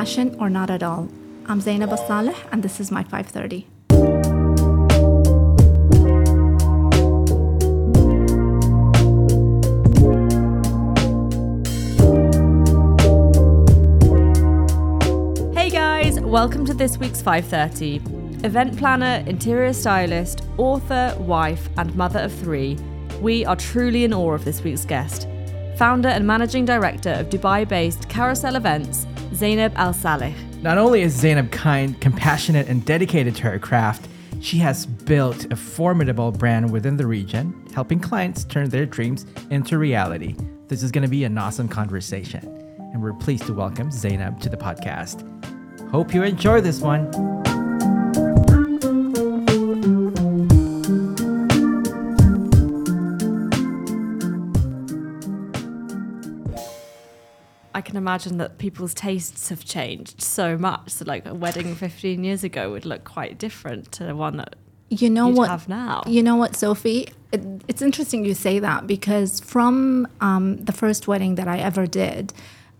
passion 0.00 0.34
or 0.40 0.48
not 0.48 0.70
at 0.70 0.82
all. 0.82 1.06
I'm 1.44 1.60
Zainab 1.60 1.90
Saleh, 2.06 2.34
and 2.52 2.62
this 2.62 2.80
is 2.80 2.90
my 2.90 3.02
530. 3.02 3.66
Hey 15.54 15.68
guys, 15.68 16.18
welcome 16.20 16.64
to 16.64 16.72
this 16.72 16.96
week's 16.96 17.20
530. 17.20 17.96
Event 18.46 18.78
planner, 18.78 19.22
interior 19.26 19.74
stylist, 19.74 20.44
author, 20.56 21.14
wife, 21.18 21.68
and 21.76 21.94
mother 21.94 22.20
of 22.20 22.32
three, 22.32 22.78
we 23.20 23.44
are 23.44 23.56
truly 23.56 24.04
in 24.04 24.14
awe 24.14 24.32
of 24.32 24.46
this 24.46 24.62
week's 24.62 24.86
guest. 24.86 25.28
Founder 25.76 26.08
and 26.08 26.26
managing 26.26 26.64
director 26.64 27.10
of 27.10 27.28
Dubai 27.28 27.68
based 27.68 28.08
Carousel 28.08 28.56
Events, 28.56 29.06
Zainab 29.34 29.74
Alsalih. 29.74 30.34
Not 30.62 30.78
only 30.78 31.02
is 31.02 31.14
Zainab 31.14 31.50
kind, 31.50 31.98
compassionate, 32.00 32.68
and 32.68 32.84
dedicated 32.84 33.36
to 33.36 33.42
her 33.44 33.58
craft, 33.58 34.08
she 34.40 34.58
has 34.58 34.86
built 34.86 35.50
a 35.52 35.56
formidable 35.56 36.32
brand 36.32 36.70
within 36.72 36.96
the 36.96 37.06
region, 37.06 37.54
helping 37.74 38.00
clients 38.00 38.44
turn 38.44 38.68
their 38.70 38.86
dreams 38.86 39.26
into 39.50 39.78
reality. 39.78 40.34
This 40.68 40.82
is 40.82 40.90
going 40.90 41.04
to 41.04 41.10
be 41.10 41.24
an 41.24 41.36
awesome 41.38 41.68
conversation, 41.68 42.44
and 42.92 43.02
we're 43.02 43.14
pleased 43.14 43.46
to 43.46 43.54
welcome 43.54 43.90
Zainab 43.90 44.40
to 44.40 44.48
the 44.48 44.56
podcast. 44.56 45.26
Hope 45.90 46.14
you 46.14 46.22
enjoy 46.22 46.60
this 46.60 46.80
one. 46.80 47.10
I 57.80 57.82
can 57.82 57.96
imagine 57.96 58.36
that 58.36 58.58
people's 58.58 58.92
tastes 58.92 59.48
have 59.48 59.64
changed 59.64 60.20
so 60.20 60.58
much. 60.58 60.90
So, 60.90 61.06
like 61.06 61.24
a 61.26 61.32
wedding 61.32 61.74
15 61.74 62.22
years 62.22 62.44
ago 62.44 62.70
would 62.72 62.84
look 62.84 63.04
quite 63.04 63.38
different 63.38 63.90
to 63.92 64.04
the 64.04 64.14
one 64.14 64.36
that 64.36 64.56
You 64.90 65.08
know 65.08 65.28
what? 65.28 65.48
have 65.48 65.66
now. 65.66 66.02
You 66.06 66.22
know 66.22 66.36
what, 66.36 66.54
Sophie? 66.54 67.08
It, 67.32 67.40
it's 67.68 67.80
interesting 67.80 68.26
you 68.26 68.34
say 68.34 68.58
that 68.58 68.86
because 68.86 69.40
from 69.40 70.06
um, 70.20 70.58
the 70.62 70.72
first 70.72 71.08
wedding 71.08 71.36
that 71.36 71.48
I 71.48 71.56
ever 71.56 71.86
did, 71.86 72.34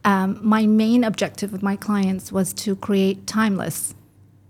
um, 0.05 0.39
my 0.43 0.67
main 0.67 1.03
objective 1.03 1.51
with 1.51 1.63
my 1.63 1.77
clients 1.77 2.31
was 2.31 2.53
to 2.65 2.77
create 2.77 3.27
timeless 3.27 3.95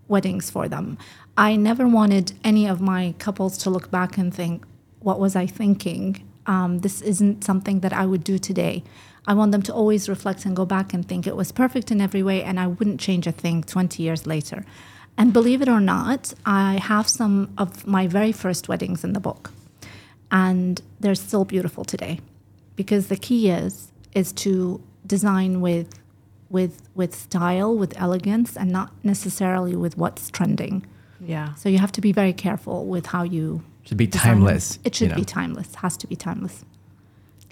weddings 0.08 0.50
for 0.50 0.66
them. 0.68 0.98
I 1.36 1.54
never 1.54 1.86
wanted 1.86 2.32
any 2.42 2.66
of 2.66 2.80
my 2.80 3.14
couples 3.20 3.56
to 3.58 3.70
look 3.70 3.92
back 3.92 4.18
and 4.18 4.34
think, 4.34 4.64
what 4.98 5.20
was 5.20 5.36
I 5.36 5.46
thinking? 5.46 6.26
Um, 6.46 6.80
this 6.80 7.00
isn't 7.02 7.44
something 7.44 7.78
that 7.80 7.92
I 7.92 8.04
would 8.04 8.24
do 8.24 8.36
today. 8.36 8.82
I 9.26 9.34
want 9.34 9.52
them 9.52 9.62
to 9.62 9.74
always 9.74 10.08
reflect 10.08 10.44
and 10.44 10.56
go 10.56 10.64
back 10.64 10.94
and 10.94 11.06
think 11.06 11.26
it 11.26 11.36
was 11.36 11.52
perfect 11.52 11.90
in 11.90 12.00
every 12.00 12.22
way 12.22 12.42
and 12.42 12.58
I 12.58 12.66
wouldn't 12.66 13.00
change 13.00 13.26
a 13.26 13.32
thing 13.32 13.62
20 13.62 14.02
years 14.02 14.26
later. 14.26 14.64
And 15.18 15.32
believe 15.32 15.60
it 15.60 15.68
or 15.68 15.80
not, 15.80 16.32
I 16.46 16.78
have 16.78 17.08
some 17.08 17.52
of 17.58 17.86
my 17.86 18.06
very 18.06 18.32
first 18.32 18.68
weddings 18.68 19.04
in 19.04 19.12
the 19.12 19.20
book. 19.20 19.50
And 20.30 20.80
they're 20.98 21.14
still 21.14 21.44
beautiful 21.44 21.84
today. 21.84 22.20
Because 22.76 23.08
the 23.08 23.16
key 23.16 23.50
is 23.50 23.92
is 24.14 24.32
to 24.32 24.82
design 25.06 25.60
with 25.60 26.00
with 26.48 26.88
with 26.94 27.14
style, 27.14 27.76
with 27.76 27.92
elegance 28.00 28.56
and 28.56 28.70
not 28.70 28.92
necessarily 29.04 29.76
with 29.76 29.98
what's 29.98 30.30
trending. 30.30 30.86
Yeah. 31.20 31.54
So 31.54 31.68
you 31.68 31.78
have 31.78 31.92
to 31.92 32.00
be 32.00 32.12
very 32.12 32.32
careful 32.32 32.86
with 32.86 33.06
how 33.06 33.22
you 33.24 33.62
Should 33.84 33.98
be 33.98 34.06
timeless. 34.06 34.78
It 34.84 34.94
should 34.94 35.10
you 35.10 35.16
be 35.16 35.24
timeless. 35.24 35.74
Has 35.76 35.96
to 35.98 36.06
be 36.06 36.16
timeless. 36.16 36.64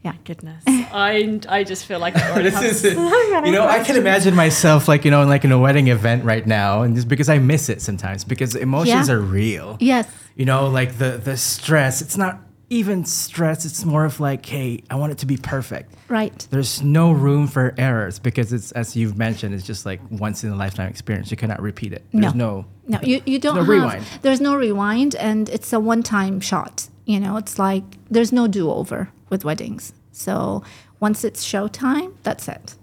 Yeah. 0.04 0.14
Goodness. 0.24 0.62
I, 0.66 1.40
I 1.48 1.64
just 1.64 1.86
feel 1.86 1.98
like 1.98 2.16
I 2.16 2.42
This 2.42 2.84
is, 2.84 2.84
you 2.94 3.52
know, 3.52 3.66
I 3.66 3.82
can 3.84 3.96
imagine 3.96 4.34
myself 4.34 4.88
like 4.88 5.04
you 5.04 5.10
know, 5.10 5.24
like 5.24 5.44
in 5.44 5.52
a 5.52 5.58
wedding 5.58 5.88
event 5.88 6.24
right 6.24 6.46
now, 6.46 6.82
and 6.82 6.94
just 6.94 7.08
because 7.08 7.28
I 7.28 7.38
miss 7.38 7.68
it 7.68 7.82
sometimes 7.82 8.24
because 8.24 8.54
emotions 8.54 9.08
Yeah. 9.08 9.14
are 9.14 9.20
real. 9.20 9.76
Yes. 9.80 10.08
You 10.36 10.44
know, 10.44 10.68
like 10.68 10.98
the 10.98 11.20
the 11.22 11.36
stress. 11.36 12.00
It's 12.00 12.16
not 12.16 12.40
even 12.70 13.04
stress. 13.06 13.64
It's 13.64 13.84
more 13.84 14.04
of 14.04 14.20
like, 14.20 14.44
hey, 14.44 14.82
I 14.90 14.96
want 14.96 15.10
it 15.12 15.18
to 15.18 15.26
be 15.26 15.38
perfect. 15.38 15.94
Right. 16.08 16.46
There's 16.50 16.82
no 16.82 17.12
room 17.12 17.46
for 17.46 17.74
errors 17.78 18.18
because 18.18 18.52
it's 18.52 18.72
as 18.72 18.94
you've 18.94 19.16
mentioned, 19.18 19.54
it's 19.54 19.66
just 19.66 19.84
like 19.86 20.00
once 20.10 20.44
in 20.44 20.50
a 20.52 20.56
lifetime 20.56 20.88
experience. 20.90 21.30
You 21.30 21.36
cannot 21.36 21.60
repeat 21.60 21.92
it. 21.92 22.04
There's 22.12 22.34
no. 22.34 22.66
No, 22.86 22.98
you, 23.02 23.20
you 23.26 23.38
don't 23.38 23.54
no 23.56 23.60
have. 23.62 23.68
rewind. 23.68 24.04
There's 24.22 24.40
no 24.40 24.54
rewind, 24.54 25.14
and 25.16 25.48
it's 25.50 25.72
a 25.72 25.80
one 25.80 26.02
time 26.02 26.40
shot. 26.40 26.88
You 27.04 27.18
know, 27.20 27.36
it's 27.36 27.58
like 27.58 27.84
there's 28.10 28.32
no 28.32 28.46
do 28.46 28.70
over 28.70 29.08
with 29.30 29.44
weddings. 29.44 29.92
So 30.18 30.62
once 31.00 31.24
it's 31.24 31.44
showtime, 31.44 32.14
that's 32.22 32.48
it. 32.48 32.74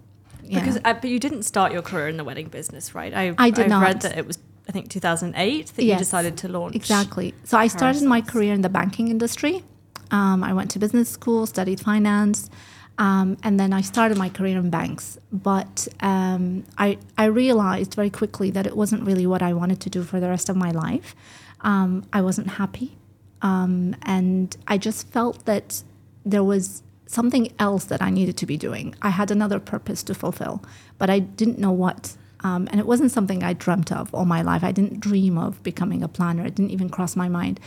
Yeah. 0.44 0.60
Because 0.60 0.78
uh, 0.86 0.94
but 0.94 1.10
you 1.10 1.20
didn't 1.20 1.44
start 1.44 1.72
your 1.72 1.82
career 1.82 2.08
in 2.08 2.18
the 2.18 2.24
wedding 2.24 2.48
business, 2.48 2.96
right? 2.96 3.14
I 3.14 3.34
I 3.38 3.50
did 3.50 3.72
I've 3.72 3.82
read 3.82 3.96
not. 3.96 4.02
that 4.02 4.18
it 4.18 4.26
was 4.28 4.38
I 4.68 4.72
think 4.72 4.90
2008 4.90 5.68
that 5.68 5.84
you 5.84 5.96
decided 5.96 6.38
to 6.38 6.48
launch. 6.48 6.76
Exactly. 6.76 7.34
So 7.44 7.58
I 7.58 7.68
started 7.68 8.04
my 8.04 8.22
career 8.22 8.54
in 8.54 8.62
the 8.62 8.70
banking 8.70 9.10
industry. 9.10 9.64
Um, 10.12 10.44
I 10.44 10.54
went 10.54 10.72
to 10.72 10.80
business 10.80 11.10
school, 11.10 11.46
studied 11.46 11.80
finance, 11.80 12.50
um, 12.98 13.38
and 13.44 13.60
then 13.60 13.74
I 13.74 13.82
started 13.82 14.18
my 14.18 14.30
career 14.30 14.58
in 14.58 14.70
banks. 14.70 15.18
But 15.32 15.88
um, 16.00 16.64
I, 16.78 16.98
I 17.18 17.26
realized 17.26 17.96
very 17.96 18.10
quickly 18.10 18.52
that 18.52 18.66
it 18.66 18.76
wasn't 18.78 19.04
really 19.04 19.28
what 19.28 19.42
I 19.42 19.54
wanted 19.54 19.80
to 19.82 19.90
do 19.90 20.04
for 20.04 20.20
the 20.20 20.30
rest 20.30 20.50
of 20.50 20.56
my 20.56 20.72
life. 20.72 21.16
Um, 21.62 22.06
I 22.14 22.22
wasn't 22.22 22.52
happy. 22.52 22.98
Um, 23.42 23.96
and 24.04 24.56
I 24.68 24.78
just 24.78 25.10
felt 25.10 25.46
that 25.46 25.84
there 26.26 26.44
was 26.44 26.82
something 27.08 27.52
else 27.60 27.86
that 27.86 28.02
I 28.02 28.10
needed 28.10 28.38
to 28.38 28.46
be 28.46 28.58
doing. 28.58 28.96
I 29.02 29.10
had 29.10 29.32
another 29.32 29.60
purpose 29.60 30.04
to 30.04 30.14
fulfill, 30.16 30.64
but 30.98 31.10
I 31.10 31.20
didn't 31.20 31.60
know 31.60 31.72
what. 31.72 32.16
Um, 32.42 32.68
and 32.72 32.80
it 32.80 32.86
wasn't 32.86 33.12
something 33.12 33.44
I 33.44 33.54
dreamt 33.54 33.92
of 33.92 34.14
all 34.14 34.26
my 34.26 34.42
life. 34.42 34.64
I 34.64 34.72
didn't 34.72 35.00
dream 35.00 35.38
of 35.38 35.62
becoming 35.64 36.04
a 36.04 36.08
planner. 36.08 36.46
It 36.46 36.56
didn't 36.56 36.72
even 36.72 36.90
cross 36.90 37.16
my 37.16 37.28
mind. 37.28 37.60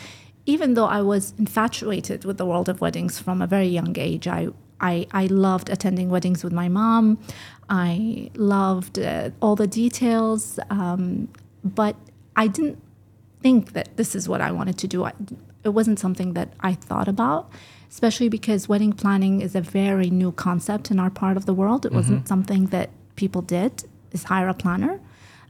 Even 0.46 0.74
though 0.74 0.86
I 0.86 1.02
was 1.02 1.34
infatuated 1.38 2.24
with 2.24 2.38
the 2.38 2.46
world 2.46 2.68
of 2.68 2.80
weddings 2.80 3.18
from 3.18 3.42
a 3.42 3.46
very 3.46 3.66
young 3.66 3.98
age, 3.98 4.26
I, 4.26 4.48
I, 4.80 5.06
I 5.12 5.26
loved 5.26 5.68
attending 5.68 6.10
weddings 6.10 6.44
with 6.44 6.52
my 6.52 6.68
mom. 6.68 7.18
I 7.68 8.30
loved 8.34 8.98
uh, 8.98 9.30
all 9.42 9.56
the 9.56 9.66
details, 9.66 10.58
um, 10.70 11.28
but 11.64 11.96
I 12.36 12.46
didn't 12.46 12.80
think 13.42 13.72
that 13.72 13.96
this 13.96 14.14
is 14.14 14.28
what 14.28 14.40
I 14.40 14.52
wanted 14.52 14.78
to 14.78 14.86
do. 14.86 15.04
I, 15.04 15.12
it 15.64 15.70
wasn't 15.70 15.98
something 15.98 16.34
that 16.34 16.52
I 16.60 16.74
thought 16.74 17.08
about, 17.08 17.50
especially 17.90 18.28
because 18.28 18.68
wedding 18.68 18.92
planning 18.92 19.40
is 19.40 19.54
a 19.54 19.60
very 19.60 20.10
new 20.10 20.32
concept 20.32 20.90
in 20.90 20.98
our 20.98 21.10
part 21.10 21.36
of 21.36 21.46
the 21.46 21.54
world. 21.54 21.86
It 21.86 21.92
wasn't 21.92 22.28
something 22.28 22.66
that 22.66 22.90
people 23.16 23.42
did, 23.42 23.84
is 24.12 24.24
hire 24.24 24.48
a 24.48 24.54
planner. 24.54 25.00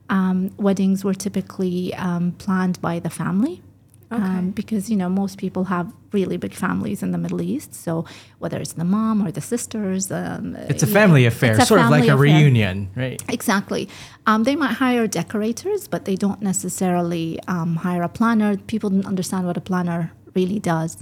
Um, 0.09 0.51
weddings 0.57 1.05
were 1.05 1.15
typically 1.15 1.93
um, 1.95 2.33
planned 2.33 2.81
by 2.81 2.99
the 2.99 3.11
family. 3.11 3.63
Um, 4.11 4.53
because 4.53 4.89
you 4.89 4.97
know 4.97 5.11
most 5.11 5.37
people 5.37 5.65
have 5.65 5.93
really 6.13 6.39
big 6.39 6.55
families 6.55 7.03
in 7.03 7.11
the 7.13 7.19
Middle 7.19 7.43
East, 7.43 7.75
so 7.75 8.07
whether 8.39 8.57
it's 8.59 8.73
the 8.73 8.85
mom 8.85 9.23
or 9.27 9.31
the 9.31 9.43
sisters, 9.43 10.11
um, 10.11 10.57
It's 10.57 10.83
a 10.83 10.87
you 10.87 10.95
know, 10.95 11.01
family 11.01 11.27
affair, 11.27 11.53
a 11.59 11.67
sort 11.67 11.83
of 11.83 11.91
like 11.91 12.05
a 12.05 12.15
affair. 12.15 12.17
reunion, 12.17 12.89
right? 12.97 13.23
Exactly. 13.29 13.87
Um, 14.27 14.45
they 14.45 14.57
might 14.57 14.73
hire 14.73 15.07
decorators, 15.07 15.87
but 15.89 16.07
they 16.07 16.17
don't 16.17 16.41
necessarily 16.41 17.39
um, 17.49 17.77
hire 17.77 18.03
a 18.03 18.09
planner. 18.09 18.57
People 18.57 18.89
don't 18.89 19.05
understand 19.05 19.47
what 19.47 19.59
a 19.59 19.61
planner 19.61 20.11
really 20.39 20.61
does. 20.75 20.97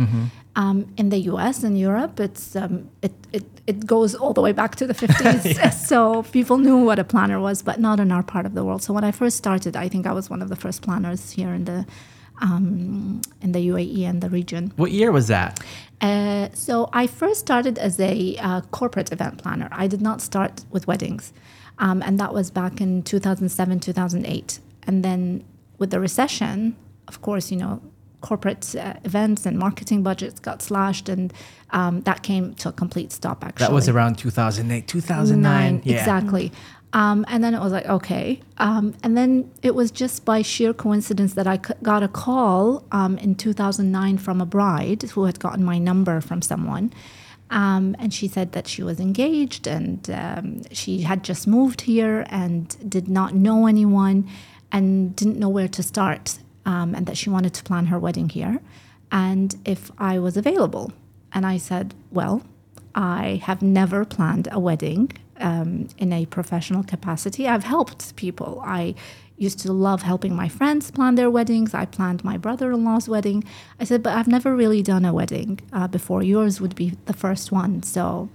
Um, 0.62 0.78
in 0.97 1.06
the 1.10 1.20
U.S. 1.32 1.56
and 1.66 1.74
Europe, 1.78 2.19
it's 2.26 2.56
um, 2.56 2.74
it, 3.06 3.12
it 3.38 3.44
it 3.66 3.78
goes 3.94 4.14
all 4.20 4.32
the 4.32 4.44
way 4.47 4.52
back 4.52 4.72
to 4.76 4.86
the 4.86 4.94
50s. 4.94 5.72
So 5.91 6.22
people 6.38 6.56
knew 6.66 6.78
what 6.88 6.98
a 6.98 7.04
planner 7.04 7.38
was, 7.48 7.62
but 7.69 7.76
not 7.78 7.96
in 8.04 8.10
our 8.16 8.22
part 8.22 8.46
of 8.46 8.52
the 8.54 8.64
world. 8.66 8.82
So 8.82 8.91
when 8.96 9.04
I 9.04 9.12
first 9.12 9.36
started, 9.36 9.72
I 9.84 9.88
think 9.92 10.06
I 10.06 10.12
was 10.19 10.30
one 10.34 10.42
of 10.44 10.48
the 10.48 10.56
first 10.64 10.78
planners 10.86 11.22
here 11.38 11.52
in 11.58 11.64
the 11.70 11.78
um, 12.46 13.20
in 13.44 13.52
the 13.52 13.62
UAE 13.70 14.02
and 14.11 14.19
the 14.25 14.31
region. 14.40 14.62
What 14.76 14.93
year 14.93 15.11
was 15.12 15.26
that? 15.28 15.50
Uh, 16.00 16.49
so 16.52 16.75
I 17.02 17.06
first 17.06 17.40
started 17.40 17.78
as 17.78 17.94
a 18.00 18.37
uh, 18.49 18.61
corporate 18.78 19.11
event 19.16 19.34
planner. 19.43 19.69
I 19.84 19.87
did 19.87 20.02
not 20.08 20.20
start 20.20 20.64
with 20.75 20.87
weddings, 20.87 21.32
um, 21.84 21.99
and 22.06 22.19
that 22.20 22.32
was 22.32 22.50
back 22.50 22.81
in 22.81 23.02
2007, 23.02 23.81
2008. 23.81 24.61
And 24.87 25.05
then 25.06 25.44
with 25.78 25.90
the 25.90 26.00
recession, 26.00 26.76
of 27.08 27.20
course, 27.20 27.50
you 27.50 27.58
know, 27.62 27.81
corporate 28.20 28.74
uh, 28.76 28.94
events 29.04 29.46
and 29.46 29.58
marketing 29.58 30.02
budgets 30.02 30.40
got 30.40 30.62
slashed, 30.62 31.08
and 31.08 31.32
um, 31.70 32.00
that 32.02 32.22
came 32.22 32.54
to 32.54 32.68
a 32.68 32.72
complete 32.72 33.12
stop. 33.12 33.44
Actually, 33.44 33.66
That 33.66 33.72
was 33.72 33.88
around 33.88 34.18
2008, 34.18 34.86
2009. 34.88 35.42
Nine, 35.42 35.82
yeah. 35.84 35.98
exactly. 35.98 36.52
Um, 36.92 37.26
and 37.28 37.44
then 37.44 37.54
it 37.54 37.60
was 37.60 37.72
like, 37.72 37.84
okay. 37.86 38.40
Um, 38.56 38.94
and 39.02 39.16
then 39.18 39.50
it 39.62 39.74
was 39.74 39.90
just 39.90 40.24
by 40.24 40.40
sheer 40.40 40.72
coincidence 40.72 41.34
that 41.34 41.46
I 41.46 41.56
c- 41.58 41.74
got 41.82 42.02
a 42.02 42.08
call 42.08 42.84
um, 42.90 43.18
in 43.18 43.34
2009 43.34 44.16
from 44.18 44.40
a 44.40 44.46
bride 44.46 45.02
who 45.02 45.24
had 45.24 45.38
gotten 45.38 45.62
my 45.64 45.78
number 45.78 46.20
from 46.22 46.40
someone. 46.40 46.92
Um, 47.50 47.94
and 47.98 48.14
she 48.14 48.28
said 48.28 48.52
that 48.52 48.66
she 48.66 48.82
was 48.82 48.98
engaged 48.98 49.66
and 49.66 50.08
um, 50.10 50.62
she 50.72 51.02
had 51.02 51.22
just 51.22 51.46
moved 51.46 51.82
here 51.82 52.24
and 52.28 52.74
did 52.88 53.08
not 53.08 53.34
know 53.34 53.66
anyone 53.66 54.28
and 54.72 55.14
didn't 55.14 55.38
know 55.38 55.48
where 55.50 55.68
to 55.68 55.82
start. 55.82 56.38
Um, 56.66 56.94
and 56.94 57.06
that 57.06 57.16
she 57.16 57.30
wanted 57.30 57.54
to 57.54 57.62
plan 57.62 57.86
her 57.86 57.98
wedding 57.98 58.28
here. 58.28 58.60
And 59.10 59.54
if 59.64 59.90
I 59.98 60.18
was 60.18 60.36
available. 60.36 60.92
And 61.32 61.46
I 61.46 61.58
said, 61.58 61.94
well, 62.10 62.42
I 62.94 63.40
have 63.44 63.62
never 63.62 64.04
planned 64.04 64.48
a 64.50 64.58
wedding 64.58 65.12
um, 65.38 65.88
in 65.98 66.12
a 66.12 66.26
professional 66.26 66.82
capacity. 66.82 67.46
I've 67.46 67.64
helped 67.64 68.16
people. 68.16 68.62
I 68.64 68.94
used 69.36 69.58
to 69.60 69.72
love 69.72 70.02
helping 70.02 70.34
my 70.34 70.48
friends 70.48 70.90
plan 70.90 71.14
their 71.14 71.30
weddings. 71.30 71.74
I 71.74 71.84
planned 71.84 72.24
my 72.24 72.36
brother 72.38 72.72
in 72.72 72.84
law's 72.84 73.08
wedding. 73.08 73.44
I 73.78 73.84
said, 73.84 74.02
but 74.02 74.16
I've 74.16 74.28
never 74.28 74.56
really 74.56 74.82
done 74.82 75.04
a 75.04 75.12
wedding 75.12 75.60
uh, 75.72 75.88
before. 75.88 76.22
Yours 76.22 76.60
would 76.60 76.74
be 76.74 76.94
the 77.04 77.12
first 77.12 77.52
one. 77.52 77.82
So, 77.82 78.30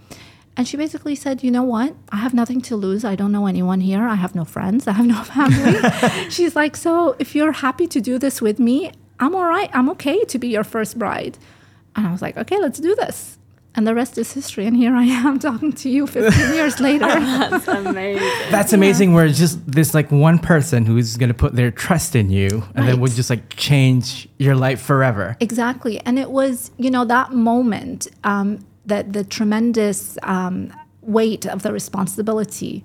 and 0.58 0.68
she 0.68 0.78
basically 0.78 1.16
said, 1.16 1.44
you 1.44 1.52
know 1.52 1.64
what? 1.64 1.96
I 2.12 2.18
have 2.18 2.34
nothing 2.34 2.62
to 2.64 2.76
lose. 2.76 3.06
I 3.06 3.16
don't 3.16 3.32
know 3.32 3.48
anyone 3.48 3.80
here. 3.80 4.06
I 4.06 4.16
have 4.16 4.36
no 4.36 4.44
friends. 4.44 4.88
I 4.88 4.92
have 4.92 5.06
no 5.06 5.24
family. 5.24 6.30
She's 6.30 6.56
like, 6.56 6.76
so 6.76 7.16
if 7.20 7.36
you're 7.36 7.54
happy 7.54 7.88
to 7.88 8.02
do 8.02 8.18
this 8.20 8.42
with 8.42 8.60
me, 8.60 8.92
I'm 9.20 9.34
all 9.36 9.46
right. 9.46 9.70
I'm 9.74 9.90
okay 9.92 10.24
to 10.26 10.40
be 10.40 10.50
your 10.50 10.64
first 10.64 11.00
bride. 11.00 11.38
And 11.96 12.08
I 12.08 12.12
was 12.12 12.22
like, 12.22 12.38
okay, 12.38 12.60
let's 12.60 12.80
do 12.80 12.96
this. 12.96 13.38
And 13.74 13.88
the 13.88 13.96
rest 13.96 14.18
is 14.18 14.34
history. 14.34 14.66
And 14.66 14.76
here 14.76 14.94
I 14.94 15.06
am 15.06 15.40
talking 15.48 15.72
to 15.72 15.90
you 15.90 16.06
15 16.06 16.54
years 16.54 16.82
later. 16.82 17.06
That's 17.06 17.68
amazing. 17.70 18.52
That's 18.52 18.74
amazing. 18.74 19.14
Where 19.14 19.26
it's 19.26 19.40
just 19.40 19.66
this 19.66 19.94
like 19.94 20.12
one 20.12 20.40
person 20.40 20.86
who's 20.86 21.16
gonna 21.16 21.34
put 21.34 21.56
their 21.56 21.72
trust 21.72 22.16
in 22.16 22.30
you, 22.30 22.64
and 22.76 22.86
then 22.86 23.00
would 23.00 23.12
just 23.12 23.30
like 23.30 23.56
change 23.56 24.28
your 24.38 24.56
life 24.56 24.82
forever. 24.82 25.38
Exactly. 25.40 26.02
And 26.02 26.20
it 26.20 26.32
was, 26.32 26.72
you 26.78 26.90
know, 26.92 27.06
that 27.06 27.32
moment, 27.32 28.08
um, 28.26 28.60
that 28.86 29.14
the 29.14 29.24
tremendous 29.24 30.18
um, 30.24 30.74
weight 31.02 31.46
of 31.46 31.64
the 31.64 31.72
responsibility 31.72 32.84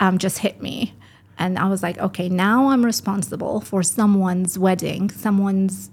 um, 0.00 0.18
just 0.18 0.38
hit 0.38 0.60
me. 0.60 0.94
And 1.38 1.58
I 1.58 1.68
was 1.68 1.82
like, 1.82 1.98
okay, 1.98 2.28
now 2.28 2.70
I'm 2.70 2.84
responsible 2.84 3.60
for 3.60 3.82
someone's 3.82 4.58
wedding, 4.58 5.10
someone's 5.10 5.90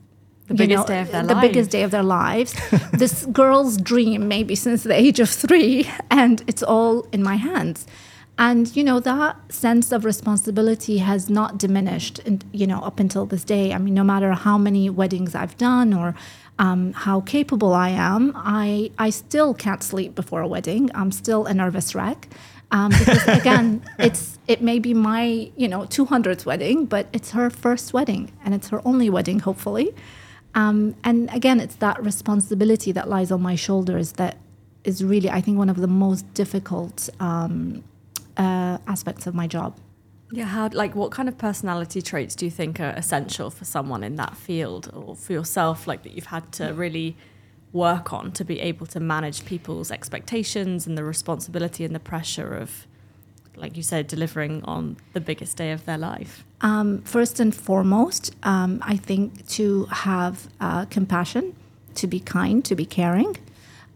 The 0.47 0.53
biggest 0.53 0.87
day 0.87 1.01
of 1.01 1.11
their 1.11 1.23
the 1.23 1.35
biggest 1.35 1.69
day 1.69 1.83
of 1.83 1.91
their 1.91 2.03
lives. 2.03 2.55
this 2.93 3.25
girl's 3.25 3.77
dream, 3.77 4.27
maybe 4.27 4.55
since 4.55 4.83
the 4.83 4.93
age 4.93 5.19
of 5.19 5.29
three, 5.29 5.89
and 6.09 6.43
it's 6.47 6.63
all 6.63 7.07
in 7.11 7.23
my 7.23 7.35
hands. 7.35 7.85
And 8.37 8.75
you 8.75 8.83
know 8.83 8.99
that 8.99 9.53
sense 9.53 9.91
of 9.91 10.05
responsibility 10.05 10.97
has 10.97 11.29
not 11.29 11.59
diminished, 11.59 12.19
in, 12.19 12.41
you 12.51 12.65
know, 12.65 12.79
up 12.79 12.99
until 12.99 13.25
this 13.25 13.43
day. 13.43 13.73
I 13.73 13.77
mean, 13.77 13.93
no 13.93 14.03
matter 14.03 14.31
how 14.33 14.57
many 14.57 14.89
weddings 14.89 15.35
I've 15.35 15.55
done 15.57 15.93
or 15.93 16.15
um, 16.57 16.93
how 16.93 17.21
capable 17.21 17.73
I 17.73 17.89
am, 17.89 18.33
I 18.35 18.91
I 18.97 19.11
still 19.11 19.53
can't 19.53 19.83
sleep 19.83 20.15
before 20.15 20.41
a 20.41 20.47
wedding. 20.47 20.89
I'm 20.95 21.11
still 21.11 21.45
a 21.45 21.53
nervous 21.53 21.93
wreck. 21.93 22.27
Um, 22.71 22.89
because 22.89 23.27
again, 23.39 23.83
it's 23.99 24.39
it 24.47 24.63
may 24.63 24.79
be 24.79 24.95
my 24.95 25.51
you 25.55 25.67
know 25.67 25.81
200th 25.81 26.45
wedding, 26.45 26.85
but 26.85 27.07
it's 27.13 27.31
her 27.31 27.51
first 27.51 27.93
wedding 27.93 28.31
and 28.43 28.55
it's 28.55 28.69
her 28.69 28.81
only 28.83 29.11
wedding, 29.11 29.39
hopefully. 29.39 29.93
Um, 30.55 30.95
and 31.03 31.29
again, 31.33 31.59
it's 31.59 31.75
that 31.75 32.03
responsibility 32.03 32.91
that 32.91 33.09
lies 33.09 33.31
on 33.31 33.41
my 33.41 33.55
shoulders 33.55 34.13
that 34.13 34.37
is 34.83 35.03
really, 35.03 35.29
I 35.29 35.41
think, 35.41 35.57
one 35.57 35.69
of 35.69 35.77
the 35.77 35.87
most 35.87 36.31
difficult 36.33 37.09
um, 37.19 37.83
uh, 38.37 38.77
aspects 38.87 39.27
of 39.27 39.35
my 39.35 39.47
job. 39.47 39.77
Yeah, 40.31 40.45
how 40.45 40.69
like 40.73 40.95
what 40.95 41.11
kind 41.11 41.29
of 41.29 41.37
personality 41.37 42.01
traits 42.01 42.35
do 42.35 42.45
you 42.45 42.51
think 42.51 42.79
are 42.79 42.89
essential 42.89 43.51
for 43.51 43.65
someone 43.65 44.03
in 44.03 44.15
that 44.15 44.35
field 44.35 44.89
or 44.91 45.15
for 45.15 45.31
yourself 45.31 45.85
like 45.85 46.01
that 46.03 46.13
you've 46.13 46.25
had 46.25 46.51
to 46.53 46.73
really 46.73 47.15
work 47.71 48.11
on 48.13 48.31
to 48.31 48.43
be 48.43 48.59
able 48.59 48.87
to 48.87 48.99
manage 48.99 49.45
people's 49.45 49.91
expectations 49.91 50.87
and 50.87 50.97
the 50.97 51.03
responsibility 51.03 51.85
and 51.85 51.93
the 51.93 51.99
pressure 51.99 52.55
of 52.55 52.87
like 53.55 53.77
you 53.77 53.83
said 53.83 54.07
delivering 54.07 54.63
on 54.63 54.97
the 55.13 55.21
biggest 55.21 55.57
day 55.57 55.71
of 55.71 55.85
their 55.85 55.99
life? 55.99 56.43
Um, 56.61 57.01
first 57.03 57.39
and 57.39 57.53
foremost, 57.53 58.35
um, 58.41 58.79
I 58.81 58.97
think 58.97 59.47
to 59.49 59.85
have 59.85 60.47
uh, 60.59 60.85
compassion, 60.85 61.55
to 61.95 62.07
be 62.07 62.19
kind, 62.19 62.65
to 62.65 62.75
be 62.75 62.85
caring, 62.85 63.37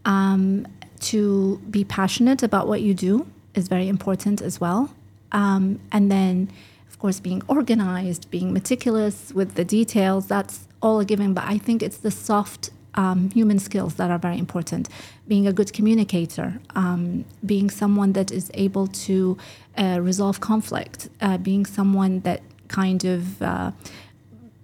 um, 0.04 0.68
to 1.00 1.58
be 1.70 1.82
passionate 1.82 2.44
about 2.44 2.68
what 2.68 2.80
you 2.80 2.94
do 2.94 3.26
is 3.54 3.68
very 3.68 3.88
important 3.88 4.40
as 4.42 4.60
well. 4.60 4.94
Um, 5.32 5.80
and 5.92 6.10
then, 6.10 6.50
of 6.88 6.98
course, 6.98 7.20
being 7.20 7.42
organized, 7.48 8.30
being 8.30 8.52
meticulous 8.52 9.32
with 9.32 9.54
the 9.54 9.64
details, 9.64 10.26
that's 10.26 10.66
all 10.80 11.00
a 11.00 11.04
given. 11.04 11.34
But 11.34 11.44
I 11.44 11.58
think 11.58 11.82
it's 11.82 11.98
the 11.98 12.10
soft 12.10 12.70
um, 12.94 13.30
human 13.30 13.58
skills 13.58 13.94
that 13.94 14.10
are 14.10 14.18
very 14.18 14.38
important. 14.38 14.88
Being 15.26 15.46
a 15.46 15.52
good 15.52 15.72
communicator, 15.72 16.60
um, 16.74 17.24
being 17.44 17.70
someone 17.70 18.12
that 18.14 18.30
is 18.32 18.50
able 18.54 18.86
to 18.86 19.36
uh, 19.76 19.98
resolve 20.00 20.40
conflict, 20.40 21.08
uh, 21.20 21.38
being 21.38 21.64
someone 21.66 22.20
that 22.20 22.42
kind 22.68 23.04
of 23.04 23.40
uh, 23.42 23.70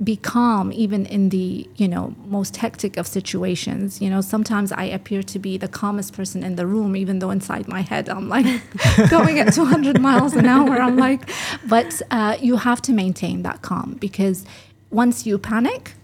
be 0.02 0.17
calm 0.17 0.73
even 0.73 1.06
in 1.06 1.29
the 1.29 1.69
you 1.76 1.87
know 1.87 2.14
most 2.26 2.56
hectic 2.56 2.96
of 2.96 3.06
situations. 3.06 4.00
You 4.02 4.11
know 4.11 4.20
sometimes 4.20 4.73
i 4.73 4.85
appear 4.85 5.23
to 5.23 5.38
be 5.38 5.56
the 5.56 5.69
calmest 5.69 6.12
person 6.12 6.43
in 6.43 6.56
the 6.56 6.67
room 6.67 6.96
even 6.96 7.20
though 7.20 7.31
inside 7.31 7.69
my 7.69 7.81
head 7.81 8.08
i'm 8.08 8.29
like 8.29 8.46
going 9.11 9.38
at 9.38 9.52
200 9.55 10.00
miles 10.00 10.35
an 10.35 10.46
hour. 10.46 10.81
I'm 10.81 10.96
like 10.96 11.31
but 11.69 12.02
uh, 12.11 12.37
you 12.41 12.56
have 12.56 12.82
to 12.82 12.93
maintain 12.93 13.43
that 13.43 13.62
calm 13.62 13.96
because 14.00 14.44
once 14.91 15.26
you 15.26 15.38
panic 15.38 15.94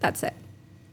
that's 0.00 0.22
it 0.22 0.34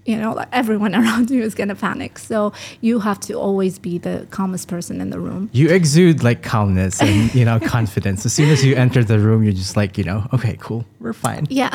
you 0.05 0.17
know 0.17 0.33
like 0.33 0.49
everyone 0.51 0.95
around 1.01 1.29
you 1.29 1.41
is 1.41 1.55
going 1.55 1.69
to 1.69 1.75
panic 1.75 2.17
so 2.17 2.51
you 2.81 2.99
have 2.99 3.19
to 3.19 3.33
always 3.33 3.79
be 3.79 3.97
the 3.97 4.27
calmest 4.31 4.67
person 4.67 4.99
in 5.01 5.09
the 5.09 5.19
room 5.19 5.49
You 5.53 5.69
exude 5.69 6.23
like 6.23 6.41
calmness 6.41 7.01
and 7.01 7.33
you 7.33 7.45
know 7.45 7.59
confidence. 7.77 8.25
As 8.25 8.33
soon 8.33 8.49
as 8.49 8.63
you 8.65 8.75
enter 8.75 9.03
the 9.03 9.19
room, 9.19 9.43
you're 9.43 9.53
just 9.53 9.75
like 9.77 9.97
you 9.97 10.03
know, 10.03 10.27
okay, 10.33 10.57
cool, 10.59 10.85
we're 10.99 11.13
fine. 11.13 11.47
Yeah. 11.49 11.69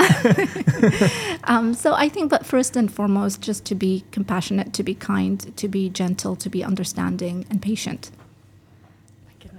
um, 1.45 1.75
so 1.75 1.95
I 1.95 2.09
think, 2.09 2.31
but 2.31 2.47
first 2.47 2.77
and 2.77 2.93
foremost, 2.93 3.41
just 3.41 3.65
to 3.67 3.75
be 3.75 4.05
compassionate, 4.11 4.73
to 4.75 4.83
be 4.83 4.95
kind, 4.95 5.57
to 5.57 5.69
be 5.69 5.89
gentle, 5.89 6.37
to 6.37 6.49
be 6.49 6.65
understanding 6.65 7.47
and 7.51 7.61
patient. 7.63 8.11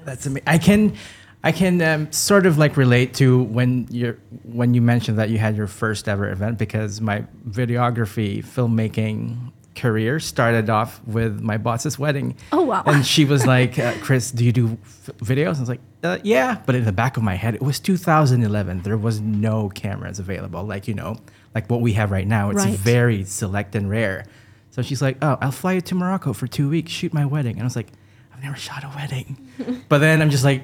That's 0.06 0.26
amazing. 0.26 0.44
I 0.48 0.58
can, 0.58 0.96
I 1.44 1.52
can 1.54 1.82
um, 1.82 2.12
sort 2.12 2.46
of 2.46 2.58
like 2.58 2.76
relate 2.76 3.14
to 3.16 3.44
when 3.44 3.88
you're 3.90 4.18
when 4.44 4.74
you 4.74 4.82
mentioned 4.82 5.18
that 5.20 5.30
you 5.30 5.38
had 5.38 5.56
your 5.56 5.68
first 5.68 6.10
ever 6.10 6.30
event 6.30 6.58
because 6.58 7.00
my 7.00 7.24
videography 7.48 8.44
filmmaking 8.44 9.52
career 9.76 10.20
started 10.20 10.70
off 10.70 11.00
with 11.06 11.40
my 11.40 11.58
boss's 11.58 11.98
wedding. 11.98 12.36
Oh, 12.52 12.64
wow. 12.64 12.84
And 12.86 13.06
she 13.06 13.24
was 13.24 13.46
like, 13.56 13.80
uh, 13.80 13.94
"Chris, 14.02 14.32
do 14.32 14.44
you 14.44 14.52
do 14.52 14.78
f- 14.84 15.10
videos?" 15.20 15.56
I 15.56 15.60
was 15.62 15.70
like, 15.70 15.80
uh, 16.04 16.18
"Yeah," 16.24 16.62
but 16.66 16.76
in 16.76 16.84
the 16.84 16.92
back 16.92 17.16
of 17.16 17.24
my 17.24 17.36
head, 17.36 17.56
it 17.56 17.62
was 17.62 17.80
2011. 17.80 18.82
There 18.82 18.98
was 18.98 19.22
no 19.22 19.70
cameras 19.70 20.20
available, 20.20 20.64
like 20.66 20.90
you 20.90 20.94
know, 20.94 21.16
like 21.56 21.70
what 21.70 21.80
we 21.80 21.94
have 21.94 22.12
right 22.12 22.28
now. 22.28 22.50
It's 22.50 22.66
Right. 22.66 22.78
very 22.78 23.24
select 23.24 23.76
and 23.76 23.90
rare. 23.90 24.26
So 24.72 24.82
she's 24.82 25.02
like, 25.02 25.18
"Oh, 25.22 25.38
I'll 25.40 25.52
fly 25.52 25.74
you 25.74 25.82
to 25.82 25.96
Morocco 25.96 26.34
for 26.34 26.48
two 26.48 26.68
weeks, 26.70 26.92
shoot 26.92 27.14
my 27.14 27.26
wedding," 27.26 27.54
and 27.54 27.62
I 27.62 27.66
was 27.66 27.78
like, 27.78 27.88
"I've 28.34 28.44
never 28.44 28.58
shot 28.58 28.84
a 28.84 28.90
wedding." 28.94 29.38
but 29.90 30.00
then 30.00 30.22
I'm 30.22 30.30
just 30.32 30.44
like, 30.44 30.64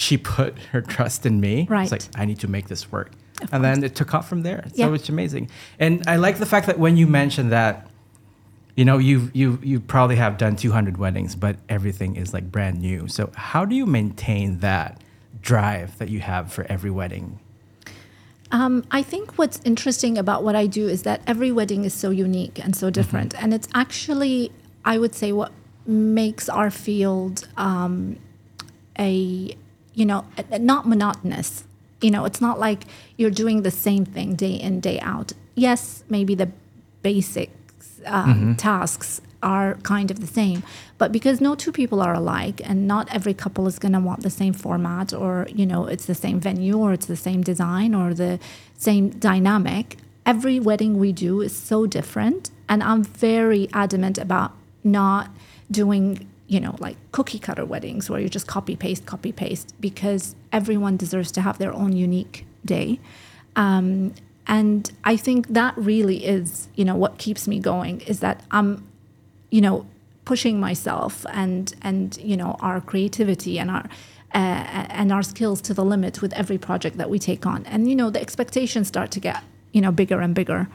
she 0.00 0.16
put 0.16 0.56
her 0.72 0.80
trust 0.80 1.26
in 1.26 1.40
me. 1.40 1.66
Right. 1.68 1.82
It's 1.82 1.92
like 1.92 2.20
I 2.20 2.24
need 2.24 2.38
to 2.40 2.48
make 2.48 2.68
this 2.68 2.90
work, 2.92 3.10
Of 3.42 3.52
and 3.52 3.64
then 3.64 3.82
it 3.82 3.94
took 3.96 4.14
off 4.14 4.28
from 4.28 4.42
there. 4.42 4.62
So 4.74 4.88
Yeah. 4.88 4.94
it's 4.94 5.08
amazing, 5.08 5.50
and 5.80 6.02
I 6.06 6.16
like 6.16 6.38
the 6.38 6.46
fact 6.46 6.66
that 6.68 6.78
when 6.78 6.96
you 6.96 7.06
mentioned 7.08 7.50
that, 7.52 7.90
you 8.76 8.84
know, 8.84 8.98
you 8.98 9.30
you 9.34 9.58
you 9.62 9.80
probably 9.80 10.14
have 10.16 10.38
done 10.38 10.54
200 10.54 10.96
weddings, 10.98 11.34
but 11.34 11.56
everything 11.68 12.14
is 12.16 12.32
like 12.32 12.50
brand 12.52 12.80
new. 12.80 13.08
So 13.08 13.30
how 13.34 13.64
do 13.64 13.74
you 13.74 13.86
maintain 13.86 14.60
that 14.60 15.02
drive 15.42 15.98
that 15.98 16.08
you 16.10 16.20
have 16.20 16.52
for 16.52 16.64
every 16.68 16.90
wedding? 16.90 17.40
Um, 18.52 18.84
I 18.90 19.02
think 19.02 19.32
what's 19.36 19.60
interesting 19.64 20.16
about 20.16 20.42
what 20.44 20.54
I 20.56 20.66
do 20.68 20.88
is 20.88 21.02
that 21.02 21.20
every 21.26 21.50
wedding 21.52 21.84
is 21.84 21.92
so 21.92 22.10
unique 22.10 22.58
and 22.64 22.74
so 22.74 22.88
different. 22.88 23.34
And 23.42 23.52
it's 23.52 23.68
actually, 23.74 24.50
I 24.86 24.96
would 24.96 25.14
say, 25.14 25.32
what 25.32 25.52
makes 25.86 26.48
our 26.48 26.70
field 26.70 27.46
um, 27.58 28.16
a, 28.98 29.54
you 29.98 30.06
know, 30.06 30.24
not 30.60 30.86
monotonous. 30.86 31.64
You 32.00 32.12
know, 32.12 32.24
it's 32.24 32.40
not 32.40 32.60
like 32.60 32.84
you're 33.16 33.36
doing 33.42 33.62
the 33.62 33.72
same 33.72 34.04
thing 34.04 34.36
day 34.36 34.52
in, 34.52 34.78
day 34.78 35.00
out. 35.00 35.32
Yes, 35.56 36.04
maybe 36.08 36.36
the 36.36 36.50
basics, 37.02 38.00
um, 38.06 38.54
tasks 38.56 39.20
are 39.42 39.74
kind 39.82 40.12
of 40.12 40.20
the 40.20 40.26
same, 40.26 40.62
but 40.98 41.10
because 41.10 41.40
no 41.40 41.56
two 41.56 41.72
people 41.72 42.00
are 42.00 42.14
alike 42.14 42.60
and 42.64 42.86
not 42.86 43.12
every 43.12 43.34
couple 43.34 43.66
is 43.66 43.80
going 43.80 43.92
to 43.92 43.98
want 43.98 44.22
the 44.22 44.30
same 44.30 44.52
format 44.52 45.12
or, 45.12 45.48
you 45.52 45.66
know, 45.66 45.86
it's 45.86 46.06
the 46.06 46.14
same 46.14 46.38
venue 46.38 46.78
or 46.78 46.92
it's 46.92 47.06
the 47.06 47.16
same 47.16 47.42
design 47.42 47.92
or 47.92 48.14
the 48.14 48.38
same 48.76 49.10
dynamic, 49.10 49.96
every 50.24 50.60
wedding 50.60 50.98
we 50.98 51.10
do 51.10 51.40
is 51.40 51.54
so 51.56 51.86
different. 51.86 52.50
And 52.68 52.84
I'm 52.84 53.02
very 53.02 53.68
adamant 53.72 54.16
about 54.18 54.52
not 54.84 55.30
doing 55.70 56.28
you 56.48 56.58
know, 56.60 56.74
like 56.78 56.96
cookie 57.12 57.38
cutter 57.38 57.64
weddings 57.64 58.10
where 58.10 58.18
you 58.18 58.28
just 58.28 58.46
copy 58.46 58.74
paste, 58.74 59.06
copy 59.06 59.32
paste, 59.32 59.74
because 59.80 60.34
everyone 60.50 60.96
deserves 60.96 61.30
to 61.32 61.42
have 61.42 61.58
their 61.58 61.72
own 61.72 61.92
unique 61.92 62.46
day. 62.64 62.98
Um, 63.54 64.14
and 64.46 64.90
I 65.04 65.16
think 65.16 65.48
that 65.48 65.76
really 65.76 66.24
is, 66.24 66.68
you 66.74 66.84
know, 66.84 66.96
what 66.96 67.18
keeps 67.18 67.46
me 67.46 67.58
going 67.58 68.00
is 68.00 68.20
that 68.20 68.42
I'm, 68.50 68.88
you 69.50 69.60
know, 69.60 69.86
pushing 70.28 70.60
myself 70.60 71.24
and 71.30 71.74
and 71.80 72.18
you 72.18 72.36
know 72.36 72.54
our 72.60 72.82
creativity 72.82 73.58
and 73.58 73.70
our 73.70 73.84
uh, 74.34 74.84
and 75.00 75.10
our 75.10 75.22
skills 75.22 75.62
to 75.62 75.72
the 75.72 75.82
limit 75.82 76.20
with 76.20 76.34
every 76.34 76.58
project 76.58 76.98
that 76.98 77.08
we 77.08 77.18
take 77.18 77.46
on. 77.46 77.64
And 77.64 77.88
you 77.88 77.96
know, 77.96 78.10
the 78.10 78.20
expectations 78.20 78.88
start 78.88 79.10
to 79.12 79.20
get 79.20 79.42
you 79.72 79.80
know 79.80 79.90
bigger 79.90 80.20
and 80.20 80.34
bigger. 80.34 80.68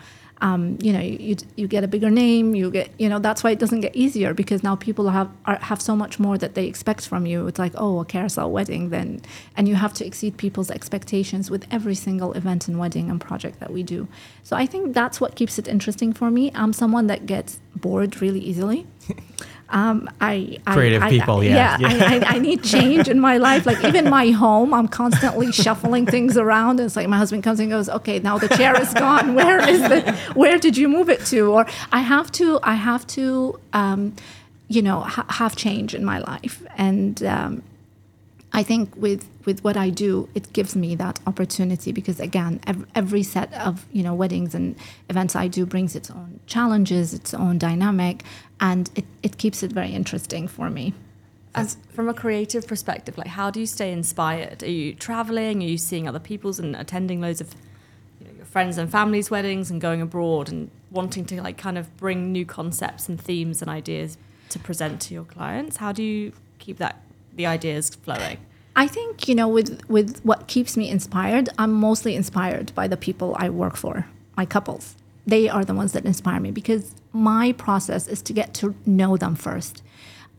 Um, 0.44 0.78
you 0.82 0.92
know, 0.92 1.00
you, 1.00 1.38
you 1.56 1.70
get 1.70 1.86
a 1.86 1.88
bigger 1.88 2.10
name. 2.10 2.54
You 2.54 2.70
get, 2.70 2.92
you 3.00 3.08
know, 3.08 3.18
that's 3.18 3.46
why 3.46 3.52
it 3.52 3.60
doesn't 3.60 3.80
get 3.80 3.96
easier 3.96 4.34
because 4.34 4.62
now 4.62 4.76
people 4.76 5.10
have 5.10 5.32
are, 5.46 5.58
have 5.60 5.82
so 5.82 5.96
much 5.96 6.20
more 6.20 6.38
that 6.38 6.54
they 6.54 6.68
expect 6.68 7.08
from 7.08 7.26
you. 7.26 7.48
It's 7.48 7.58
like, 7.58 7.72
oh, 7.76 8.02
a 8.02 8.06
carousel 8.06 8.52
wedding, 8.52 8.90
then, 8.90 9.22
and 9.56 9.70
you 9.70 9.76
have 9.76 9.94
to 9.94 10.06
exceed 10.06 10.36
people's 10.36 10.70
expectations 10.70 11.50
with 11.50 11.66
every 11.72 11.96
single 11.96 12.34
event 12.34 12.68
and 12.68 12.78
wedding 12.78 13.10
and 13.10 13.22
project 13.22 13.62
that 13.62 13.72
we 13.72 13.84
do. 13.84 14.10
So 14.44 14.58
I 14.58 14.66
think 14.66 14.94
that's 14.94 15.22
what 15.22 15.36
keeps 15.36 15.58
it 15.58 15.70
interesting 15.70 16.12
for 16.12 16.30
me. 16.30 16.52
I'm 16.54 16.74
someone 16.74 17.08
that 17.08 17.26
gets 17.26 17.62
bored 17.74 18.22
really 18.22 18.42
easily. 18.42 18.86
Um, 19.74 20.08
I, 20.22 20.60
Creative 20.68 21.02
I, 21.02 21.10
people, 21.10 21.40
I, 21.40 21.46
yeah. 21.46 21.78
yeah. 21.80 21.88
I, 21.88 22.20
I, 22.20 22.36
I 22.36 22.40
need 22.40 22.64
change 22.76 23.08
in 23.10 23.20
my 23.20 23.38
life. 23.38 23.66
Like 23.66 23.84
even 23.84 24.08
my 24.08 24.30
home, 24.30 24.72
I'm 24.72 24.88
constantly 24.88 25.52
shuffling 25.52 26.06
things 26.06 26.38
around. 26.38 26.80
It's 26.80 26.96
like 26.96 27.08
my 27.08 27.18
husband 27.18 27.44
comes 27.44 27.60
and 27.60 27.72
goes, 27.72 27.90
"Okay, 27.90 28.20
now 28.20 28.38
the 28.38 28.50
chair 28.50 28.80
is 28.80 28.94
gone. 28.94 29.34
Where 29.34 29.68
is 29.68 29.82
the? 29.82 30.14
Where 30.36 30.60
did 30.60 30.78
you 30.78 30.88
move 30.88 31.10
it 31.10 31.26
to?" 31.28 31.52
Or 31.52 31.66
I 31.92 32.02
have 32.02 32.32
to, 32.34 32.60
I 32.62 32.76
have 32.76 33.08
to, 33.08 33.60
um, 33.74 34.16
you 34.68 34.84
know, 34.84 35.00
ha- 35.02 35.26
have 35.28 35.56
change 35.56 35.96
in 35.96 36.06
my 36.06 36.20
life, 36.20 36.64
and 36.78 37.24
um, 37.24 37.64
I 38.54 38.62
think 38.62 38.96
with 38.96 39.28
with 39.46 39.64
what 39.64 39.76
I 39.76 39.90
do, 39.90 40.30
it 40.36 40.54
gives 40.54 40.76
me 40.76 40.96
that 40.96 41.20
opportunity 41.26 41.92
because 41.92 42.20
again, 42.20 42.60
ev- 42.68 42.86
every 42.94 43.24
set 43.24 43.52
of 43.54 43.88
you 43.92 44.04
know 44.04 44.14
weddings 44.14 44.54
and 44.54 44.76
events 45.10 45.36
I 45.36 45.48
do 45.48 45.66
brings 45.66 45.96
its 45.96 46.12
own 46.12 46.40
challenges, 46.46 47.14
its 47.16 47.34
own 47.34 47.58
dynamic, 47.58 48.24
and 48.64 48.90
it, 48.96 49.04
it 49.22 49.38
keeps 49.38 49.62
it 49.62 49.74
very 49.74 49.90
interesting 49.90 50.48
for 50.48 50.70
me. 50.70 50.94
And 51.54 51.76
from 51.92 52.08
a 52.08 52.14
creative 52.14 52.66
perspective, 52.66 53.18
like 53.18 53.28
how 53.28 53.52
do 53.52 53.60
you 53.60 53.68
stay 53.68 53.92
inspired? 53.92 54.64
Are 54.64 54.70
you 54.70 54.96
traveling? 54.96 55.62
Are 55.62 55.68
you 55.68 55.78
seeing 55.78 56.08
other 56.08 56.18
people's 56.18 56.60
and 56.60 56.74
attending 56.76 57.20
loads 57.20 57.42
of 57.42 57.54
you 58.20 58.28
know, 58.28 58.34
your 58.38 58.46
friends 58.46 58.78
and 58.78 58.90
families' 58.90 59.30
weddings 59.30 59.70
and 59.70 59.82
going 59.82 60.02
abroad 60.02 60.50
and 60.50 60.72
wanting 60.90 61.26
to 61.26 61.42
like 61.42 61.58
kind 61.58 61.78
of 61.78 61.96
bring 61.98 62.32
new 62.32 62.46
concepts 62.46 63.10
and 63.10 63.20
themes 63.20 63.62
and 63.62 63.70
ideas 63.70 64.18
to 64.50 64.58
present 64.60 65.02
to 65.02 65.14
your 65.14 65.26
clients? 65.26 65.78
How 65.78 65.92
do 65.92 66.02
you 66.02 66.32
keep 66.58 66.78
that 66.78 67.04
the 67.36 67.46
ideas 67.46 67.90
flowing? 67.90 68.38
I 68.78 68.88
think 68.88 69.28
you 69.28 69.36
know 69.36 69.50
with 69.50 69.82
with 69.90 70.22
what 70.24 70.48
keeps 70.48 70.78
me 70.78 70.90
inspired, 70.90 71.50
I'm 71.60 71.74
mostly 71.74 72.16
inspired 72.16 72.74
by 72.74 72.88
the 72.88 72.98
people 72.98 73.36
I 73.38 73.50
work 73.50 73.76
for, 73.76 74.08
my 74.38 74.46
couples. 74.46 74.96
They 75.28 75.50
are 75.50 75.66
the 75.66 75.74
ones 75.74 75.92
that 75.92 76.06
inspire 76.06 76.40
me 76.40 76.52
because 76.52 76.96
my 77.14 77.54
process 77.54 78.08
is 78.08 78.22
to 78.24 78.34
get 78.34 78.54
to 78.56 78.76
know 78.86 79.18
them 79.18 79.36
first. 79.36 79.82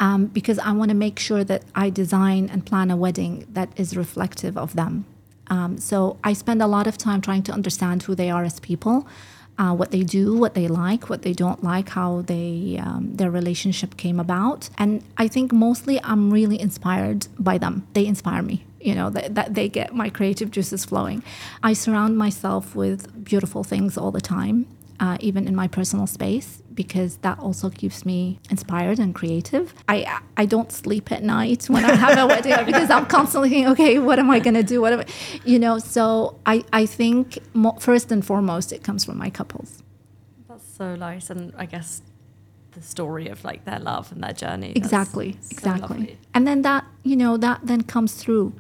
Um, 0.01 0.27
because 0.27 0.59
I 0.59 0.73
want 0.73 0.89
to 0.89 0.95
make 0.97 1.21
sure 1.21 1.45
that 1.45 1.63
I 1.75 1.89
design 1.89 2.51
and 2.53 2.67
plan 2.67 2.91
a 2.91 2.97
wedding 2.97 3.47
that 3.53 3.69
is 3.77 3.97
reflective 3.97 4.59
of 4.59 4.75
them. 4.75 5.07
Um, 5.47 5.79
so 5.79 6.19
I 6.25 6.33
spend 6.33 6.61
a 6.61 6.67
lot 6.67 6.87
of 6.87 6.99
time 6.99 7.21
trying 7.21 7.45
to 7.45 7.53
understand 7.53 8.03
who 8.03 8.15
they 8.15 8.29
are 8.29 8.43
as 8.43 8.59
people, 8.59 9.07
uh, 9.59 9.73
what 9.73 9.91
they 9.93 10.03
do, 10.03 10.37
what 10.37 10.55
they 10.55 10.67
like, 10.67 11.09
what 11.09 11.23
they 11.23 11.33
don't 11.33 11.63
like, 11.63 11.91
how 11.91 12.23
they 12.23 12.81
um, 12.83 13.15
their 13.15 13.31
relationship 13.31 13.97
came 13.97 14.19
about, 14.19 14.69
and 14.79 15.03
I 15.17 15.29
think 15.29 15.53
mostly 15.53 16.03
I'm 16.03 16.33
really 16.33 16.61
inspired 16.61 17.29
by 17.39 17.59
them. 17.59 17.87
They 17.93 18.07
inspire 18.07 18.43
me. 18.43 18.65
You 18.81 18.95
know 18.95 19.11
that, 19.11 19.35
that 19.35 19.55
they 19.55 19.69
get 19.69 19.95
my 19.95 20.11
creative 20.11 20.51
juices 20.51 20.85
flowing. 20.85 21.23
I 21.63 21.73
surround 21.73 22.19
myself 22.19 22.75
with 22.75 23.25
beautiful 23.25 23.65
things 23.65 23.97
all 23.97 24.11
the 24.11 24.21
time, 24.21 24.67
uh, 25.01 25.17
even 25.21 25.47
in 25.49 25.55
my 25.55 25.69
personal 25.69 26.07
space, 26.07 26.63
because 26.75 27.19
that 27.19 27.39
also 27.39 27.71
keeps 27.71 28.05
me 28.05 28.39
inspired 28.51 28.99
and 28.99 29.15
creative. 29.15 29.75
I 29.89 30.21
I 30.37 30.47
don't 30.47 30.71
sleep 30.73 31.11
at 31.13 31.23
night 31.23 31.65
when 31.69 31.85
I 31.85 31.95
have 31.95 32.19
a 32.19 32.27
wedding 32.27 32.65
because 32.67 32.91
I'm 32.91 33.07
constantly 33.07 33.49
thinking, 33.51 33.69
okay, 33.73 33.99
what 33.99 34.19
am 34.19 34.31
I 34.31 34.39
gonna 34.41 34.63
do? 34.63 34.81
What 34.81 34.93
am 34.93 35.01
I, 35.01 35.07
you 35.45 35.59
know? 35.59 35.79
So 35.79 36.39
I 36.47 36.65
I 36.73 36.87
think 36.87 37.39
mo- 37.55 37.77
first 37.81 38.11
and 38.13 38.25
foremost, 38.25 38.73
it 38.73 38.83
comes 38.83 39.05
from 39.05 39.19
my 39.19 39.31
couples. 39.31 39.83
That's 40.49 40.67
so 40.77 40.97
nice, 40.97 41.31
and 41.31 41.53
I 41.57 41.67
guess 41.67 42.03
the 42.73 42.83
story 42.83 43.29
of 43.29 43.45
like 43.45 43.65
their 43.65 43.79
love 43.79 44.11
and 44.13 44.23
their 44.23 44.33
journey. 44.33 44.73
Exactly, 44.75 45.33
so 45.41 45.49
exactly. 45.53 45.99
lovely. 45.99 46.19
And 46.35 46.47
then 46.47 46.63
that 46.63 46.85
you 47.03 47.17
know 47.17 47.37
that 47.37 47.61
then 47.65 47.83
comes 47.83 48.15
through 48.15 48.53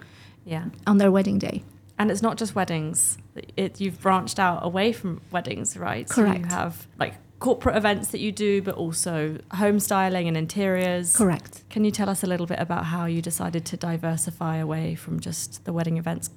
Yeah. 0.44 0.66
on 0.86 0.98
their 0.98 1.10
wedding 1.10 1.38
day. 1.38 1.62
And 1.98 2.10
it's 2.10 2.22
not 2.22 2.36
just 2.36 2.54
weddings. 2.54 3.18
It 3.56 3.80
you've 3.80 4.00
branched 4.00 4.38
out 4.38 4.64
away 4.64 4.92
from 4.92 5.20
weddings, 5.30 5.76
right? 5.76 6.08
So 6.08 6.22
Correct. 6.22 6.40
you 6.40 6.46
have 6.46 6.88
like 6.98 7.14
corporate 7.38 7.76
events 7.76 8.08
that 8.08 8.20
you 8.20 8.32
do, 8.32 8.62
but 8.62 8.74
also 8.74 9.38
home 9.52 9.78
styling 9.78 10.26
and 10.28 10.36
interiors. 10.36 11.16
Correct. 11.16 11.62
Can 11.70 11.84
you 11.84 11.90
tell 11.90 12.08
us 12.08 12.22
a 12.22 12.26
little 12.26 12.46
bit 12.46 12.58
about 12.58 12.86
how 12.86 13.06
you 13.06 13.20
decided 13.20 13.64
to 13.66 13.76
diversify 13.76 14.56
away 14.56 14.94
from 14.94 15.20
just 15.20 15.64
the 15.64 15.72
wedding 15.72 15.98
events 15.98 16.30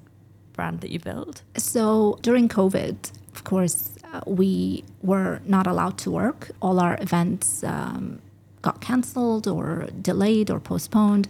brand 0.53 0.81
that 0.81 0.91
you 0.91 0.99
built? 0.99 1.43
So 1.55 2.19
during 2.21 2.49
COVID, 2.49 3.11
of 3.33 3.43
course, 3.43 3.97
uh, 4.11 4.21
we 4.25 4.83
were 5.01 5.39
not 5.45 5.65
allowed 5.65 5.97
to 5.99 6.11
work. 6.11 6.51
All 6.61 6.79
our 6.79 6.97
events 6.99 7.63
um, 7.63 8.19
got 8.69 8.77
canceled 8.89 9.45
or 9.55 9.65
delayed 10.09 10.47
or 10.53 10.59
postponed. 10.71 11.25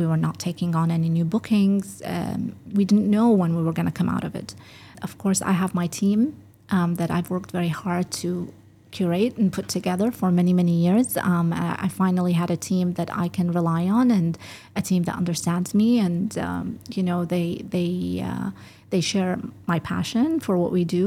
We 0.00 0.06
were 0.10 0.22
not 0.26 0.36
taking 0.48 0.70
on 0.80 0.90
any 0.98 1.10
new 1.18 1.26
bookings. 1.34 1.86
Um, 2.14 2.40
we 2.78 2.84
didn't 2.90 3.10
know 3.16 3.28
when 3.40 3.50
we 3.56 3.62
were 3.66 3.74
going 3.78 3.90
to 3.92 3.98
come 4.00 4.10
out 4.16 4.24
of 4.28 4.32
it. 4.42 4.54
Of 5.06 5.12
course, 5.22 5.40
I 5.50 5.52
have 5.62 5.72
my 5.82 5.86
team 6.00 6.20
um, 6.76 6.90
that 7.00 7.10
I've 7.16 7.30
worked 7.34 7.50
very 7.50 7.72
hard 7.84 8.06
to 8.22 8.30
curate 8.90 9.36
and 9.36 9.52
put 9.52 9.68
together 9.68 10.10
for 10.10 10.28
many 10.40 10.52
many 10.62 10.76
years 10.86 11.08
um, 11.18 11.52
I 11.52 11.76
I 11.86 11.88
finally 12.02 12.34
had 12.42 12.50
a 12.50 12.60
team 12.70 12.86
that 12.98 13.10
I 13.24 13.26
can 13.36 13.48
rely 13.58 13.82
on 13.98 14.06
and 14.18 14.32
a 14.80 14.82
team 14.90 15.02
that 15.08 15.16
understands 15.22 15.70
me 15.80 15.88
and 16.06 16.28
um, 16.46 16.64
you 16.96 17.02
know 17.08 17.18
they 17.34 17.48
they 17.74 17.90
uh, 18.30 18.48
they 18.92 19.02
share 19.12 19.32
my 19.72 19.78
passion 19.92 20.40
for 20.40 20.54
what 20.62 20.70
we 20.76 20.84
do 21.00 21.06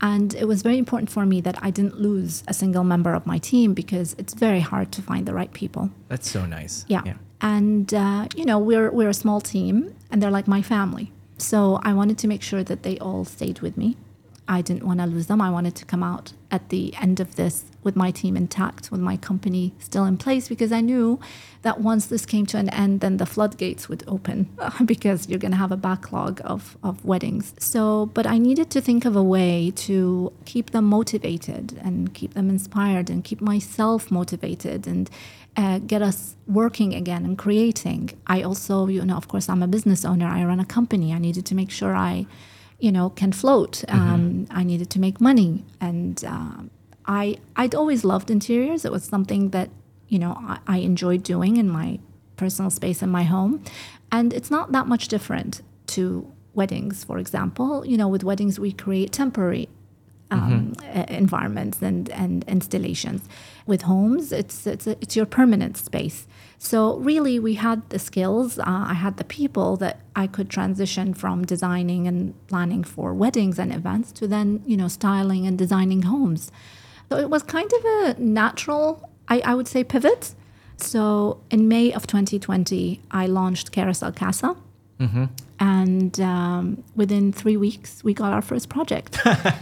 and 0.00 0.34
it 0.34 0.46
was 0.46 0.62
very 0.62 0.78
important 0.78 1.10
for 1.10 1.24
me 1.24 1.40
that 1.40 1.56
I 1.62 1.70
didn't 1.70 2.00
lose 2.00 2.42
a 2.48 2.54
single 2.54 2.84
member 2.84 3.14
of 3.14 3.26
my 3.26 3.38
team 3.38 3.74
because 3.74 4.14
it's 4.18 4.34
very 4.34 4.60
hard 4.60 4.92
to 4.92 5.02
find 5.02 5.26
the 5.26 5.34
right 5.34 5.52
people 5.52 5.90
That's 6.08 6.30
so 6.30 6.44
nice. 6.46 6.84
yeah. 6.88 7.02
And 7.40 7.92
uh, 7.92 8.26
you 8.34 8.44
know, 8.44 8.58
we're 8.58 8.90
we're 8.90 9.10
a 9.10 9.14
small 9.14 9.40
team, 9.40 9.94
and 10.10 10.22
they're 10.22 10.30
like 10.30 10.48
my 10.48 10.62
family. 10.62 11.12
So 11.36 11.78
I 11.82 11.92
wanted 11.92 12.16
to 12.18 12.28
make 12.28 12.42
sure 12.42 12.62
that 12.64 12.82
they 12.84 12.96
all 12.98 13.24
stayed 13.24 13.60
with 13.60 13.76
me. 13.76 13.96
I 14.48 14.62
didn't 14.62 14.84
want 14.86 15.00
to 15.00 15.06
lose 15.06 15.26
them. 15.26 15.40
I 15.42 15.50
wanted 15.50 15.74
to 15.76 15.84
come 15.84 16.02
out 16.02 16.32
at 16.50 16.68
the 16.70 16.94
end 16.96 17.20
of 17.20 17.34
this 17.36 17.64
with 17.84 17.94
my 17.94 18.10
team 18.10 18.36
intact, 18.36 18.90
with 18.90 19.00
my 19.00 19.16
company 19.16 19.74
still 19.78 20.04
in 20.04 20.16
place, 20.16 20.48
because 20.48 20.72
I 20.72 20.80
knew 20.80 21.20
that 21.62 21.80
once 21.80 22.06
this 22.06 22.26
came 22.26 22.46
to 22.46 22.58
an 22.58 22.68
end, 22.70 23.00
then 23.00 23.16
the 23.18 23.26
floodgates 23.26 23.88
would 23.88 24.04
open 24.06 24.48
because 24.84 25.28
you're 25.28 25.38
going 25.38 25.52
to 25.52 25.56
have 25.58 25.72
a 25.72 25.76
backlog 25.76 26.40
of, 26.44 26.76
of 26.82 27.04
weddings. 27.04 27.54
So, 27.58 28.06
but 28.06 28.26
I 28.26 28.38
needed 28.38 28.70
to 28.70 28.80
think 28.80 29.04
of 29.04 29.16
a 29.16 29.22
way 29.22 29.72
to 29.76 30.32
keep 30.44 30.70
them 30.70 30.84
motivated 30.84 31.78
and 31.82 32.12
keep 32.14 32.34
them 32.34 32.50
inspired 32.50 33.08
and 33.10 33.22
keep 33.24 33.40
myself 33.40 34.10
motivated 34.10 34.86
and 34.86 35.08
uh, 35.56 35.78
get 35.78 36.02
us 36.02 36.34
working 36.46 36.94
again 36.94 37.24
and 37.24 37.38
creating. 37.38 38.10
I 38.26 38.42
also, 38.42 38.86
you 38.88 39.04
know, 39.04 39.16
of 39.16 39.28
course, 39.28 39.48
I'm 39.48 39.62
a 39.62 39.68
business 39.68 40.04
owner. 40.04 40.26
I 40.26 40.44
run 40.44 40.60
a 40.60 40.64
company. 40.64 41.12
I 41.12 41.18
needed 41.18 41.46
to 41.46 41.54
make 41.54 41.70
sure 41.70 41.94
I, 41.94 42.26
you 42.80 42.90
know, 42.90 43.10
can 43.10 43.32
float. 43.32 43.84
Um, 43.88 44.46
I 44.50 44.64
needed 44.64 44.90
to 44.90 45.00
make 45.00 45.20
money, 45.20 45.64
and 45.80 46.22
um 46.24 46.70
I 47.06 47.36
I'd 47.56 47.74
always 47.74 48.04
loved 48.04 48.30
interiors. 48.30 48.84
It 48.84 48.92
was 48.92 49.04
something 49.04 49.50
that 49.50 49.70
you 50.08 50.18
know 50.18 50.34
I, 50.38 50.58
I 50.66 50.78
enjoyed 50.78 51.22
doing 51.22 51.56
in 51.56 51.68
my 51.68 51.98
personal 52.36 52.70
space 52.70 53.02
in 53.02 53.10
my 53.10 53.22
home, 53.24 53.62
and 54.10 54.32
it's 54.32 54.50
not 54.50 54.72
that 54.72 54.86
much 54.86 55.08
different 55.08 55.62
to 55.88 56.30
weddings. 56.54 57.04
For 57.04 57.18
example, 57.18 57.84
you 57.86 57.96
know, 57.96 58.08
with 58.08 58.24
weddings 58.24 58.58
we 58.58 58.72
create 58.72 59.12
temporary 59.12 59.68
um, 60.30 60.72
uh, 60.82 61.04
environments 61.08 61.80
and, 61.82 62.08
and 62.10 62.44
installations. 62.48 63.28
With 63.66 63.82
homes, 63.82 64.32
it's 64.32 64.66
it's, 64.66 64.86
it's 64.86 65.16
your 65.16 65.26
permanent 65.26 65.76
space. 65.76 66.26
So 66.58 66.96
really, 66.98 67.38
we 67.38 67.54
had 67.54 67.88
the 67.90 67.98
skills. 67.98 68.58
Uh, 68.58 68.64
I 68.66 68.94
had 68.94 69.16
the 69.16 69.24
people 69.24 69.76
that 69.78 70.00
I 70.16 70.26
could 70.26 70.48
transition 70.50 71.14
from 71.14 71.44
designing 71.44 72.06
and 72.06 72.34
planning 72.48 72.84
for 72.84 73.14
weddings 73.14 73.58
and 73.58 73.72
events 73.72 74.12
to 74.12 74.26
then 74.26 74.62
you 74.66 74.76
know 74.76 74.88
styling 74.88 75.46
and 75.46 75.58
designing 75.58 76.02
homes. 76.02 76.50
So 77.14 77.20
it 77.20 77.30
was 77.30 77.44
kind 77.44 77.70
of 77.72 77.84
a 77.84 78.20
natural, 78.20 79.08
I, 79.28 79.40
I 79.40 79.54
would 79.54 79.68
say, 79.68 79.84
pivot. 79.84 80.34
So 80.78 81.40
in 81.48 81.68
May 81.68 81.92
of 81.92 82.08
2020, 82.08 83.00
I 83.12 83.26
launched 83.26 83.70
Carousel 83.70 84.12
Casa. 84.12 84.56
And 85.60 86.20
um, 86.20 86.82
within 86.96 87.32
three 87.32 87.56
weeks, 87.56 88.02
we 88.02 88.14
got 88.14 88.32
our 88.32 88.42
first 88.42 88.68
project 88.68 89.16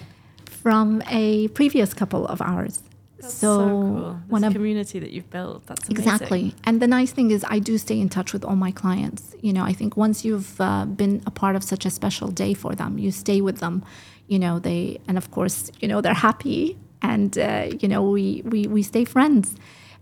from 0.46 1.02
a 1.08 1.48
previous 1.48 1.92
couple 1.92 2.26
of 2.26 2.40
ours. 2.40 2.82
That's 3.18 3.34
so, 3.34 3.58
cool. 3.58 4.20
one 4.28 4.40
This 4.40 4.48
of 4.48 4.54
community 4.54 4.98
that 4.98 5.10
you've 5.10 5.30
built. 5.30 5.66
That's 5.66 5.88
amazing. 5.88 6.04
Exactly. 6.04 6.54
And 6.64 6.80
the 6.80 6.88
nice 6.88 7.12
thing 7.12 7.30
is, 7.30 7.44
I 7.48 7.58
do 7.58 7.76
stay 7.76 8.00
in 8.00 8.08
touch 8.08 8.32
with 8.32 8.44
all 8.44 8.56
my 8.56 8.72
clients. 8.72 9.34
You 9.42 9.52
know, 9.52 9.62
I 9.62 9.74
think 9.74 9.96
once 9.96 10.24
you've 10.24 10.58
uh, 10.58 10.86
been 10.86 11.22
a 11.26 11.30
part 11.30 11.54
of 11.54 11.62
such 11.62 11.84
a 11.84 11.90
special 11.90 12.28
day 12.28 12.54
for 12.54 12.74
them, 12.74 12.98
you 12.98 13.10
stay 13.10 13.42
with 13.42 13.58
them. 13.58 13.84
You 14.26 14.38
know, 14.38 14.58
they, 14.58 15.00
and 15.06 15.18
of 15.18 15.30
course, 15.30 15.70
you 15.80 15.86
know, 15.86 16.00
they're 16.00 16.14
happy 16.14 16.78
and, 17.02 17.36
uh, 17.36 17.70
you 17.80 17.88
know, 17.88 18.02
we, 18.02 18.42
we, 18.44 18.66
we 18.66 18.82
stay 18.82 19.04
friends. 19.04 19.56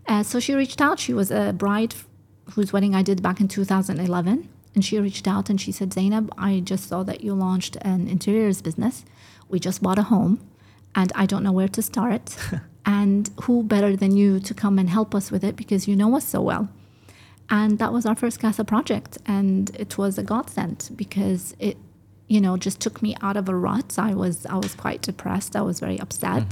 Uh, 0.07 0.23
so 0.23 0.39
she 0.39 0.53
reached 0.53 0.81
out. 0.81 0.99
She 0.99 1.13
was 1.13 1.31
a 1.31 1.53
bride 1.53 1.95
whose 2.53 2.71
wedding 2.71 2.95
I 2.95 3.01
did 3.01 3.21
back 3.21 3.39
in 3.39 3.47
2011. 3.47 4.49
And 4.73 4.85
she 4.85 4.99
reached 4.99 5.27
out 5.27 5.49
and 5.49 5.59
she 5.59 5.71
said, 5.71 5.93
Zainab, 5.93 6.33
I 6.37 6.61
just 6.61 6.87
saw 6.87 7.03
that 7.03 7.21
you 7.21 7.33
launched 7.33 7.75
an 7.81 8.07
interiors 8.07 8.61
business. 8.61 9.03
We 9.49 9.59
just 9.59 9.81
bought 9.81 9.99
a 9.99 10.03
home 10.03 10.39
and 10.95 11.11
I 11.13 11.25
don't 11.25 11.43
know 11.43 11.51
where 11.51 11.67
to 11.67 11.81
start. 11.81 12.37
and 12.85 13.29
who 13.43 13.63
better 13.63 13.95
than 13.95 14.15
you 14.15 14.39
to 14.39 14.53
come 14.53 14.79
and 14.79 14.89
help 14.89 15.13
us 15.13 15.31
with 15.31 15.43
it 15.43 15.55
because 15.55 15.87
you 15.87 15.95
know 15.95 16.15
us 16.15 16.27
so 16.27 16.41
well. 16.41 16.69
And 17.49 17.79
that 17.79 17.91
was 17.91 18.05
our 18.05 18.15
first 18.15 18.39
CASA 18.39 18.63
project. 18.63 19.17
And 19.25 19.75
it 19.75 19.97
was 19.97 20.17
a 20.17 20.23
godsend 20.23 20.89
because 20.95 21.53
it, 21.59 21.77
you 22.27 22.39
know, 22.39 22.55
just 22.55 22.79
took 22.79 23.01
me 23.01 23.15
out 23.21 23.35
of 23.35 23.49
a 23.49 23.55
rut. 23.55 23.95
I 23.97 24.13
was 24.13 24.45
I 24.45 24.55
was 24.55 24.73
quite 24.73 25.01
depressed. 25.01 25.55
I 25.55 25.61
was 25.61 25.79
very 25.79 25.99
upset. 25.99 26.45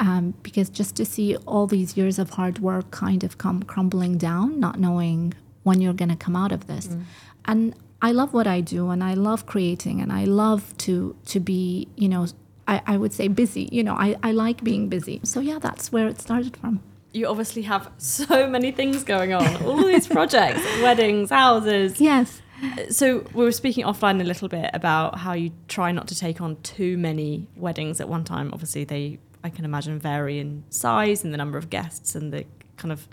Um, 0.00 0.32
because 0.42 0.70
just 0.70 0.96
to 0.96 1.04
see 1.04 1.36
all 1.46 1.66
these 1.66 1.94
years 1.94 2.18
of 2.18 2.30
hard 2.30 2.58
work 2.58 2.90
kind 2.90 3.22
of 3.22 3.36
come 3.36 3.62
crumbling 3.62 4.16
down, 4.16 4.58
not 4.58 4.80
knowing 4.80 5.34
when 5.62 5.80
you're 5.82 5.92
going 5.92 6.08
to 6.08 6.16
come 6.16 6.34
out 6.34 6.52
of 6.52 6.66
this. 6.66 6.88
And 7.44 7.74
I 8.02 8.12
love 8.12 8.32
what 8.32 8.46
I 8.46 8.60
do 8.60 8.90
and 8.90 9.04
I 9.04 9.14
love 9.14 9.46
creating 9.46 10.00
and 10.00 10.12
I 10.12 10.24
love 10.24 10.76
to 10.78 11.16
to 11.26 11.40
be, 11.40 11.88
you 11.96 12.08
know, 12.08 12.26
I, 12.66 12.82
I 12.86 12.96
would 12.96 13.12
say 13.12 13.28
busy. 13.28 13.68
You 13.70 13.84
know, 13.84 13.94
I, 13.94 14.16
I 14.22 14.32
like 14.32 14.64
being 14.64 14.88
busy. 14.88 15.20
So 15.24 15.40
yeah, 15.40 15.58
that's 15.58 15.92
where 15.92 16.08
it 16.08 16.20
started 16.20 16.56
from. 16.56 16.80
You 17.12 17.26
obviously 17.26 17.62
have 17.62 17.90
so 17.98 18.48
many 18.48 18.70
things 18.70 19.02
going 19.02 19.32
on, 19.32 19.64
all 19.64 19.84
these 19.84 20.06
projects, 20.06 20.62
weddings, 20.82 21.30
houses. 21.30 22.00
Yes. 22.00 22.40
So 22.90 23.26
we 23.34 23.44
were 23.44 23.52
speaking 23.52 23.84
offline 23.84 24.20
a 24.20 24.24
little 24.24 24.48
bit 24.48 24.70
about 24.72 25.18
how 25.18 25.32
you 25.32 25.50
try 25.66 25.92
not 25.92 26.06
to 26.08 26.14
take 26.14 26.40
on 26.40 26.56
too 26.62 26.96
many 26.96 27.48
weddings 27.56 28.00
at 28.00 28.08
one 28.08 28.22
time. 28.22 28.50
Obviously, 28.52 28.84
they 28.84 29.18
I 29.42 29.50
can 29.50 29.64
imagine 29.64 29.98
vary 29.98 30.38
in 30.38 30.64
size 30.70 31.24
and 31.24 31.32
the 31.32 31.38
number 31.38 31.58
of 31.58 31.70
guests 31.70 32.14
and 32.14 32.32
the 32.32 32.44
kind 32.76 32.92
of 32.92 33.08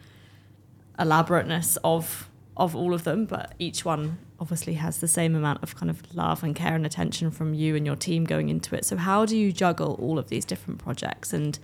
elaborateness 1.00 1.78
of 1.84 2.30
of 2.56 2.76
all 2.76 2.96
of 2.96 3.04
them, 3.04 3.26
but 3.26 3.54
each 3.60 3.86
one 3.86 4.18
obviously 4.40 4.74
has 4.74 4.98
the 4.98 5.08
same 5.08 5.36
amount 5.36 5.62
of 5.62 5.76
kind 5.76 5.92
of 5.92 6.16
love 6.16 6.44
and 6.44 6.56
care 6.56 6.74
and 6.74 6.88
attention 6.88 7.30
from 7.30 7.54
you 7.54 7.76
and 7.76 7.86
your 7.86 7.96
team 7.96 8.24
going 8.24 8.50
into 8.50 8.76
it. 8.76 8.84
So 8.84 8.98
how 8.98 9.26
do 9.26 9.38
you 9.38 9.52
juggle 9.52 9.96
all 10.02 10.18
of 10.18 10.30
these 10.30 10.44
different 10.44 10.80
projects 10.84 11.34
and 11.34 11.60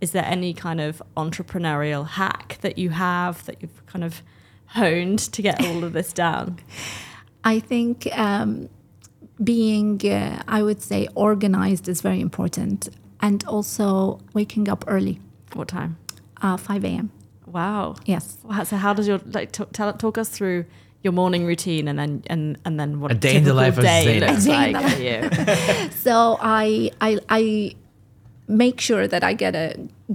is 0.00 0.10
there 0.10 0.24
any 0.24 0.52
kind 0.52 0.80
of 0.80 1.02
entrepreneurial 1.16 2.06
hack 2.06 2.58
that 2.60 2.76
you 2.76 2.90
have 2.90 3.44
that 3.46 3.62
you've 3.62 3.86
kind 3.86 4.04
of 4.04 4.22
honed 4.66 5.20
to 5.20 5.42
get 5.42 5.64
all 5.64 5.84
of 5.84 5.92
this 5.92 6.12
down? 6.12 6.58
I 7.44 7.60
think 7.60 8.08
um, 8.18 8.68
being, 9.42 10.04
uh, 10.04 10.42
I 10.48 10.62
would 10.62 10.82
say, 10.82 11.08
organized 11.14 11.88
is 11.88 12.00
very 12.00 12.20
important, 12.20 12.88
and 13.26 13.44
also 13.46 14.18
waking 14.34 14.68
up 14.72 14.84
early, 14.86 15.16
What 15.54 15.68
time? 15.68 15.92
uh, 16.42 16.56
5 16.56 16.84
a.m. 16.84 17.10
Wow. 17.46 17.94
Yes. 18.04 18.24
Wow, 18.44 18.64
So 18.64 18.76
how 18.76 18.92
does 18.94 19.06
your 19.08 19.20
like 19.38 19.50
t- 19.52 19.64
tell 19.72 19.92
talk 19.92 20.18
us 20.18 20.28
through 20.36 20.64
your 21.04 21.12
morning 21.12 21.46
routine 21.46 21.88
and 21.90 21.98
then 21.98 22.12
and 22.32 22.58
and 22.64 22.74
then 22.80 22.90
what 23.00 23.10
A 23.12 23.14
day 23.14 23.36
in 23.36 23.44
the 23.44 23.50
typical 23.50 23.56
life 23.64 23.78
of 23.78 23.84
day 23.84 24.04
Zainab. 24.04 24.30
looks 24.30 24.46
A 24.46 24.48
day 24.48 24.72
like 24.72 24.86
for 24.94 25.02
you? 25.08 25.90
So 26.06 26.14
I, 26.40 26.90
I, 27.08 27.10
I 27.40 27.42
make 28.48 28.80
sure 28.88 29.04
that 29.08 29.22
I 29.30 29.32
get 29.44 29.54
a 29.54 29.66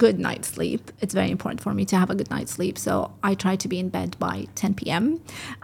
good 0.04 0.18
night's 0.20 0.48
sleep. 0.56 0.82
It's 1.02 1.14
very 1.14 1.32
important 1.32 1.60
for 1.62 1.74
me 1.74 1.84
to 1.86 1.96
have 2.02 2.10
a 2.10 2.16
good 2.16 2.30
night's 2.36 2.52
sleep. 2.58 2.78
So 2.78 2.92
I 3.30 3.36
try 3.36 3.56
to 3.64 3.68
be 3.68 3.78
in 3.84 3.90
bed 3.90 4.10
by 4.20 4.36
10 4.56 4.74
p.m. 4.76 5.04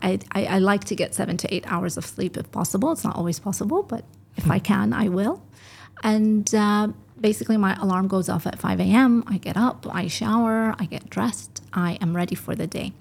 I, 0.07 0.19
I, 0.39 0.41
I 0.55 0.59
like 0.71 0.83
to 0.85 0.95
get 0.95 1.13
seven 1.15 1.35
to 1.37 1.53
eight 1.55 1.65
hours 1.73 1.97
of 1.97 2.05
sleep 2.05 2.37
if 2.37 2.47
possible. 2.51 2.91
It's 2.93 3.03
not 3.03 3.15
always 3.15 3.39
possible, 3.39 3.83
but 3.83 4.03
if 4.37 4.49
I 4.57 4.59
can, 4.59 4.93
I 4.93 5.07
will. 5.09 5.35
And 6.03 6.47
uh, 6.55 6.87
basically, 7.19 7.57
my 7.57 7.75
alarm 7.75 8.07
goes 8.07 8.29
off 8.29 8.45
at 8.47 8.59
5 8.59 8.79
a.m. 8.79 9.23
I 9.27 9.37
get 9.37 9.57
up, 9.57 9.85
I 9.89 10.07
shower, 10.07 10.75
I 10.79 10.85
get 10.85 11.09
dressed, 11.09 11.61
I 11.73 11.97
am 12.01 12.15
ready 12.15 12.35
for 12.35 12.55
the 12.55 12.67
day. 12.67 12.93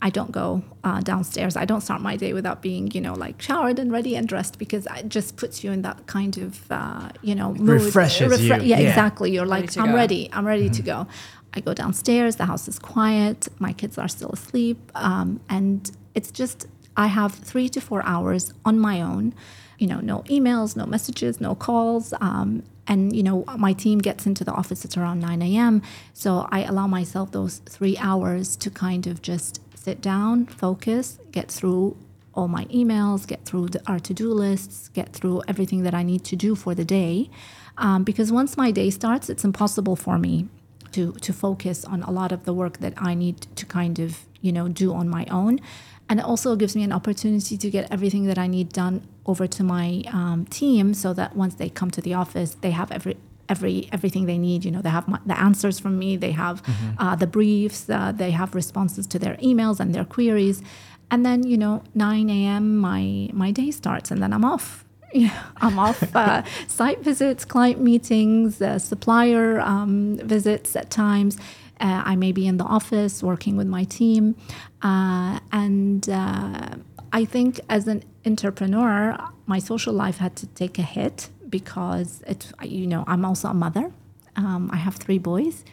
I 0.00 0.10
don't 0.10 0.30
go 0.30 0.62
uh, 0.84 1.00
downstairs. 1.00 1.56
I 1.56 1.64
don't 1.64 1.80
start 1.80 2.00
my 2.00 2.16
day 2.16 2.32
without 2.32 2.62
being, 2.62 2.90
you 2.92 3.00
know, 3.00 3.14
like 3.14 3.40
showered 3.42 3.78
and 3.78 3.90
ready 3.90 4.14
and 4.14 4.28
dressed 4.28 4.58
because 4.58 4.86
it 4.96 5.08
just 5.08 5.36
puts 5.36 5.64
you 5.64 5.72
in 5.72 5.82
that 5.82 6.06
kind 6.06 6.36
of, 6.38 6.70
uh, 6.70 7.08
you 7.22 7.34
know, 7.34 7.52
mood. 7.54 7.82
Refreshes 7.82 8.40
you. 8.42 8.48
Yeah, 8.48 8.60
Yeah. 8.60 8.78
exactly. 8.80 9.32
You're 9.32 9.46
like, 9.46 9.70
to 9.72 9.80
I'm 9.80 9.88
go. 9.90 9.94
ready. 9.96 10.28
I'm 10.32 10.46
ready 10.46 10.68
to 10.70 10.82
go. 10.82 11.06
I 11.54 11.60
go 11.60 11.72
downstairs. 11.74 12.36
The 12.36 12.44
house 12.44 12.68
is 12.68 12.78
quiet. 12.78 13.48
My 13.58 13.72
kids 13.72 13.96
are 13.98 14.08
still 14.08 14.30
asleep, 14.30 14.78
um, 14.94 15.40
and 15.48 15.90
it's 16.14 16.30
just 16.30 16.66
I 16.96 17.06
have 17.06 17.32
three 17.34 17.68
to 17.70 17.80
four 17.80 18.02
hours 18.04 18.52
on 18.64 18.78
my 18.78 19.00
own. 19.00 19.34
You 19.78 19.86
know, 19.88 20.00
no 20.00 20.20
emails, 20.28 20.76
no 20.76 20.84
messages, 20.86 21.40
no 21.40 21.54
calls. 21.54 22.12
Um, 22.20 22.62
and 22.88 23.14
you 23.14 23.22
know, 23.22 23.44
my 23.56 23.72
team 23.72 23.98
gets 23.98 24.26
into 24.26 24.44
the 24.44 24.52
office 24.52 24.84
at 24.84 24.96
around 24.96 25.20
9 25.20 25.42
a.m. 25.42 25.82
So 26.12 26.48
I 26.50 26.62
allow 26.62 26.86
myself 26.86 27.32
those 27.32 27.58
three 27.58 27.96
hours 27.98 28.56
to 28.56 28.70
kind 28.70 29.06
of 29.06 29.22
just 29.22 29.60
sit 29.74 30.00
down, 30.00 30.46
focus, 30.46 31.18
get 31.32 31.50
through 31.50 31.96
all 32.34 32.48
my 32.48 32.66
emails, 32.66 33.26
get 33.26 33.44
through 33.44 33.68
the, 33.68 33.82
our 33.86 33.98
to-do 33.98 34.32
lists, 34.32 34.88
get 34.88 35.12
through 35.12 35.42
everything 35.48 35.82
that 35.84 35.94
I 35.94 36.02
need 36.02 36.22
to 36.24 36.36
do 36.36 36.54
for 36.54 36.74
the 36.74 36.84
day. 36.84 37.30
Um, 37.78 38.04
because 38.04 38.30
once 38.30 38.56
my 38.56 38.70
day 38.70 38.90
starts, 38.90 39.30
it's 39.30 39.44
impossible 39.44 39.96
for 39.96 40.18
me 40.18 40.48
to 40.92 41.12
to 41.12 41.32
focus 41.32 41.84
on 41.84 42.02
a 42.02 42.10
lot 42.10 42.32
of 42.32 42.44
the 42.44 42.54
work 42.54 42.78
that 42.78 42.94
I 42.96 43.14
need 43.14 43.42
to 43.56 43.66
kind 43.66 43.98
of 43.98 44.20
you 44.40 44.52
know 44.52 44.68
do 44.68 44.94
on 44.94 45.08
my 45.08 45.26
own, 45.30 45.60
and 46.08 46.20
it 46.20 46.24
also 46.24 46.56
gives 46.56 46.74
me 46.74 46.82
an 46.84 46.92
opportunity 46.92 47.56
to 47.58 47.70
get 47.70 47.90
everything 47.90 48.24
that 48.26 48.38
I 48.38 48.46
need 48.46 48.70
done 48.72 49.06
over 49.26 49.46
to 49.46 49.62
my 49.62 50.02
um, 50.12 50.46
team, 50.50 50.94
so 50.94 51.12
that 51.14 51.36
once 51.36 51.54
they 51.56 51.68
come 51.68 51.90
to 51.90 52.00
the 52.00 52.14
office, 52.14 52.56
they 52.60 52.70
have 52.70 52.90
every 52.90 53.16
every 53.48 53.88
everything 53.92 54.26
they 54.26 54.38
need. 54.38 54.64
You 54.64 54.70
know, 54.70 54.82
they 54.82 54.90
have 54.90 55.08
my, 55.08 55.18
the 55.26 55.38
answers 55.38 55.78
from 55.78 55.98
me, 55.98 56.16
they 56.16 56.32
have 56.32 56.62
uh, 56.98 57.16
the 57.16 57.26
briefs, 57.26 57.88
uh, 57.88 58.12
they 58.12 58.30
have 58.30 58.54
responses 58.54 59.06
to 59.08 59.18
their 59.18 59.36
emails 59.36 59.80
and 59.80 59.94
their 59.94 60.04
queries, 60.04 60.62
and 61.10 61.24
then 61.24 61.46
you 61.46 61.56
know 61.56 61.82
9 61.94 62.30
a.m. 62.30 62.78
my 62.78 63.30
my 63.32 63.50
day 63.50 63.70
starts, 63.70 64.10
and 64.10 64.22
then 64.22 64.32
I'm 64.32 64.44
off. 64.44 64.84
Yeah, 65.12 65.44
I'm 65.58 65.78
off 65.78 66.14
uh, 66.14 66.42
site 66.66 67.00
visits, 67.00 67.44
client 67.44 67.80
meetings, 67.80 68.60
uh, 68.60 68.78
supplier 68.78 69.60
um, 69.60 70.18
visits 70.18 70.74
at 70.76 70.90
times. 70.90 71.38
Uh, 71.80 72.02
I 72.04 72.16
may 72.16 72.32
be 72.32 72.46
in 72.46 72.56
the 72.56 72.64
office 72.64 73.22
working 73.22 73.56
with 73.56 73.68
my 73.68 73.84
team. 73.84 74.34
Uh, 74.82 75.38
and 75.52 76.08
uh, 76.10 76.70
I 77.12 77.24
think 77.24 77.60
as 77.68 77.86
an 77.88 78.02
entrepreneur, 78.24 79.16
my 79.46 79.58
social 79.58 79.94
life 79.94 80.18
had 80.18 80.36
to 80.36 80.46
take 80.48 80.78
a 80.78 80.82
hit 80.82 81.28
because 81.48 82.22
it, 82.26 82.52
you 82.62 82.86
know, 82.86 83.04
I'm 83.06 83.24
also 83.24 83.48
a 83.48 83.54
mother. 83.54 83.92
Um, 84.36 84.70
I 84.72 84.76
have 84.76 84.96
three 84.96 85.18
boys. 85.18 85.64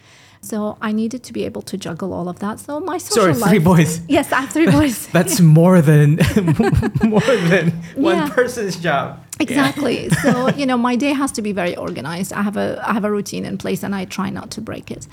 So 0.41 0.77
I 0.81 0.91
needed 0.91 1.23
to 1.23 1.33
be 1.33 1.45
able 1.45 1.61
to 1.63 1.77
juggle 1.77 2.11
all 2.13 2.27
of 2.27 2.39
that. 2.39 2.59
So 2.59 2.79
my 2.81 2.97
social 2.97 3.23
Sorry, 3.23 3.33
life. 3.33 3.49
three 3.49 3.59
boys. 3.59 4.01
Yes, 4.09 4.31
I 4.33 4.41
have 4.41 4.49
three 4.51 4.69
boys. 4.79 5.07
That's 5.07 5.39
more 5.39 5.81
than 5.81 6.15
more 7.03 7.21
than 7.21 7.71
one 7.95 8.17
Yeah. 8.17 8.29
person's 8.29 8.75
job. 8.75 9.19
Exactly. 9.39 10.09
so 10.09 10.49
you 10.49 10.65
know, 10.65 10.77
my 10.77 10.95
day 10.97 11.13
has 11.13 11.31
to 11.33 11.41
be 11.41 11.53
very 11.53 11.75
organized. 11.77 12.33
I 12.33 12.41
have 12.41 12.57
a 12.57 12.83
I 12.87 12.91
have 12.93 13.05
a 13.05 13.11
routine 13.11 13.45
in 13.45 13.57
place, 13.57 13.83
and 13.83 13.95
I 13.95 14.03
try 14.05 14.29
not 14.29 14.51
to 14.51 14.61
break 14.61 14.91
it. 14.91 15.07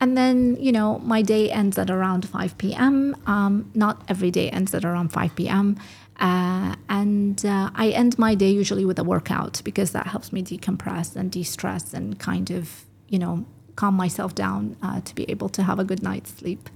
And 0.00 0.16
then 0.16 0.56
you 0.60 0.72
know, 0.72 0.98
my 0.98 1.22
day 1.22 1.50
ends 1.50 1.78
at 1.78 1.90
around 1.90 2.28
five 2.28 2.56
p.m. 2.58 3.16
Um, 3.26 3.70
not 3.74 4.02
every 4.08 4.30
day 4.30 4.50
ends 4.50 4.74
at 4.74 4.84
around 4.84 5.10
five 5.10 5.34
p.m. 5.34 5.76
Uh, 6.20 6.76
and 6.88 7.44
uh, 7.44 7.70
I 7.74 7.88
end 7.88 8.18
my 8.18 8.34
day 8.34 8.50
usually 8.50 8.84
with 8.84 8.98
a 8.98 9.04
workout 9.04 9.60
because 9.64 9.92
that 9.92 10.06
helps 10.06 10.32
me 10.32 10.42
decompress 10.42 11.16
and 11.16 11.30
de-stress 11.30 11.92
and 11.92 12.18
kind 12.20 12.50
of 12.50 12.84
you 13.08 13.18
know 13.18 13.44
calm 13.76 13.94
myself 13.94 14.34
down 14.34 14.76
uh, 14.82 15.00
to 15.00 15.14
be 15.14 15.28
able 15.30 15.48
to 15.48 15.62
have 15.62 15.78
a 15.78 15.84
good 15.84 16.02
night's 16.02 16.32
sleep. 16.32 16.68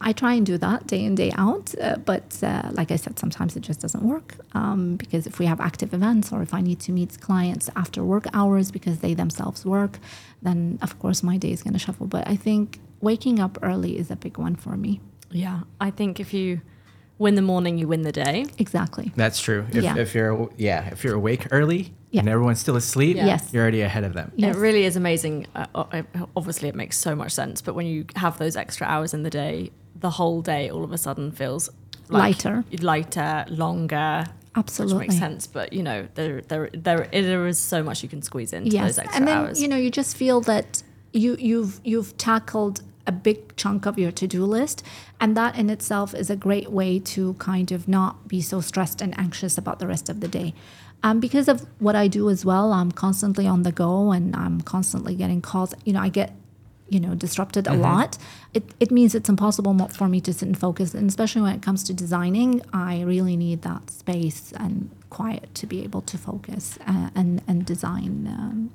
I 0.00 0.12
try 0.12 0.34
and 0.34 0.44
do 0.44 0.58
that 0.58 0.86
day 0.86 1.04
in, 1.04 1.14
day 1.14 1.32
out, 1.36 1.74
uh, 1.80 1.96
but 1.96 2.38
uh, 2.42 2.70
like 2.72 2.90
I 2.90 2.96
said, 2.96 3.18
sometimes 3.18 3.56
it 3.56 3.60
just 3.60 3.80
doesn't 3.80 4.02
work 4.02 4.34
um, 4.52 4.96
because 4.96 5.26
if 5.26 5.38
we 5.38 5.46
have 5.46 5.60
active 5.60 5.94
events 5.94 6.32
or 6.32 6.42
if 6.42 6.52
I 6.52 6.60
need 6.60 6.80
to 6.80 6.92
meet 6.92 7.20
clients 7.20 7.70
after 7.76 8.02
work 8.04 8.26
hours 8.32 8.70
because 8.70 8.98
they 8.98 9.14
themselves 9.14 9.64
work, 9.64 9.98
then 10.42 10.78
of 10.82 10.98
course 10.98 11.22
my 11.22 11.36
day 11.38 11.52
is 11.52 11.62
going 11.62 11.72
to 11.74 11.78
shuffle. 11.78 12.06
But 12.06 12.26
I 12.28 12.36
think 12.36 12.80
waking 13.00 13.38
up 13.40 13.58
early 13.62 13.98
is 13.98 14.10
a 14.10 14.16
big 14.16 14.36
one 14.38 14.56
for 14.56 14.76
me. 14.76 15.00
Yeah, 15.30 15.60
I 15.80 15.90
think 15.90 16.20
if 16.20 16.34
you 16.34 16.60
win 17.18 17.34
the 17.36 17.42
morning, 17.42 17.78
you 17.78 17.86
win 17.88 18.02
the 18.02 18.12
day. 18.12 18.46
Exactly. 18.58 19.12
That's 19.16 19.40
true. 19.40 19.66
If, 19.72 19.82
Yeah. 19.84 19.96
if 19.96 20.14
you're 20.14 20.50
yeah, 20.56 20.88
if 20.90 21.04
you're 21.04 21.14
awake 21.14 21.46
early 21.52 21.94
Yeah. 22.10 22.20
and 22.20 22.28
everyone's 22.28 22.58
still 22.60 22.76
asleep, 22.76 23.16
Yeah. 23.16 23.26
Yes. 23.26 23.50
you're 23.52 23.62
already 23.62 23.82
ahead 23.82 24.04
of 24.04 24.12
them. 24.14 24.32
Yes. 24.36 24.56
It 24.56 24.58
really 24.58 24.84
is 24.84 24.96
amazing. 24.96 25.46
Uh, 25.54 25.66
uh, 25.74 26.02
obviously, 26.36 26.68
it 26.68 26.74
makes 26.74 26.98
so 26.98 27.14
much 27.14 27.32
sense. 27.32 27.62
But 27.62 27.74
when 27.74 27.86
you 27.86 28.04
have 28.16 28.38
those 28.38 28.56
extra 28.56 28.86
hours 28.86 29.14
in 29.14 29.22
the 29.22 29.30
day, 29.30 29.70
the 29.96 30.10
whole 30.10 30.42
day 30.42 30.68
all 30.70 30.84
of 30.84 30.92
a 30.92 30.98
sudden 30.98 31.30
feels 31.32 31.70
like 32.08 32.44
Lighter. 32.44 32.64
lighter, 32.82 33.46
longer. 33.48 34.26
Absolutely. 34.56 34.98
Which 34.98 35.08
makes 35.08 35.18
sense. 35.18 35.46
But 35.46 35.72
you 35.72 35.82
know, 35.82 36.06
there, 36.14 36.42
there, 36.42 36.70
there, 36.72 37.08
there 37.10 37.46
is 37.46 37.58
so 37.58 37.82
much 37.82 38.02
you 38.02 38.08
can 38.08 38.22
squeeze 38.22 38.52
into 38.52 38.70
yes. 38.70 38.84
those 38.84 38.98
extra 38.98 39.16
and 39.16 39.28
then 39.28 39.38
hours. 39.38 39.62
you 39.62 39.68
know 39.68 39.76
you 39.76 39.90
just 39.90 40.16
feel 40.16 40.40
that 40.42 40.82
you 41.12 41.36
you've 41.38 41.80
you've 41.84 42.16
tackled 42.18 42.82
a 43.06 43.12
big 43.12 43.54
chunk 43.56 43.86
of 43.86 43.98
your 43.98 44.10
to-do 44.10 44.44
list 44.44 44.82
and 45.20 45.36
that 45.36 45.56
in 45.56 45.68
itself 45.70 46.14
is 46.14 46.30
a 46.30 46.36
great 46.36 46.70
way 46.70 46.98
to 46.98 47.34
kind 47.34 47.70
of 47.70 47.86
not 47.86 48.28
be 48.28 48.40
so 48.40 48.60
stressed 48.60 49.00
and 49.02 49.18
anxious 49.18 49.58
about 49.58 49.78
the 49.78 49.86
rest 49.86 50.08
of 50.08 50.20
the 50.20 50.28
day 50.28 50.54
um, 51.02 51.20
because 51.20 51.46
of 51.46 51.66
what 51.78 51.94
i 51.94 52.08
do 52.08 52.30
as 52.30 52.46
well 52.46 52.72
i'm 52.72 52.90
constantly 52.90 53.46
on 53.46 53.62
the 53.62 53.70
go 53.70 54.10
and 54.10 54.34
i'm 54.34 54.60
constantly 54.62 55.14
getting 55.14 55.42
calls 55.42 55.74
you 55.84 55.92
know 55.92 56.00
i 56.00 56.08
get 56.08 56.34
you 56.88 57.00
know 57.00 57.14
disrupted 57.14 57.66
a 57.66 57.72
lot 57.74 58.18
it, 58.52 58.62
it 58.78 58.90
means 58.90 59.14
it's 59.14 59.28
impossible 59.28 59.74
for 59.88 60.08
me 60.08 60.20
to 60.20 60.32
sit 60.32 60.46
and 60.46 60.58
focus 60.58 60.94
and 60.94 61.08
especially 61.08 61.40
when 61.40 61.54
it 61.54 61.62
comes 61.62 61.82
to 61.82 61.94
designing 61.94 62.60
i 62.72 63.00
really 63.02 63.36
need 63.36 63.62
that 63.62 63.90
space 63.90 64.52
and 64.58 64.90
quiet 65.08 65.54
to 65.54 65.66
be 65.66 65.82
able 65.82 66.02
to 66.02 66.18
focus 66.18 66.78
uh, 66.86 67.08
and 67.14 67.42
and 67.46 67.64
design 67.64 68.26
um, 68.26 68.70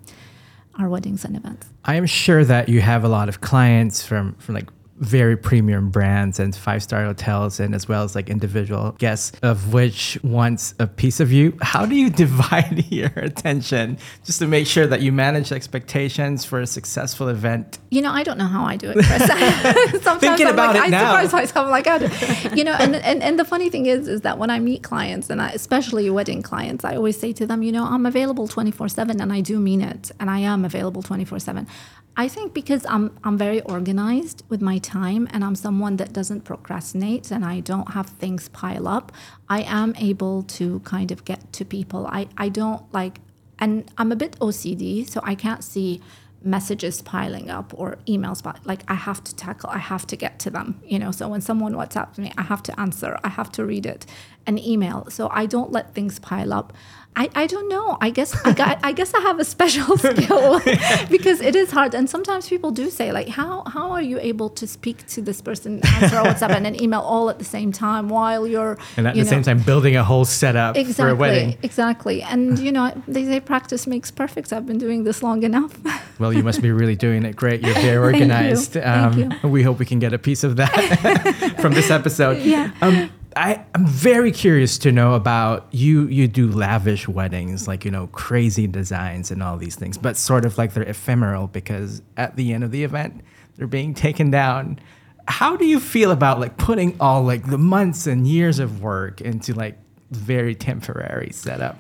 our 0.80 0.90
weddings 0.90 1.26
and 1.26 1.36
events. 1.36 1.68
I 1.86 1.96
am 1.96 2.06
sure 2.06 2.46
that 2.46 2.70
you 2.70 2.82
have 2.82 3.04
a 3.04 3.10
lot 3.10 3.30
of 3.30 3.42
clients 3.42 4.06
from 4.06 4.34
from 4.36 4.56
like 4.56 4.70
very 5.00 5.38
premium 5.38 5.90
brands 5.90 6.40
and 6.40 6.56
five 6.56 6.84
star 6.84 7.06
hotels 7.06 7.60
and 7.60 7.74
as 7.74 7.88
well 7.88 8.04
as 8.04 8.16
like 8.16 8.30
individual 8.30 8.92
guests 9.00 9.38
of 9.42 9.74
which 9.74 10.20
wants 10.24 10.74
a 10.80 10.88
piece 10.88 11.20
of 11.20 11.32
you. 11.32 11.58
How 11.62 11.86
do 11.86 11.96
you 11.96 12.10
divide 12.26 12.86
your 12.92 13.12
attention 13.16 13.98
just 14.26 14.40
to 14.40 14.48
make 14.48 14.68
sure 14.68 14.88
that 14.88 15.02
you 15.02 15.12
manage 15.12 15.52
expectations 15.52 16.46
for 16.46 16.60
a 16.60 16.68
successful 16.68 17.28
event? 17.30 17.80
You 17.90 18.02
know 18.02 18.12
i 18.12 18.24
don't 18.24 18.38
know 18.38 18.46
how 18.48 18.66
i 18.66 18.76
do 18.76 18.92
it 18.92 18.94
chris. 18.94 19.10
Sometimes 20.04 20.20
Thinking 20.20 20.48
I'm 20.48 20.54
about 20.54 20.76
like, 20.76 20.84
it 20.84 20.88
i 20.88 20.90
now. 20.90 21.12
surprise 21.12 21.34
myself 21.34 21.66
I'm 21.66 21.72
like 21.72 21.88
oh, 21.88 22.00
I, 22.02 22.56
you 22.56 22.64
know 22.64 22.74
and, 22.74 22.96
and 22.96 23.24
and 23.24 23.40
the 23.40 23.46
funny 23.46 23.70
thing 23.70 23.86
is 23.86 24.08
is 24.08 24.22
that 24.22 24.38
when 24.38 24.50
i 24.50 24.60
meet 24.60 24.84
clients 24.84 25.30
and 25.30 25.42
I, 25.42 25.50
especially 25.52 26.10
wedding 26.10 26.42
clients 26.42 26.86
i 26.86 26.96
always 26.96 27.20
say 27.20 27.34
to 27.34 27.48
them 27.48 27.64
you 27.64 27.72
know 27.72 27.86
i'm 27.86 28.06
available 28.06 28.48
24 28.48 28.90
7 28.90 29.20
and 29.22 29.34
i 29.34 29.42
do 29.42 29.60
mean 29.60 29.82
it 29.82 30.12
and 30.20 30.30
i 30.30 30.40
am 30.40 30.66
available 30.66 31.02
24 31.02 31.40
7 31.40 31.68
I 32.18 32.28
think 32.28 32.54
because 32.54 32.86
I'm 32.88 33.18
I'm 33.24 33.38
very 33.38 33.62
organized 33.62 34.44
with 34.50 34.62
my 34.62 34.78
time 34.80 35.28
and 35.32 35.44
I'm 35.44 35.56
someone 35.56 35.98
that 35.98 36.12
doesn't 36.12 36.42
procrastinate 36.42 37.32
and 37.32 37.46
I 37.46 37.62
don't 37.62 37.94
have 37.94 38.08
things 38.10 38.50
pile 38.50 38.88
up, 38.88 39.12
I 39.48 39.62
am 39.62 39.96
able 39.98 40.44
to 40.44 40.80
kind 40.82 41.12
of 41.12 41.24
get 41.24 41.54
to 41.54 41.66
people. 41.66 42.08
I, 42.08 42.28
I 42.38 42.50
don't 42.50 42.84
like 42.94 43.22
and 43.60 43.90
I'm 43.98 44.12
a 44.12 44.16
bit 44.16 44.38
OCD, 44.40 45.10
so 45.10 45.22
I 45.24 45.36
can't 45.36 45.64
see 45.64 46.02
messages 46.42 47.02
piling 47.02 47.50
up 47.50 47.74
or 47.76 47.98
emails 48.08 48.42
but 48.42 48.66
like 48.66 48.82
I 48.88 48.94
have 48.94 49.22
to 49.26 49.36
tackle, 49.36 49.70
I 49.70 49.78
have 49.78 50.08
to 50.08 50.16
get 50.16 50.40
to 50.40 50.50
them. 50.50 50.82
You 50.86 51.00
know, 51.00 51.12
so 51.12 51.28
when 51.28 51.42
someone 51.42 51.74
WhatsApps 51.74 52.18
me, 52.18 52.32
I 52.38 52.44
have 52.44 52.64
to 52.64 52.80
answer, 52.80 53.18
I 53.24 53.30
have 53.30 53.52
to 53.54 53.66
read 53.66 53.86
it. 53.86 54.06
An 54.48 54.58
email. 54.58 55.08
So 55.10 55.30
I 55.32 55.46
don't 55.46 55.72
let 55.72 55.94
things 55.94 56.18
pile 56.20 56.54
up. 56.54 56.74
I, 57.16 57.30
I 57.36 57.48
don't 57.48 57.68
know. 57.68 57.98
I 58.00 58.12
guess 58.12 58.34
I, 58.46 58.54
got, 58.54 58.80
I 58.82 58.94
guess 58.94 59.14
I 59.14 59.20
have 59.22 59.40
a 59.40 59.44
special 59.46 59.98
skill 60.10 60.60
because 61.10 61.42
it 61.42 61.54
is 61.56 61.70
hard. 61.72 61.94
And 61.94 62.10
sometimes 62.10 62.48
people 62.48 62.72
do 62.72 62.90
say 62.90 63.12
like, 63.12 63.28
how 63.28 63.64
how 63.68 63.92
are 63.92 64.02
you 64.02 64.20
able 64.20 64.50
to 64.52 64.66
speak 64.66 65.06
to 65.08 65.22
this 65.22 65.42
person, 65.42 65.82
answer 65.86 66.16
a 66.18 66.24
WhatsApp 66.24 66.52
and 66.56 66.66
an 66.66 66.82
email 66.82 67.02
all 67.02 67.30
at 67.30 67.38
the 67.38 67.44
same 67.46 67.72
time 67.74 68.08
while 68.08 68.48
you're 68.48 68.78
and 68.96 69.06
at 69.08 69.16
you 69.18 69.24
the 69.24 69.30
know, 69.30 69.36
same 69.36 69.44
time 69.44 69.60
building 69.60 69.98
a 69.98 70.04
whole 70.04 70.24
setup 70.24 70.78
exactly 70.78 71.04
for 71.04 71.10
a 71.10 71.16
wedding 71.16 71.58
exactly. 71.62 72.22
And 72.24 72.58
you 72.66 72.72
know 72.72 72.94
they 73.08 73.26
say 73.26 73.40
practice 73.42 73.86
makes 73.86 74.12
perfect. 74.12 74.54
I've 74.54 74.66
been 74.66 74.78
doing 74.78 75.04
this 75.04 75.22
long 75.22 75.44
enough. 75.44 75.78
well 76.20 76.32
you 76.32 76.44
must 76.44 76.62
be 76.62 76.72
really 76.72 76.96
doing 76.96 77.26
it 77.26 77.36
great 77.36 77.62
you're 77.62 77.74
very 77.76 77.98
organized. 77.98 78.74
Thank 78.74 78.86
you. 79.18 79.24
Um, 79.24 79.30
Thank 79.32 79.44
you. 79.44 79.50
we 79.50 79.64
hope 79.64 79.80
we 79.80 79.86
can 79.86 80.00
get 80.00 80.14
a 80.14 80.20
piece 80.20 80.44
of 80.46 80.56
that 80.56 81.56
from 81.60 81.74
this 81.74 81.90
episode 81.92 82.38
Yeah. 82.38 82.72
um, 82.82 83.10
I, 83.36 83.64
I'm 83.76 83.86
very 83.86 84.32
curious 84.32 84.78
to 84.80 84.92
know 84.92 85.14
about 85.14 85.68
you. 85.72 86.08
You 86.08 86.28
do 86.28 86.50
lavish 86.50 87.08
weddings, 87.08 87.68
like 87.68 87.86
you 87.86 87.92
know, 87.92 88.08
crazy 88.08 88.68
designs 88.68 89.32
and 89.32 89.44
all 89.44 89.58
these 89.58 89.76
things, 89.76 89.98
but 89.98 90.18
sort 90.18 90.46
of 90.46 90.58
like 90.58 90.74
they're 90.74 90.84
ephemeral 90.84 91.48
because 91.48 92.02
at 92.18 92.36
the 92.36 92.54
end 92.54 92.64
of 92.64 92.72
the 92.72 92.84
event, 92.84 93.22
they're 93.56 93.68
being 93.68 93.94
taken 93.94 94.32
down. 94.32 94.80
How 95.28 95.56
do 95.56 95.66
you 95.66 95.80
feel 95.80 96.12
about 96.12 96.40
like 96.40 96.58
putting 96.58 96.96
all 97.00 97.22
like 97.22 97.48
the 97.48 97.58
months 97.58 98.08
and 98.08 98.28
years 98.28 98.58
of 98.58 98.82
work 98.82 99.22
into 99.22 99.54
like 99.54 99.78
very 100.10 100.56
temporary 100.56 101.32
setup? 101.32 101.78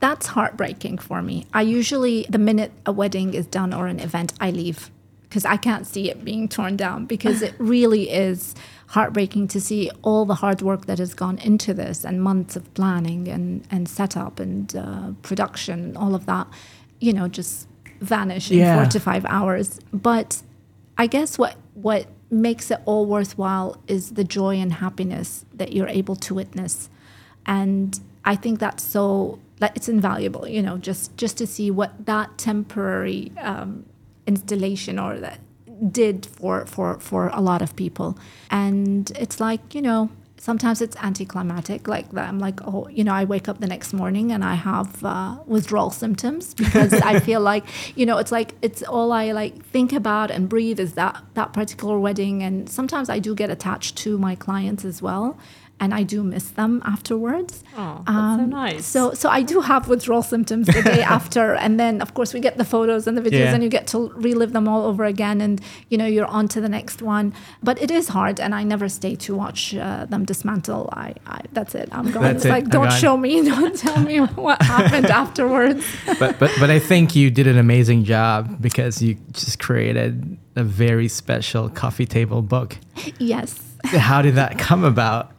That's 0.00 0.28
heartbreaking 0.28 0.98
for 0.98 1.20
me. 1.20 1.46
I 1.52 1.62
usually, 1.62 2.26
the 2.28 2.38
minute 2.38 2.72
a 2.86 2.92
wedding 2.92 3.34
is 3.34 3.46
done 3.46 3.74
or 3.74 3.86
an 3.86 4.00
event, 4.00 4.32
I 4.40 4.50
leave 4.50 4.90
because 5.22 5.44
I 5.44 5.56
can't 5.56 5.84
see 5.84 6.10
it 6.10 6.24
being 6.24 6.48
torn 6.48 6.76
down 6.76 7.06
because 7.06 7.42
it 7.42 7.54
really 7.58 8.08
is 8.08 8.54
heartbreaking 8.94 9.48
to 9.48 9.60
see 9.60 9.90
all 10.02 10.24
the 10.24 10.36
hard 10.36 10.60
work 10.62 10.82
that 10.86 10.98
has 11.04 11.12
gone 11.14 11.38
into 11.38 11.74
this 11.74 12.04
and 12.04 12.22
months 12.22 12.54
of 12.56 12.62
planning 12.74 13.26
and, 13.28 13.66
and 13.70 13.88
setup 13.88 14.38
and 14.38 14.76
uh, 14.76 15.10
production, 15.22 15.96
all 15.96 16.14
of 16.14 16.26
that, 16.26 16.46
you 17.00 17.12
know, 17.12 17.26
just 17.28 17.66
vanish 18.00 18.50
in 18.52 18.58
Yeah. 18.58 18.74
four 18.76 18.86
to 18.94 19.00
five 19.00 19.24
hours. 19.26 19.80
But 19.92 20.42
I 20.96 21.06
guess 21.08 21.36
what, 21.38 21.56
what 21.74 22.06
makes 22.30 22.70
it 22.70 22.78
all 22.84 23.04
worthwhile 23.06 23.76
is 23.88 24.12
the 24.12 24.24
joy 24.24 24.54
and 24.64 24.72
happiness 24.74 25.44
that 25.52 25.72
you're 25.72 25.88
able 26.02 26.16
to 26.16 26.34
witness 26.34 26.88
and 27.46 28.00
i 28.24 28.34
think 28.34 28.58
that's 28.58 28.82
so 28.82 29.38
like 29.60 29.72
it's 29.76 29.88
invaluable 29.88 30.44
you 30.48 30.62
know 30.66 30.76
just 30.78 31.14
just 31.22 31.36
to 31.36 31.46
see 31.46 31.70
what 31.70 31.92
that 32.06 32.28
temporary 32.38 33.30
um, 33.50 33.84
installation 34.26 34.98
or 34.98 35.18
that 35.26 35.38
did 35.90 36.26
for 36.26 36.66
for 36.66 36.98
for 37.00 37.28
a 37.28 37.40
lot 37.40 37.62
of 37.62 37.74
people. 37.76 38.18
And 38.50 39.10
it's 39.12 39.40
like 39.40 39.74
you 39.74 39.82
know 39.82 40.10
sometimes 40.44 40.82
it's 40.82 40.96
anticlimactic 40.96 41.88
like 41.88 42.10
that. 42.12 42.28
I'm 42.28 42.38
like 42.38 42.60
oh 42.66 42.86
you 42.88 43.02
know 43.02 43.14
i 43.14 43.24
wake 43.24 43.48
up 43.48 43.60
the 43.60 43.66
next 43.66 43.94
morning 43.94 44.30
and 44.30 44.44
i 44.44 44.54
have 44.54 45.02
uh, 45.02 45.38
withdrawal 45.46 45.90
symptoms 45.90 46.52
because 46.52 46.92
i 46.92 47.18
feel 47.18 47.40
like 47.52 47.64
you 47.96 48.04
know 48.04 48.18
it's 48.18 48.30
like 48.30 48.54
it's 48.60 48.82
all 48.82 49.10
i 49.12 49.32
like 49.32 49.64
think 49.64 49.92
about 49.92 50.30
and 50.30 50.48
breathe 50.48 50.78
is 50.78 50.92
that 50.94 51.22
that 51.34 51.52
particular 51.52 51.98
wedding. 51.98 52.42
And 52.42 52.68
sometimes 52.68 53.08
i 53.08 53.18
do 53.18 53.34
get 53.34 53.48
attached 53.48 53.96
to 54.04 54.18
my 54.18 54.34
clients 54.34 54.84
as 54.84 55.00
well 55.00 55.38
and 55.80 55.92
I 55.92 56.02
do 56.04 56.22
miss 56.22 56.50
them 56.50 56.80
afterwards. 56.84 57.62
Oh, 57.76 58.02
that's 58.06 58.40
so 58.40 58.46
nice. 58.46 58.74
Um, 58.76 58.82
So, 58.82 59.12
so 59.14 59.28
I 59.28 59.42
do 59.42 59.60
have 59.60 59.88
withdrawal 59.88 60.22
symptoms 60.22 60.66
the 60.68 60.82
day 60.82 61.02
after, 61.18 61.54
and 61.54 61.78
then 61.78 62.00
of 62.00 62.14
course 62.14 62.32
we 62.32 62.40
get 62.40 62.56
the 62.58 62.64
photos 62.64 63.06
and 63.06 63.16
the 63.18 63.22
videos, 63.22 63.40
Yeah. 63.46 63.54
and 63.54 63.62
you 63.62 63.68
get 63.68 63.86
to 63.88 63.98
relive 64.14 64.52
them 64.52 64.68
all 64.68 64.84
over 64.86 65.04
again, 65.04 65.40
and 65.40 65.60
you 65.90 65.98
know 65.98 66.06
you're 66.06 66.26
on 66.38 66.48
to 66.48 66.60
the 66.60 66.68
next 66.68 67.02
one. 67.02 67.32
But 67.62 67.82
it 67.82 67.90
is 67.90 68.08
hard, 68.08 68.38
and 68.40 68.54
I 68.54 68.62
never 68.62 68.88
stay 68.88 69.16
to 69.16 69.34
watch 69.34 69.74
uh, 69.74 70.06
them 70.06 70.24
dismantle. 70.24 70.88
I, 70.92 71.14
I 71.26 71.40
that's 71.52 71.74
it. 71.74 71.88
I'm 71.92 72.10
going. 72.12 72.22
That's 72.24 72.36
it's 72.36 72.44
it. 72.46 72.50
like 72.50 72.64
I'm 72.64 72.70
don't 72.70 72.88
gone. 72.88 73.00
show 73.00 73.16
me, 73.16 73.42
don't 73.54 73.76
tell 73.76 74.00
me 74.00 74.18
what 74.46 74.62
happened 74.62 75.06
afterwards. 75.06 75.84
but 76.18 76.38
but 76.38 76.50
but 76.60 76.70
I 76.70 76.78
think 76.78 77.14
you 77.16 77.30
did 77.30 77.46
an 77.46 77.58
amazing 77.58 78.04
job 78.04 78.60
because 78.60 79.02
you 79.02 79.16
just 79.32 79.58
created 79.58 80.38
a 80.56 80.62
very 80.64 81.08
special 81.08 81.68
coffee 81.68 82.06
table 82.06 82.42
book. 82.42 82.78
yes. 83.18 83.58
How 83.84 84.22
did 84.22 84.36
that 84.36 84.56
come 84.58 84.84
about? 84.84 85.32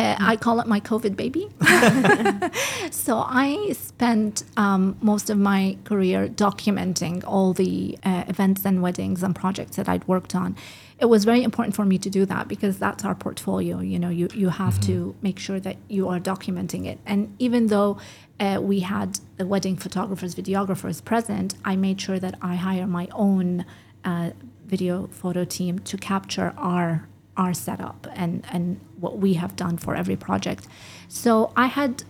Uh, 0.00 0.16
I 0.18 0.36
call 0.36 0.60
it 0.60 0.66
my 0.66 0.80
COVID 0.80 1.14
baby. 1.14 1.50
so 2.90 3.18
I 3.18 3.72
spent 3.72 4.44
um, 4.56 4.96
most 5.02 5.28
of 5.28 5.36
my 5.36 5.76
career 5.84 6.26
documenting 6.26 7.22
all 7.26 7.52
the 7.52 7.98
uh, 8.02 8.24
events 8.26 8.64
and 8.64 8.80
weddings 8.80 9.22
and 9.22 9.36
projects 9.36 9.76
that 9.76 9.90
I'd 9.90 10.08
worked 10.08 10.34
on. 10.34 10.56
It 10.98 11.04
was 11.06 11.26
very 11.26 11.42
important 11.42 11.76
for 11.76 11.84
me 11.84 11.98
to 11.98 12.08
do 12.08 12.24
that 12.24 12.48
because 12.48 12.78
that's 12.78 13.04
our 13.04 13.14
portfolio. 13.14 13.80
You 13.80 13.98
know, 13.98 14.08
you, 14.08 14.28
you 14.32 14.48
have 14.48 14.80
to 14.82 15.14
make 15.20 15.38
sure 15.38 15.60
that 15.60 15.76
you 15.88 16.08
are 16.08 16.18
documenting 16.18 16.86
it. 16.86 16.98
And 17.04 17.34
even 17.38 17.66
though 17.66 17.98
uh, 18.38 18.58
we 18.62 18.80
had 18.80 19.20
the 19.36 19.46
wedding 19.46 19.76
photographers, 19.76 20.34
videographers 20.34 21.04
present, 21.04 21.56
I 21.62 21.76
made 21.76 22.00
sure 22.00 22.18
that 22.18 22.36
I 22.40 22.54
hire 22.54 22.86
my 22.86 23.08
own 23.12 23.66
uh, 24.06 24.30
video 24.64 25.08
photo 25.08 25.44
team 25.44 25.78
to 25.80 25.98
capture 25.98 26.54
our 26.56 27.06
our 27.36 27.54
setup 27.54 28.06
and 28.14 28.44
and 28.50 28.80
what 28.98 29.18
we 29.18 29.34
have 29.34 29.56
done 29.56 29.76
for 29.78 29.94
every 29.94 30.16
project. 30.16 30.66
So 31.08 31.52
I 31.56 31.66
had 31.66 32.04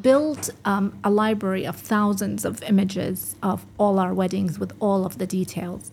built 0.00 0.50
um, 0.64 0.98
a 1.02 1.10
library 1.10 1.64
of 1.64 1.76
thousands 1.76 2.44
of 2.44 2.62
images 2.62 3.36
of 3.42 3.66
all 3.78 3.98
our 3.98 4.14
weddings 4.14 4.58
with 4.58 4.72
all 4.80 5.04
of 5.04 5.18
the 5.18 5.26
details. 5.26 5.90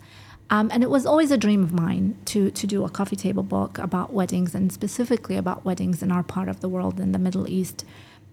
Um, 0.49 0.69
and 0.71 0.83
it 0.83 0.89
was 0.89 1.05
always 1.05 1.31
a 1.31 1.37
dream 1.37 1.63
of 1.63 1.73
mine 1.73 2.17
to, 2.25 2.51
to 2.51 2.67
do 2.67 2.85
a 2.85 2.89
coffee 2.89 3.15
table 3.15 3.41
book 3.41 3.79
about 3.79 4.13
weddings 4.13 4.53
and 4.53 4.71
specifically 4.71 5.37
about 5.37 5.65
weddings 5.65 6.03
in 6.03 6.11
our 6.11 6.21
part 6.21 6.49
of 6.49 6.59
the 6.59 6.69
world 6.69 6.99
in 6.99 7.13
the 7.13 7.19
Middle 7.19 7.49
East. 7.49 7.83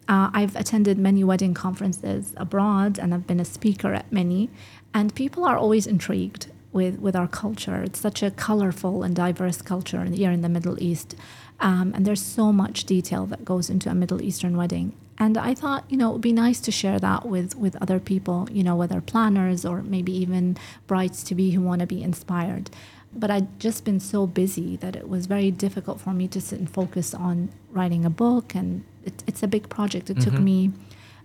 Uh, 0.09 0.31
I've 0.35 0.55
attended 0.57 0.99
many 0.99 1.25
wedding 1.25 1.55
conferences 1.55 2.35
abroad 2.37 2.99
and 2.99 3.15
I've 3.15 3.27
been 3.27 3.41
a 3.41 3.47
speaker 3.47 3.95
at 3.95 4.13
many. 4.13 4.51
And 4.93 5.15
people 5.15 5.45
are 5.45 5.57
always 5.57 5.87
intrigued 5.87 6.49
with, 6.73 6.99
with 6.99 7.15
our 7.15 7.29
culture. 7.29 7.83
It's 7.83 8.01
such 8.01 8.23
a 8.23 8.31
colorful 8.31 9.03
and 9.03 9.15
diverse 9.15 9.63
culture 9.63 10.05
here 10.05 10.31
in 10.31 10.43
the 10.43 10.49
Middle 10.49 10.83
East. 10.83 11.15
Um, 11.61 11.93
and 11.95 12.05
there's 12.05 12.23
so 12.23 12.53
much 12.53 12.85
detail 12.85 13.27
that 13.27 13.45
goes 13.45 13.71
into 13.71 13.91
a 13.91 13.95
Middle 13.95 14.21
Eastern 14.23 14.57
wedding. 14.57 14.95
And 15.19 15.39
I 15.39 15.55
thought, 15.55 15.85
you 15.89 15.97
know, 15.97 16.11
it 16.11 16.13
would 16.15 16.21
be 16.23 16.33
nice 16.33 16.59
to 16.61 16.73
share 16.73 16.99
that 16.99 17.27
with, 17.27 17.55
with 17.55 17.81
other 17.81 18.01
people, 18.01 18.49
you 18.51 18.65
know, 18.65 18.75
whether 18.75 19.01
planners 19.01 19.65
or 19.65 19.83
maybe 19.83 20.11
even 20.17 20.57
brides 20.87 21.23
to 21.25 21.35
be 21.35 21.51
who 21.51 21.61
want 21.61 21.81
to 21.81 21.87
be 21.87 22.03
inspired. 22.03 22.71
But 23.15 23.31
I'd 23.31 23.61
just 23.61 23.85
been 23.85 24.01
so 24.01 24.27
busy 24.27 24.77
that 24.77 24.97
it 24.97 25.09
was 25.09 25.27
very 25.27 25.51
difficult 25.51 26.01
for 26.01 26.13
me 26.15 26.27
to 26.29 26.41
sit 26.41 26.59
and 26.59 26.69
focus 26.69 27.15
on 27.15 27.51
writing 27.71 28.05
a 28.05 28.11
book. 28.11 28.55
And 28.55 28.85
it, 29.05 29.23
it's 29.27 29.43
a 29.43 29.47
big 29.47 29.69
project. 29.69 30.11
It 30.11 30.21
took 30.21 30.39
me, 30.41 30.73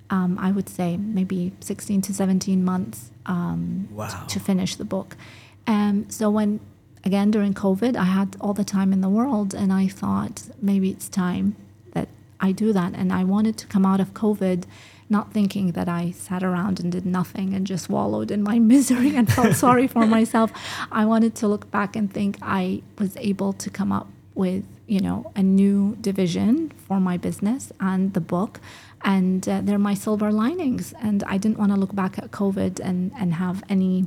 um, 0.10 0.38
I 0.40 0.52
would 0.52 0.70
say, 0.70 0.98
maybe 0.98 1.52
16 1.60 2.02
to 2.04 2.14
17 2.14 2.64
months 2.64 3.12
um, 3.26 3.88
Wow. 3.92 4.26
to 4.28 4.40
finish 4.40 4.76
the 4.76 4.86
book. 4.86 5.18
Um, 5.66 6.10
so 6.10 6.30
when, 6.30 6.60
again, 7.04 7.32
during 7.32 7.54
COVID, 7.54 7.96
I 7.98 8.06
had 8.06 8.38
all 8.40 8.54
the 8.54 8.64
time 8.64 8.94
in 8.94 9.02
the 9.02 9.10
world, 9.10 9.54
and 9.54 9.72
I 9.74 9.88
thought 9.88 10.44
maybe 10.62 10.90
it's 10.92 11.10
time 11.10 11.56
that 11.92 12.08
I 12.40 12.52
do 12.54 12.72
that. 12.74 12.94
And 12.96 13.12
I 13.12 13.24
wanted 13.26 13.58
to 13.58 13.68
come 13.68 13.86
out 13.86 14.00
of 14.00 14.14
COVID 14.14 14.64
not 15.10 15.32
thinking 15.32 15.72
that 15.72 15.88
I 15.88 16.12
sat 16.12 16.44
around 16.44 16.80
and 16.82 16.92
did 16.92 17.06
nothing 17.06 17.54
and 17.54 17.66
just 17.66 17.90
wallowed 17.90 18.30
in 18.30 18.44
my 18.44 18.60
misery 18.74 19.16
and 19.16 19.32
felt 19.32 19.56
sorry 19.56 19.88
for 19.88 20.06
myself. 20.18 20.52
I 20.92 21.06
wanted 21.06 21.34
to 21.36 21.48
look 21.48 21.70
back 21.72 21.96
and 21.96 22.14
think 22.14 22.38
I 22.42 22.82
was 23.00 23.16
able 23.18 23.54
to 23.54 23.70
come 23.70 23.92
up 23.94 24.08
with, 24.36 24.66
you 24.86 25.00
know, 25.00 25.32
a 25.36 25.42
new 25.44 25.96
division 26.02 26.72
for 26.88 27.00
my 27.00 27.16
business 27.18 27.72
and 27.80 28.14
the 28.14 28.22
book 28.22 28.60
and 29.04 29.48
uh, 29.48 29.62
they're 29.64 29.80
my 29.80 29.94
silver 29.94 30.32
linings. 30.32 30.94
And 31.02 31.24
I 31.24 31.38
didn't 31.38 31.58
want 31.58 31.72
to 31.72 31.78
look 31.78 31.94
back 31.96 32.18
at 32.18 32.32
COVID 32.32 32.80
and 32.80 33.12
and 33.20 33.34
have 33.36 33.64
any, 33.70 34.06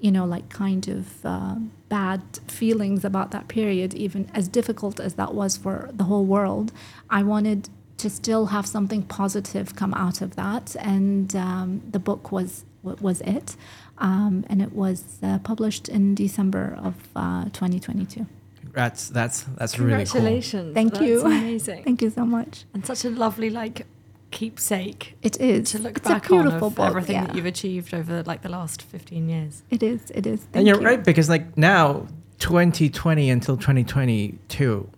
you 0.00 0.10
know, 0.10 0.24
like 0.24 0.48
kind 0.48 0.88
of 0.88 1.24
uh, 1.24 1.56
bad 1.88 2.22
feelings 2.48 3.04
about 3.04 3.30
that 3.30 3.48
period, 3.48 3.94
even 3.94 4.30
as 4.34 4.48
difficult 4.48 5.00
as 5.00 5.14
that 5.14 5.34
was 5.34 5.56
for 5.56 5.90
the 5.92 6.04
whole 6.04 6.24
world. 6.24 6.72
I 7.10 7.22
wanted 7.22 7.68
to 7.98 8.10
still 8.10 8.46
have 8.46 8.66
something 8.66 9.02
positive 9.04 9.76
come 9.76 9.94
out 9.94 10.20
of 10.22 10.34
that, 10.36 10.74
and 10.80 11.34
um, 11.36 11.82
the 11.90 11.98
book 12.00 12.32
was 12.32 12.64
was 12.82 13.20
it, 13.20 13.56
um, 13.98 14.44
and 14.48 14.60
it 14.60 14.72
was 14.72 15.18
uh, 15.22 15.38
published 15.38 15.88
in 15.88 16.14
December 16.16 16.76
of 16.82 16.94
uh, 17.14 17.44
2022. 17.52 18.26
That's 18.72 19.08
that's 19.08 19.42
that's 19.56 19.78
really 19.78 20.04
cool. 20.04 20.12
Congratulations. 20.12 20.74
Thank 20.74 20.94
That's 20.94 21.04
you. 21.04 21.20
amazing. 21.24 21.84
Thank 21.88 22.02
you 22.02 22.10
so 22.10 22.24
much. 22.24 22.64
and 22.74 22.84
such 22.86 23.04
a 23.04 23.10
lovely 23.10 23.50
like 23.50 23.86
keepsake 24.32 25.14
It 25.22 25.40
is. 25.40 25.70
to 25.72 25.78
look 25.78 25.98
it's 25.98 26.08
back 26.08 26.26
a 26.26 26.28
beautiful 26.28 26.56
on 26.56 26.72
of 26.72 26.74
book. 26.74 26.86
everything 26.88 27.16
yeah. 27.16 27.26
that 27.26 27.36
you've 27.36 27.46
achieved 27.46 27.94
over 27.94 28.22
like 28.24 28.42
the 28.42 28.48
last 28.48 28.82
15 28.82 29.28
years. 29.28 29.62
It 29.70 29.82
is. 29.82 30.10
It 30.10 30.26
is. 30.26 30.40
Thank 30.40 30.56
and 30.56 30.66
you're 30.66 30.80
you. 30.80 30.86
right 30.86 31.04
because 31.04 31.28
like 31.28 31.56
now 31.56 32.06
2020 32.38 33.30
until 33.30 33.56
2022 33.56 34.88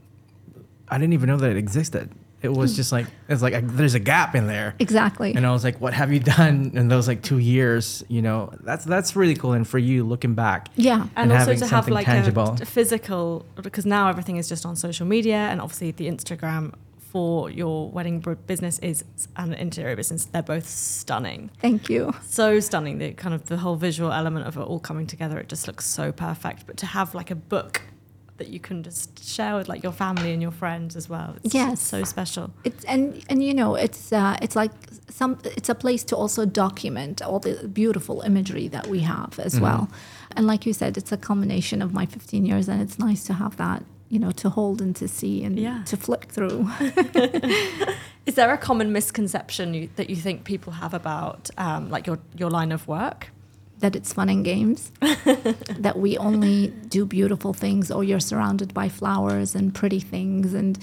i 0.89 0.99
didn't 0.99 1.13
even 1.13 1.29
know 1.29 1.37
that 1.37 1.51
it 1.51 1.57
existed 1.57 2.09
it 2.43 2.49
Hmm. 2.49 2.57
was 2.57 2.77
just 2.77 2.93
like 2.93 3.07
it's 3.29 3.41
like 3.43 3.55
a, 3.55 3.61
there's 3.63 3.95
a 3.95 3.99
gap 3.99 4.35
in 4.35 4.47
there 4.47 4.75
Exactly. 4.79 5.35
and 5.35 5.47
i 5.47 5.51
was 5.53 5.65
like 5.65 5.81
what 5.81 5.93
have 5.95 6.13
you 6.13 6.21
done 6.21 6.71
in 6.75 6.89
those 6.89 7.07
like 7.09 7.23
two 7.23 7.39
years 7.39 8.03
you 8.09 8.23
know 8.23 8.51
that's 8.63 8.85
that's 8.85 9.15
really 9.17 9.35
cool 9.35 9.53
and 9.53 9.67
for 9.67 9.79
you 9.79 10.05
looking 10.05 10.35
back 10.35 10.69
yeah. 10.77 11.07
and, 11.17 11.31
And 11.31 11.33
also 11.33 11.55
to 11.55 11.67
have 11.67 11.89
like 11.89 12.07
tangible. 12.07 12.57
a, 12.59 12.63
a 12.63 12.67
physical 12.67 13.45
because 13.63 13.85
now 13.87 14.09
everything 14.09 14.37
is 14.37 14.49
just 14.49 14.65
on 14.67 14.77
social 14.77 15.07
media 15.07 15.37
and 15.51 15.61
obviously 15.61 15.91
the 15.91 16.07
instagram 16.15 16.73
for 17.15 17.49
your 17.49 17.89
wedding 17.93 18.19
business 18.49 18.81
is 18.81 19.05
an 19.37 19.55
interior 19.55 19.95
business 19.95 20.25
they're 20.33 20.43
both 20.43 20.69
stunning 20.69 21.49
Thank 21.61 21.89
you. 21.89 22.13
so 22.41 22.59
stunning 22.59 22.99
the 22.99 23.13
kind 23.13 23.35
of 23.39 23.47
the 23.47 23.59
whole 23.59 23.77
visual 23.77 24.11
element 24.13 24.47
of 24.49 24.57
it 24.57 24.61
all 24.71 24.81
coming 24.81 25.07
together 25.07 25.39
it 25.39 25.49
just 25.49 25.69
looks 25.69 25.85
so 25.87 26.11
perfect 26.11 26.67
but 26.67 26.77
to 26.79 26.87
have 26.87 27.15
like 27.15 27.31
a 27.31 27.37
book 27.37 27.83
that 28.39 28.49
you 28.49 28.59
can 28.59 28.83
just 28.83 29.25
share 29.25 29.55
with 29.57 29.69
like 29.69 29.85
your 29.85 29.93
family 29.93 30.33
and 30.33 30.43
your 30.43 30.51
friends 30.51 30.97
as 30.97 31.09
well 31.09 31.37
it's 31.45 31.55
Yes. 31.55 31.81
so 31.81 32.03
special 32.03 32.51
It's 32.65 32.85
and 32.95 33.05
and 33.31 33.39
you 33.45 33.55
know 33.55 33.77
it's 33.77 34.13
uh, 34.13 34.37
it's 34.43 34.57
like 34.57 34.73
some 35.09 35.39
it's 35.45 35.69
a 35.69 35.75
place 35.85 36.03
to 36.11 36.17
also 36.17 36.45
document 36.45 37.23
all 37.23 37.39
the 37.39 37.69
beautiful 37.69 38.23
imagery 38.23 38.67
that 38.77 38.89
we 38.89 39.01
have 39.15 39.39
as 39.39 39.61
well. 39.61 39.89
And 40.37 40.49
like 40.49 40.67
you 40.67 40.73
said, 40.73 40.97
it's 41.01 41.13
a 41.13 41.17
culmination 41.17 41.81
of 41.81 41.93
my 41.93 42.07
15 42.07 42.45
years, 42.45 42.69
and 42.69 42.83
it's 42.83 42.99
nice 42.99 43.23
to 43.29 43.35
have 43.35 43.57
that 43.59 43.85
you 44.15 44.21
know 44.21 44.33
to 44.33 44.49
hold 44.49 44.81
and 44.81 44.95
to 44.97 45.07
see 45.09 45.45
and 45.47 45.59
Yeah. 45.59 45.83
to 45.91 45.97
flick 45.97 46.25
through. 46.35 46.69
is 48.27 48.35
there 48.35 48.53
a 48.53 48.59
common 48.59 48.93
misconception 48.93 49.75
you, 49.75 49.89
that 49.97 50.09
you 50.11 50.17
think 50.17 50.45
people 50.45 50.73
have 50.73 50.95
about 50.95 51.51
um, 51.59 51.91
like 51.91 52.07
your 52.07 52.19
your 52.37 52.51
line 52.51 52.73
of 52.73 52.87
work 52.89 53.29
that 53.81 53.97
it's 53.97 54.13
fun 54.15 54.29
and 54.31 54.45
games, 54.45 54.93
that 55.79 55.97
we 55.99 56.17
only 56.19 56.69
do 56.89 57.05
beautiful 57.05 57.53
things, 57.53 57.91
or 57.91 58.03
you're 58.05 58.21
surrounded 58.21 58.73
by 58.73 58.89
flowers 58.89 59.55
and 59.55 59.75
pretty 59.75 60.01
things, 60.01 60.55
and 60.55 60.79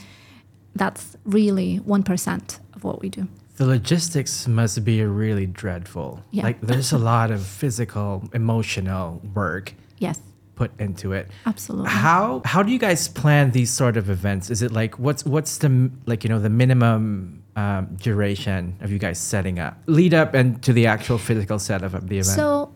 that's 0.75 1.15
really 1.23 1.77
one 1.77 2.03
percent 2.03 2.59
of 2.75 2.83
what 2.83 3.01
we 3.01 3.09
do. 3.09 3.27
the 3.57 3.65
logistics 3.65 4.47
must 4.47 4.83
be 4.83 5.03
really 5.03 5.45
dreadful 5.61 6.19
Yeah. 6.31 6.43
like 6.47 6.57
there's 6.61 6.91
a 6.93 6.97
lot 6.97 7.31
of 7.31 7.41
physical 7.61 8.23
emotional 8.33 9.21
work 9.35 9.73
Yes, 9.99 10.19
put 10.61 10.71
into 10.79 11.11
it 11.11 11.25
absolutely. 11.47 11.89
How 11.89 12.43
how 12.45 12.61
do 12.61 12.71
you 12.71 12.77
guys 12.77 13.07
plan 13.07 13.49
these 13.49 13.71
sort 13.71 13.97
of 13.97 14.11
events? 14.11 14.51
Is 14.51 14.61
it 14.61 14.71
like 14.71 14.99
what's 14.99 15.25
what's 15.25 15.57
the 15.57 15.89
like 16.05 16.23
you 16.23 16.29
know 16.29 16.39
the 16.39 16.53
minimum 16.63 17.41
um, 17.55 17.97
duration 17.99 18.77
of 18.81 18.91
you 18.91 18.99
guys 18.99 19.17
setting 19.17 19.57
up 19.57 19.73
lead 19.87 20.13
up 20.13 20.35
and 20.35 20.61
to 20.61 20.71
the 20.71 20.85
actual 20.85 21.17
physical 21.17 21.57
setup 21.57 21.95
of 21.95 22.09
the 22.09 22.19
event? 22.19 22.35
So, 22.35 22.71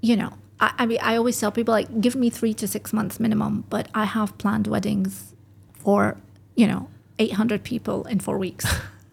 you 0.00 0.16
know, 0.16 0.32
I, 0.60 0.72
I 0.78 0.86
mean, 0.86 0.98
I 1.02 1.16
always 1.16 1.38
tell 1.40 1.50
people 1.50 1.74
like, 1.74 2.00
give 2.00 2.14
me 2.14 2.30
three 2.30 2.54
to 2.54 2.68
six 2.68 2.92
months 2.92 3.18
minimum, 3.18 3.64
but 3.68 3.88
I 3.94 4.04
have 4.04 4.36
planned 4.38 4.66
weddings 4.68 5.34
for, 5.74 6.16
you 6.54 6.68
know, 6.68 6.88
800 7.18 7.64
people 7.64 8.04
in 8.04 8.20
four 8.20 8.38
weeks. 8.38 8.64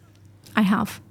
I 0.55 0.62
have. 0.62 1.01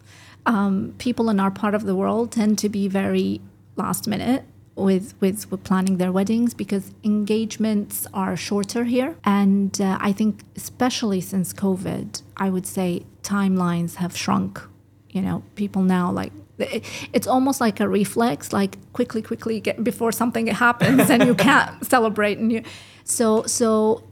Um, 0.46 0.94
people 0.98 1.28
in 1.28 1.40
our 1.40 1.50
part 1.50 1.74
of 1.74 1.82
the 1.84 1.94
world 1.94 2.32
tend 2.32 2.58
to 2.58 2.68
be 2.68 2.88
very 2.88 3.40
last 3.76 4.06
minute 4.06 4.44
with, 4.84 5.14
with 5.20 5.50
with 5.50 5.62
planning 5.64 5.96
their 5.98 6.12
weddings 6.12 6.54
because 6.54 6.92
engagements 7.04 8.06
are 8.12 8.36
shorter 8.36 8.84
here, 8.84 9.16
and 9.24 9.80
uh, 9.80 9.98
I 10.00 10.12
think 10.12 10.42
especially 10.56 11.20
since 11.20 11.52
COVID, 11.52 12.22
I 12.36 12.50
would 12.50 12.66
say 12.66 13.04
timelines 13.22 13.96
have 13.96 14.16
shrunk. 14.16 14.60
You 15.10 15.22
know, 15.22 15.42
people 15.56 15.82
now 15.82 16.10
like 16.12 16.32
it's 17.12 17.26
almost 17.26 17.60
like 17.60 17.80
a 17.80 17.88
reflex, 17.88 18.52
like 18.52 18.76
quickly, 18.92 19.22
quickly 19.22 19.60
get 19.60 19.82
before 19.82 20.12
something 20.12 20.46
happens 20.46 21.08
and 21.10 21.24
you 21.24 21.34
can't 21.34 21.84
celebrate. 21.94 22.38
And 22.38 22.52
you, 22.52 22.62
so 23.04 23.42
so 23.44 24.04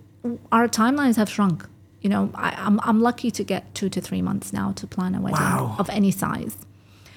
our 0.51 0.67
timelines 0.69 1.17
have 1.17 1.29
shrunk. 1.29 1.67
You 2.01 2.09
know, 2.11 2.31
I, 2.35 2.51
I'm 2.57 2.81
I'm 2.83 3.01
lucky 3.01 3.31
to 3.31 3.45
get 3.45 3.75
two 3.75 3.89
to 3.91 4.01
three 4.01 4.23
months 4.23 4.53
now 4.53 4.73
to 4.73 4.87
plan 4.87 5.15
a 5.15 5.21
wedding 5.21 5.39
Wow. 5.41 5.77
of 5.79 5.89
any 5.91 6.11
size. 6.11 6.57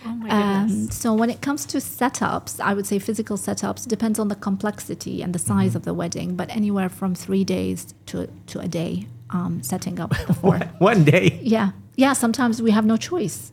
Oh 0.05 0.13
my 0.15 0.29
Um, 0.29 0.89
so 0.91 1.13
when 1.13 1.29
it 1.29 1.41
comes 1.41 1.65
to 1.67 1.77
setups, 1.77 2.59
I 2.59 2.73
would 2.73 2.85
say 2.85 2.99
physical 2.99 3.37
setups 3.37 3.87
depends 3.87 4.19
on 4.19 4.27
the 4.27 4.35
complexity 4.35 5.21
and 5.23 5.33
the 5.33 5.39
size 5.39 5.69
Mm-hmm. 5.69 5.77
of 5.77 5.83
the 5.83 5.93
wedding, 5.93 6.35
but 6.35 6.49
anywhere 6.49 6.89
from 6.89 7.15
three 7.15 7.43
days 7.43 7.93
to 8.07 8.27
to 8.47 8.59
a 8.59 8.67
day 8.67 9.07
um, 9.29 9.61
setting 9.63 9.99
up 9.99 10.09
before. 10.27 10.59
One 10.79 11.03
day. 11.03 11.39
yeah, 11.43 11.71
yeah. 11.95 12.13
Sometimes 12.13 12.61
we 12.61 12.71
have 12.71 12.85
no 12.85 12.97
choice. 12.97 13.51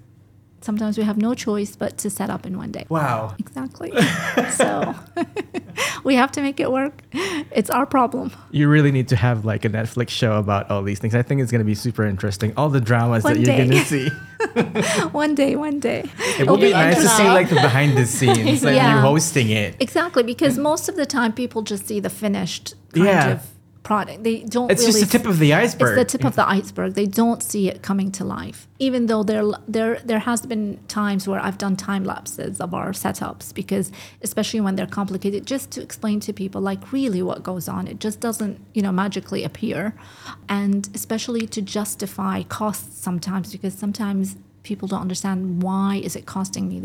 Sometimes 0.60 0.98
we 0.98 1.04
have 1.04 1.16
no 1.16 1.34
choice 1.34 1.76
but 1.76 1.98
to 1.98 2.10
set 2.10 2.30
up 2.30 2.44
in 2.44 2.56
one 2.58 2.72
day. 2.72 2.84
Wow. 2.88 3.34
Exactly. 3.38 3.92
so 4.50 4.94
we 6.04 6.14
have 6.16 6.32
to 6.32 6.40
make 6.42 6.58
it 6.60 6.70
work. 6.72 7.02
It's 7.12 7.70
our 7.70 7.86
problem. 7.86 8.32
You 8.50 8.68
really 8.68 8.90
need 8.90 9.08
to 9.08 9.16
have 9.16 9.44
like 9.44 9.64
a 9.64 9.68
Netflix 9.70 10.08
show 10.10 10.32
about 10.38 10.70
all 10.70 10.82
these 10.82 10.98
things. 10.98 11.14
I 11.14 11.22
think 11.22 11.40
it's 11.40 11.52
going 11.52 11.60
to 11.60 11.64
be 11.64 11.74
super 11.76 12.04
interesting. 12.04 12.52
All 12.56 12.68
the 12.70 12.80
dramas 12.80 13.22
One 13.24 13.34
that 13.34 13.40
you're 13.40 13.56
going 13.56 13.70
to 13.70 13.84
see. 13.84 14.08
one 15.12 15.34
day, 15.34 15.54
one 15.56 15.78
day. 15.80 16.00
It 16.18 16.40
It'll 16.40 16.54
would 16.54 16.60
be 16.60 16.68
be 16.68 16.72
nice 16.72 16.96
to 17.02 17.08
see 17.08 17.24
like 17.28 17.48
the 17.48 17.56
behind 17.56 17.96
the 17.96 18.06
scenes 18.06 18.64
and 18.64 18.74
Yeah. 18.78 18.96
you 18.96 19.00
hosting 19.00 19.50
it. 19.50 19.76
Exactly, 19.80 20.22
because 20.22 20.58
most 20.58 20.88
of 20.88 20.96
the 20.96 21.06
time 21.06 21.32
people 21.32 21.62
just 21.62 21.86
see 21.86 22.00
the 22.00 22.10
finished 22.10 22.74
kind 22.94 23.06
Yeah. 23.06 23.28
of 23.32 23.42
product. 23.88 24.22
They 24.22 24.40
don't 24.40 24.70
It's 24.70 24.82
really 24.82 25.00
just 25.00 25.10
the 25.10 25.18
tip 25.18 25.26
of 25.26 25.38
the 25.38 25.54
iceberg. 25.54 25.96
It's 25.96 26.12
the 26.12 26.18
tip 26.18 26.26
of 26.26 26.36
the 26.36 26.46
iceberg. 26.46 26.92
They 26.92 27.06
don't 27.06 27.42
see 27.42 27.70
it 27.70 27.80
coming 27.80 28.12
to 28.18 28.22
life. 28.38 28.68
Even 28.78 29.06
though 29.06 29.22
there 29.30 29.44
there 29.66 29.94
there 30.10 30.22
has 30.30 30.40
been 30.52 30.64
times 30.88 31.26
where 31.26 31.40
I've 31.40 31.56
done 31.56 31.74
time 31.74 32.04
lapses 32.04 32.60
of 32.60 32.74
our 32.78 32.90
setups 32.90 33.46
because 33.60 33.90
especially 34.20 34.60
when 34.60 34.76
they're 34.76 34.94
complicated, 35.00 35.46
just 35.46 35.70
to 35.74 35.78
explain 35.80 36.20
to 36.26 36.34
people 36.34 36.60
like 36.60 36.92
really 36.92 37.22
what 37.22 37.42
goes 37.42 37.66
on. 37.66 37.82
It 37.92 37.98
just 37.98 38.20
doesn't 38.20 38.56
you 38.76 38.82
know 38.82 38.92
magically 38.92 39.42
appear, 39.50 39.94
and 40.60 40.80
especially 40.94 41.44
to 41.56 41.60
justify 41.62 42.36
costs 42.60 43.00
sometimes 43.08 43.46
because 43.56 43.74
sometimes 43.84 44.36
people 44.64 44.86
don't 44.92 45.04
understand 45.08 45.62
why 45.62 45.90
is 46.06 46.14
it 46.14 46.26
costing 46.26 46.68
me, 46.68 46.76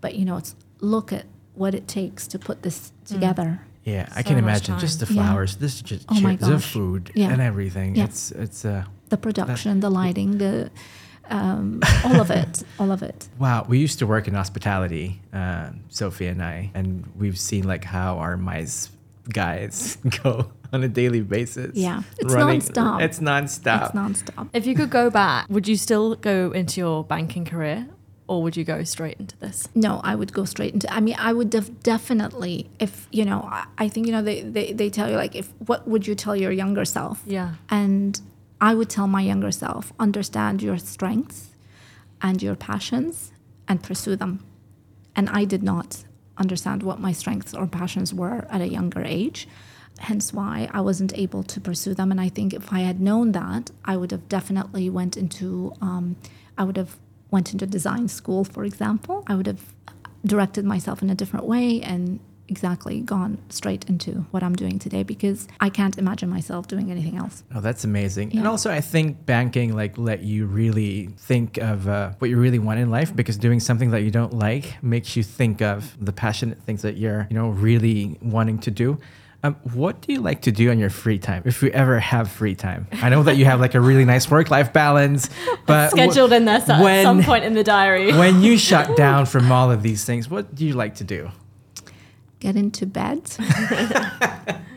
but 0.00 0.14
you 0.18 0.24
know 0.24 0.36
it's 0.36 0.54
look 0.78 1.12
at 1.12 1.26
what 1.62 1.74
it 1.74 1.86
takes 1.88 2.28
to 2.32 2.38
put 2.38 2.62
this 2.62 2.78
mm. 2.86 3.08
together. 3.12 3.50
Yeah, 3.84 4.08
I 4.16 4.22
can 4.22 4.38
imagine 4.38 4.72
time. 4.74 4.80
just 4.80 5.00
the 5.00 5.06
Yeah. 5.06 5.22
flowers, 5.22 5.56
this 5.56 5.80
just 5.82 6.04
Oh 6.08 6.20
my 6.20 6.36
the 6.36 6.58
food 6.58 7.10
Yeah. 7.14 7.32
and 7.32 7.40
everything. 7.42 7.96
Yeah. 7.96 8.04
It's 8.04 8.30
it's 8.32 8.64
uh 8.64 8.84
The 9.10 9.16
production, 9.18 9.80
the 9.80 9.90
lighting, 9.90 10.38
the 10.38 10.70
um, 11.30 11.80
all 12.04 12.20
of 12.20 12.30
it, 12.30 12.62
all 12.78 12.90
of 12.90 13.02
it. 13.02 13.28
Wow, 13.38 13.64
we 13.68 13.78
used 13.78 13.98
to 14.00 14.06
work 14.06 14.28
in 14.28 14.34
hospitality, 14.34 15.20
uh, 15.32 15.70
Sophie 15.88 16.26
and 16.26 16.42
I, 16.42 16.70
and 16.74 17.04
we've 17.16 17.38
seen 17.38 17.64
like 17.66 17.84
how 17.84 18.18
our 18.18 18.36
mice 18.36 18.90
guys 19.32 19.96
go 20.22 20.50
on 20.72 20.82
a 20.84 20.88
daily 20.88 21.22
basis. 21.22 21.76
Yeah, 21.76 22.02
it's 22.18 22.34
nonstop. 22.34 23.00
It's 23.02 23.20
nonstop. 23.20 23.82
It's 23.86 23.94
nonstop. 23.94 24.48
If 24.52 24.66
you 24.66 24.74
could 24.74 24.90
go 24.90 25.08
back, 25.10 25.46
would 25.48 25.66
you 25.66 25.76
still 25.76 26.14
go 26.16 26.50
into 26.50 26.80
your 26.80 27.04
banking 27.04 27.44
career 27.46 27.86
or 28.26 28.42
would 28.42 28.56
you 28.56 28.64
go 28.64 28.84
straight 28.84 29.18
into 29.18 29.36
this? 29.38 29.68
No, 29.74 30.00
I 30.02 30.14
would 30.14 30.32
go 30.32 30.44
straight 30.44 30.72
into. 30.72 30.92
I 30.92 31.00
mean, 31.00 31.16
I 31.18 31.32
would 31.32 31.50
def- 31.50 31.82
definitely, 31.82 32.70
if 32.78 33.06
you 33.12 33.24
know, 33.24 33.42
I, 33.50 33.66
I 33.76 33.88
think 33.88 34.06
you 34.06 34.12
know, 34.12 34.22
they, 34.22 34.40
they 34.42 34.72
they 34.72 34.90
tell 34.90 35.10
you 35.10 35.16
like, 35.16 35.34
if 35.34 35.52
what 35.58 35.86
would 35.86 36.06
you 36.06 36.14
tell 36.14 36.34
your 36.34 36.52
younger 36.52 36.84
self? 36.84 37.22
Yeah. 37.26 37.54
And 37.70 38.20
I 38.60 38.74
would 38.74 38.88
tell 38.88 39.06
my 39.06 39.20
younger 39.20 39.50
self, 39.50 39.92
understand 39.98 40.62
your 40.62 40.78
strengths 40.78 41.50
and 42.22 42.42
your 42.42 42.54
passions 42.54 43.32
and 43.68 43.82
pursue 43.82 44.16
them. 44.16 44.44
And 45.14 45.28
I 45.28 45.44
did 45.44 45.62
not 45.62 46.04
understand 46.38 46.82
what 46.82 46.98
my 46.98 47.12
strengths 47.12 47.54
or 47.54 47.66
passions 47.66 48.12
were 48.14 48.46
at 48.50 48.60
a 48.60 48.68
younger 48.68 49.02
age. 49.04 49.46
Hence 49.98 50.32
why 50.32 50.68
I 50.72 50.80
wasn't 50.80 51.16
able 51.16 51.42
to 51.44 51.60
pursue 51.60 51.94
them. 51.94 52.10
And 52.10 52.20
I 52.20 52.28
think 52.28 52.52
if 52.52 52.72
I 52.72 52.80
had 52.80 53.00
known 53.00 53.32
that, 53.32 53.70
I 53.84 53.96
would 53.96 54.10
have 54.10 54.28
definitely 54.28 54.90
went 54.90 55.16
into, 55.16 55.72
um, 55.80 56.16
I 56.58 56.64
would 56.64 56.76
have 56.76 56.96
went 57.34 57.52
into 57.52 57.66
design 57.66 58.06
school, 58.06 58.44
for 58.44 58.64
example. 58.64 59.24
I 59.26 59.34
would 59.34 59.48
have 59.48 59.62
directed 60.24 60.64
myself 60.64 61.02
in 61.02 61.10
a 61.10 61.16
different 61.16 61.46
way 61.46 61.82
and 61.82 62.20
exactly 62.46 63.00
gone 63.00 63.38
straight 63.48 63.88
into 63.88 64.10
what 64.30 64.42
I'm 64.42 64.54
doing 64.54 64.78
today 64.78 65.02
because 65.02 65.48
I 65.60 65.68
can't 65.70 65.96
imagine 65.98 66.28
myself 66.28 66.68
doing 66.68 66.90
anything 66.90 67.16
else. 67.16 67.42
Oh, 67.54 67.60
that's 67.60 67.84
amazing. 67.84 68.36
And 68.38 68.46
also, 68.46 68.70
I 68.70 68.80
think 68.80 69.26
banking 69.26 69.74
like 69.74 69.98
let 69.98 70.22
you 70.22 70.46
really 70.46 71.08
think 71.30 71.58
of 71.58 71.88
uh, 71.88 72.12
what 72.20 72.30
you 72.30 72.38
really 72.38 72.60
want 72.60 72.78
in 72.78 72.88
life 72.90 73.10
because 73.16 73.36
doing 73.36 73.60
something 73.60 73.90
that 73.90 74.02
you 74.02 74.12
don't 74.12 74.34
like 74.34 74.80
makes 74.82 75.16
you 75.16 75.22
think 75.22 75.60
of 75.60 75.96
the 76.04 76.12
passionate 76.12 76.62
things 76.62 76.82
that 76.82 76.96
you're, 76.96 77.26
you 77.30 77.36
know, 77.36 77.48
really 77.48 78.18
wanting 78.22 78.58
to 78.60 78.70
do. 78.70 78.98
Um, 79.44 79.56
what 79.74 80.00
do 80.00 80.10
you 80.14 80.22
like 80.22 80.40
to 80.42 80.52
do 80.52 80.70
on 80.70 80.78
your 80.78 80.88
free 80.88 81.18
time, 81.18 81.42
if 81.44 81.62
you 81.62 81.68
ever 81.68 82.00
have 82.00 82.30
free 82.30 82.54
time? 82.54 82.86
I 82.92 83.10
know 83.10 83.22
that 83.24 83.36
you 83.36 83.44
have 83.44 83.60
like 83.60 83.74
a 83.74 83.80
really 83.80 84.06
nice 84.06 84.30
work-life 84.30 84.72
balance, 84.72 85.28
but 85.66 85.88
wh- 85.90 85.92
Scheduled 85.92 86.32
in 86.32 86.46
there 86.46 86.62
so- 86.62 86.72
at 86.72 86.82
when- 86.82 87.04
some 87.04 87.22
point 87.22 87.44
in 87.44 87.52
the 87.52 87.62
diary. 87.62 88.10
when 88.18 88.40
you 88.40 88.56
shut 88.70 88.96
down 88.96 89.26
from 89.26 89.52
all 89.52 89.70
of 89.70 89.82
these 89.82 90.02
things, 90.02 90.30
what 90.30 90.54
do 90.54 90.64
you 90.64 90.72
like 90.72 90.94
to 90.94 91.04
do? 91.04 91.30
Get 92.40 92.56
into 92.56 92.86
bed 92.86 93.30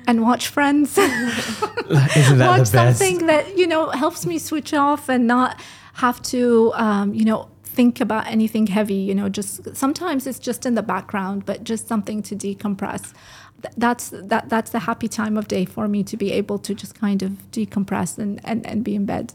and 0.05 0.21
watch 0.21 0.49
Friends. 0.49 0.97
Isn't 0.97 2.37
that 2.37 2.59
watch 2.59 2.69
the 2.69 2.77
best? 2.77 2.99
something 2.99 3.27
that 3.27 3.57
you 3.57 3.67
know 3.67 3.89
helps 3.91 4.25
me 4.25 4.37
switch 4.37 4.73
off 4.73 5.07
and 5.07 5.27
not 5.27 5.61
have 5.93 6.21
to 6.23 6.73
um, 6.75 7.13
you 7.13 7.23
know 7.23 7.49
think 7.63 8.01
about 8.01 8.25
anything 8.27 8.65
heavy 8.67 8.95
you 8.95 9.13
know 9.13 9.29
just 9.29 9.75
sometimes 9.75 10.25
it's 10.25 10.39
just 10.39 10.65
in 10.65 10.73
the 10.75 10.81
background 10.81 11.45
but 11.45 11.63
just 11.63 11.87
something 11.87 12.23
to 12.23 12.35
decompress 12.35 13.13
Th- 13.61 13.73
that's 13.77 14.09
that 14.13 14.49
that's 14.49 14.71
the 14.71 14.79
happy 14.79 15.07
time 15.07 15.35
of 15.37 15.47
day 15.47 15.65
for 15.65 15.87
me 15.87 16.03
to 16.03 16.15
be 16.15 16.31
able 16.31 16.59
to 16.59 16.75
just 16.75 16.93
kind 16.93 17.23
of 17.23 17.31
decompress 17.51 18.17
and 18.17 18.39
and, 18.43 18.65
and 18.67 18.83
be 18.83 18.93
in 18.95 19.05
bed 19.05 19.33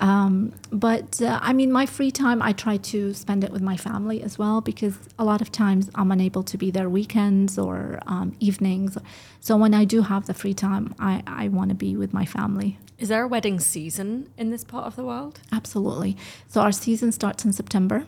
um, 0.00 0.52
but 0.72 1.22
uh, 1.22 1.38
i 1.42 1.52
mean 1.52 1.70
my 1.70 1.86
free 1.86 2.10
time 2.10 2.42
i 2.42 2.52
try 2.52 2.76
to 2.78 3.14
spend 3.14 3.44
it 3.44 3.52
with 3.52 3.62
my 3.62 3.76
family 3.76 4.22
as 4.22 4.38
well 4.38 4.60
because 4.60 4.98
a 5.18 5.24
lot 5.24 5.40
of 5.40 5.52
times 5.52 5.88
i'm 5.94 6.10
unable 6.10 6.42
to 6.42 6.58
be 6.58 6.70
there 6.70 6.88
weekends 6.88 7.58
or 7.58 8.00
um, 8.08 8.34
evenings 8.40 8.98
so 9.40 9.56
when 9.56 9.72
i 9.72 9.84
do 9.84 10.02
have 10.02 10.26
the 10.26 10.34
free 10.34 10.54
time 10.54 10.92
i, 10.98 11.22
I 11.26 11.48
want 11.48 11.68
to 11.68 11.76
be 11.76 11.96
with 11.96 12.12
my 12.12 12.26
family 12.26 12.76
Is 12.98 13.08
there 13.08 13.22
a 13.22 13.28
wedding 13.28 13.60
season 13.60 14.28
in 14.36 14.50
this 14.50 14.64
part 14.64 14.84
of 14.86 14.94
the 14.96 15.04
world? 15.04 15.40
Absolutely. 15.52 16.16
So 16.48 16.60
our 16.60 16.72
season 16.72 17.12
starts 17.12 17.44
in 17.46 17.52
September 17.52 18.04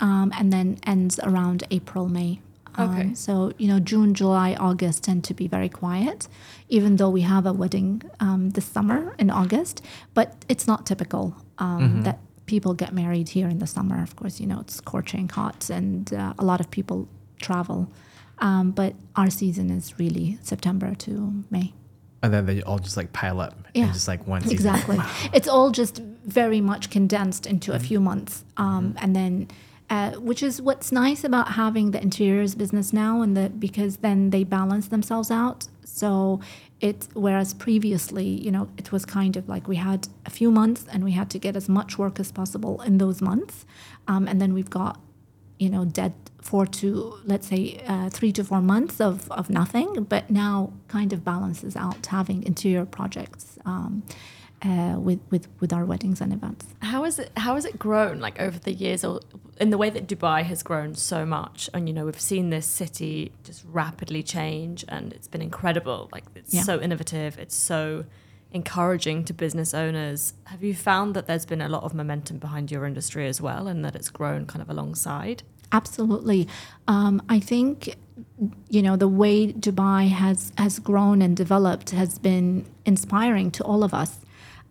um, 0.00 0.32
and 0.38 0.52
then 0.52 0.78
ends 0.86 1.18
around 1.22 1.64
April, 1.70 2.08
May. 2.08 2.40
Um, 2.74 2.90
Okay. 2.90 3.14
So, 3.14 3.52
you 3.58 3.68
know, 3.68 3.78
June, 3.78 4.14
July, 4.14 4.54
August 4.58 5.04
tend 5.04 5.24
to 5.24 5.34
be 5.34 5.46
very 5.48 5.68
quiet, 5.68 6.28
even 6.68 6.96
though 6.96 7.10
we 7.10 7.22
have 7.22 7.46
a 7.46 7.52
wedding 7.52 8.02
um, 8.20 8.50
this 8.50 8.64
summer 8.64 9.14
in 9.18 9.30
August. 9.30 9.82
But 10.14 10.44
it's 10.48 10.66
not 10.66 10.86
typical 10.86 11.36
um, 11.58 12.02
that 12.02 12.18
people 12.46 12.74
get 12.74 12.92
married 12.92 13.28
here 13.30 13.48
in 13.48 13.58
the 13.58 13.66
summer. 13.66 14.02
Of 14.02 14.16
course, 14.16 14.40
you 14.40 14.46
know, 14.46 14.60
it's 14.60 14.74
scorching 14.76 15.28
hot 15.28 15.70
and 15.70 16.12
uh, 16.12 16.34
a 16.38 16.44
lot 16.44 16.60
of 16.60 16.70
people 16.70 17.08
travel. 17.40 17.90
Um, 18.38 18.72
but 18.72 18.94
our 19.14 19.30
season 19.30 19.70
is 19.70 19.98
really 19.98 20.38
September 20.42 20.94
to 20.96 21.44
May. 21.50 21.72
And 22.24 22.32
then 22.32 22.46
they 22.46 22.62
all 22.62 22.78
just 22.78 22.96
like 22.96 23.12
pile 23.12 23.40
up 23.40 23.54
Yeah. 23.74 23.86
in 23.86 23.92
just 23.92 24.08
like 24.08 24.26
one 24.26 24.42
season. 24.42 24.54
Exactly. 24.56 24.98
It's 25.32 25.48
all 25.48 25.70
just 25.70 25.98
very 26.24 26.60
much 26.60 26.90
condensed 26.90 27.46
into 27.46 27.72
a 27.72 27.78
few 27.78 28.00
months. 28.00 28.44
Um, 28.56 28.94
and 29.00 29.14
then, 29.14 29.48
which 30.28 30.42
is 30.42 30.62
what's 30.62 30.90
nice 30.92 31.22
about 31.24 31.52
having 31.52 31.90
the 31.90 32.00
interiors 32.02 32.54
business 32.54 32.92
now, 32.92 33.22
and 33.22 33.36
the 33.36 33.50
because 33.50 33.98
then 33.98 34.30
they 34.30 34.44
balance 34.44 34.88
themselves 34.88 35.30
out. 35.30 35.68
So 35.84 36.40
it, 36.80 37.08
whereas 37.14 37.54
previously, 37.54 38.26
you 38.26 38.50
know, 38.50 38.68
it 38.76 38.90
was 38.90 39.04
kind 39.04 39.36
of 39.36 39.48
like 39.48 39.68
we 39.68 39.76
had 39.76 40.08
a 40.26 40.30
few 40.30 40.50
months 40.50 40.86
and 40.90 41.04
we 41.04 41.12
had 41.12 41.28
to 41.30 41.38
get 41.38 41.54
as 41.56 41.68
much 41.68 41.98
work 41.98 42.18
as 42.18 42.32
possible 42.32 42.80
in 42.82 42.98
those 42.98 43.20
months. 43.20 43.66
Um, 44.08 44.26
and 44.26 44.40
then 44.40 44.52
we've 44.54 44.70
got 44.70 44.98
you 45.62 45.70
know, 45.70 45.84
dead 45.84 46.12
four 46.40 46.66
to 46.66 47.16
let's 47.24 47.46
say 47.46 47.80
uh, 47.86 48.10
three 48.10 48.32
to 48.32 48.42
four 48.42 48.60
months 48.60 49.00
of, 49.00 49.30
of 49.30 49.48
nothing, 49.48 50.04
but 50.08 50.28
now 50.28 50.72
kind 50.88 51.12
of 51.12 51.24
balances 51.24 51.76
out 51.76 52.04
having 52.06 52.42
interior 52.42 52.84
projects 52.84 53.58
um, 53.64 54.02
uh, 54.64 54.96
with, 54.98 55.20
with 55.30 55.48
with 55.60 55.72
our 55.72 55.84
weddings 55.84 56.20
and 56.20 56.32
events. 56.32 56.66
How 56.80 57.04
is 57.04 57.18
it? 57.18 57.30
How 57.36 57.54
has 57.56 57.64
it 57.64 57.78
grown 57.78 58.20
like 58.20 58.40
over 58.40 58.58
the 58.58 58.72
years, 58.72 59.04
or 59.04 59.20
in 59.60 59.70
the 59.70 59.78
way 59.78 59.90
that 59.90 60.06
Dubai 60.06 60.42
has 60.44 60.62
grown 60.62 60.94
so 60.94 61.26
much? 61.26 61.68
And 61.74 61.88
you 61.88 61.94
know, 61.94 62.04
we've 62.06 62.20
seen 62.20 62.50
this 62.50 62.66
city 62.66 63.32
just 63.44 63.64
rapidly 63.66 64.22
change, 64.22 64.84
and 64.88 65.12
it's 65.12 65.28
been 65.28 65.42
incredible. 65.42 66.08
Like 66.12 66.24
it's 66.34 66.54
Yeah. 66.54 66.62
so 66.62 66.80
innovative. 66.80 67.38
It's 67.38 67.54
so 67.56 68.04
encouraging 68.52 69.24
to 69.24 69.32
business 69.32 69.72
owners. 69.74 70.34
Have 70.44 70.62
you 70.62 70.74
found 70.74 71.14
that 71.14 71.26
there's 71.26 71.46
been 71.46 71.62
a 71.62 71.68
lot 71.68 71.84
of 71.84 71.94
momentum 71.94 72.38
behind 72.38 72.70
your 72.70 72.84
industry 72.86 73.26
as 73.26 73.40
well, 73.40 73.66
and 73.66 73.84
that 73.84 73.96
it's 73.96 74.10
grown 74.10 74.46
kind 74.46 74.62
of 74.62 74.68
alongside? 74.70 75.42
Absolutely, 75.72 76.46
um, 76.86 77.22
I 77.28 77.40
think 77.40 77.96
you 78.68 78.82
know 78.82 78.94
the 78.94 79.08
way 79.08 79.52
Dubai 79.52 80.08
has 80.08 80.52
has 80.58 80.78
grown 80.78 81.22
and 81.22 81.36
developed 81.36 81.90
has 81.90 82.18
been 82.18 82.66
inspiring 82.84 83.50
to 83.52 83.64
all 83.64 83.82
of 83.82 83.94
us, 83.94 84.20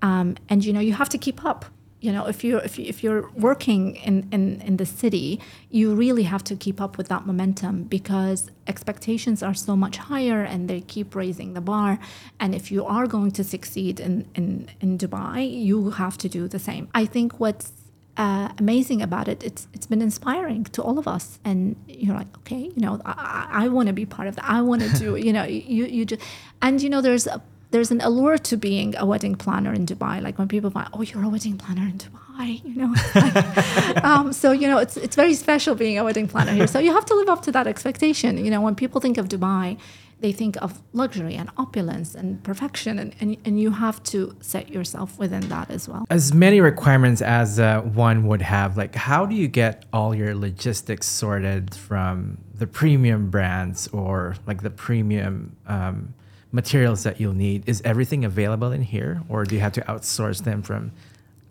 um, 0.01 0.35
and 0.49 0.63
you 0.65 0.73
know 0.73 0.79
you 0.79 0.93
have 0.93 1.09
to 1.09 1.17
keep 1.17 1.43
up. 1.45 1.65
You 1.99 2.11
know, 2.11 2.25
if 2.25 2.43
you're 2.43 2.59
if, 2.61 2.79
you, 2.79 2.85
if 2.85 3.03
you're 3.03 3.29
working 3.31 3.95
in, 3.97 4.27
in 4.31 4.61
in 4.61 4.77
the 4.77 4.87
city, 4.87 5.39
you 5.69 5.93
really 5.93 6.23
have 6.23 6.43
to 6.45 6.55
keep 6.55 6.81
up 6.81 6.97
with 6.97 7.09
that 7.09 7.27
momentum 7.27 7.83
because 7.83 8.49
expectations 8.65 9.43
are 9.43 9.53
so 9.53 9.75
much 9.75 9.97
higher, 9.97 10.41
and 10.41 10.67
they 10.67 10.81
keep 10.81 11.13
raising 11.13 11.53
the 11.53 11.61
bar. 11.61 11.99
And 12.39 12.55
if 12.55 12.71
you 12.71 12.83
are 12.85 13.05
going 13.05 13.31
to 13.31 13.43
succeed 13.43 13.99
in 13.99 14.27
in 14.33 14.69
in 14.79 14.97
Dubai, 14.97 15.39
you 15.63 15.91
have 15.91 16.17
to 16.19 16.27
do 16.27 16.47
the 16.47 16.59
same. 16.59 16.89
I 16.95 17.05
think 17.05 17.39
what's 17.39 17.71
uh, 18.17 18.49
amazing 18.57 19.01
about 19.01 19.27
it. 19.27 19.43
It's 19.43 19.67
it's 19.73 19.87
been 19.87 20.01
inspiring 20.01 20.65
to 20.65 20.81
all 20.81 20.99
of 20.99 21.07
us, 21.07 21.39
and 21.43 21.75
you're 21.87 22.15
like, 22.15 22.35
okay, 22.39 22.71
you 22.75 22.81
know, 22.81 22.99
I, 23.05 23.47
I, 23.51 23.65
I 23.65 23.67
want 23.69 23.87
to 23.87 23.93
be 23.93 24.05
part 24.05 24.27
of 24.27 24.35
that. 24.35 24.45
I 24.45 24.61
want 24.61 24.81
to 24.81 24.89
do, 24.97 25.15
you 25.25 25.33
know, 25.33 25.43
you 25.43 25.85
you 25.85 26.05
just, 26.05 26.21
and 26.61 26.81
you 26.81 26.89
know, 26.89 27.01
there's 27.01 27.27
a 27.27 27.41
there's 27.71 27.89
an 27.89 28.01
allure 28.01 28.37
to 28.37 28.57
being 28.57 28.95
a 28.97 29.05
wedding 29.05 29.35
planner 29.35 29.73
in 29.73 29.85
Dubai. 29.85 30.21
Like 30.21 30.37
when 30.37 30.47
people 30.47 30.69
find, 30.69 30.87
oh, 30.93 31.01
you're 31.01 31.23
a 31.23 31.29
wedding 31.29 31.57
planner 31.57 31.83
in 31.83 31.97
Dubai, 31.97 32.63
you 32.63 32.75
know. 32.75 34.03
um, 34.09 34.33
so 34.33 34.51
you 34.51 34.67
know, 34.67 34.77
it's 34.77 34.97
it's 34.97 35.15
very 35.15 35.33
special 35.33 35.73
being 35.75 35.97
a 35.97 36.03
wedding 36.03 36.27
planner 36.27 36.51
here. 36.51 36.67
So 36.67 36.79
you 36.79 36.93
have 36.93 37.05
to 37.05 37.15
live 37.15 37.29
up 37.29 37.41
to 37.43 37.51
that 37.53 37.67
expectation. 37.67 38.43
You 38.43 38.51
know, 38.51 38.61
when 38.61 38.75
people 38.75 38.99
think 38.99 39.17
of 39.17 39.29
Dubai, 39.29 39.77
they 40.19 40.31
think 40.31 40.55
of 40.61 40.81
luxury 40.93 41.35
and 41.35 41.49
opulence 41.57 42.13
and 42.13 42.43
perfection, 42.43 42.99
and, 42.99 43.15
and, 43.19 43.37
and 43.43 43.59
you 43.59 43.71
have 43.71 44.03
to 44.03 44.35
set 44.39 44.69
yourself 44.69 45.17
within 45.17 45.47
that 45.49 45.71
as 45.71 45.89
well. 45.89 46.05
As 46.09 46.33
many 46.33 46.61
requirements 46.61 47.21
as 47.21 47.59
uh, 47.59 47.81
one 47.81 48.27
would 48.27 48.43
have, 48.43 48.77
like 48.77 48.93
how 48.95 49.25
do 49.25 49.33
you 49.33 49.47
get 49.47 49.85
all 49.91 50.13
your 50.13 50.35
logistics 50.35 51.07
sorted 51.07 51.73
from 51.73 52.37
the 52.53 52.67
premium 52.67 53.31
brands 53.31 53.87
or 53.87 54.35
like 54.45 54.61
the 54.61 54.69
premium 54.69 55.55
um, 55.65 56.13
materials 56.51 57.03
that 57.03 57.19
you'll 57.19 57.33
need? 57.33 57.67
Is 57.67 57.81
everything 57.85 58.25
available 58.25 58.71
in 58.71 58.81
here, 58.81 59.21
or 59.29 59.45
do 59.45 59.55
you 59.55 59.61
have 59.61 59.73
to 59.73 59.81
outsource 59.81 60.43
them 60.43 60.61
from 60.61 60.91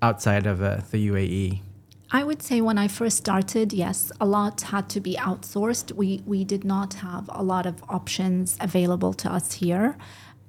outside 0.02 0.46
of 0.46 0.62
uh, 0.62 0.80
the 0.90 1.08
UAE? 1.08 1.60
I 2.12 2.24
would 2.24 2.42
say 2.42 2.60
when 2.60 2.76
I 2.76 2.88
first 2.88 3.16
started, 3.16 3.72
yes, 3.72 4.10
a 4.20 4.26
lot 4.26 4.62
had 4.62 4.88
to 4.90 5.00
be 5.00 5.14
outsourced. 5.14 5.92
We 5.92 6.22
we 6.26 6.44
did 6.44 6.64
not 6.64 6.94
have 6.94 7.30
a 7.32 7.42
lot 7.42 7.66
of 7.66 7.82
options 7.88 8.56
available 8.60 9.12
to 9.14 9.32
us 9.32 9.52
here, 9.52 9.96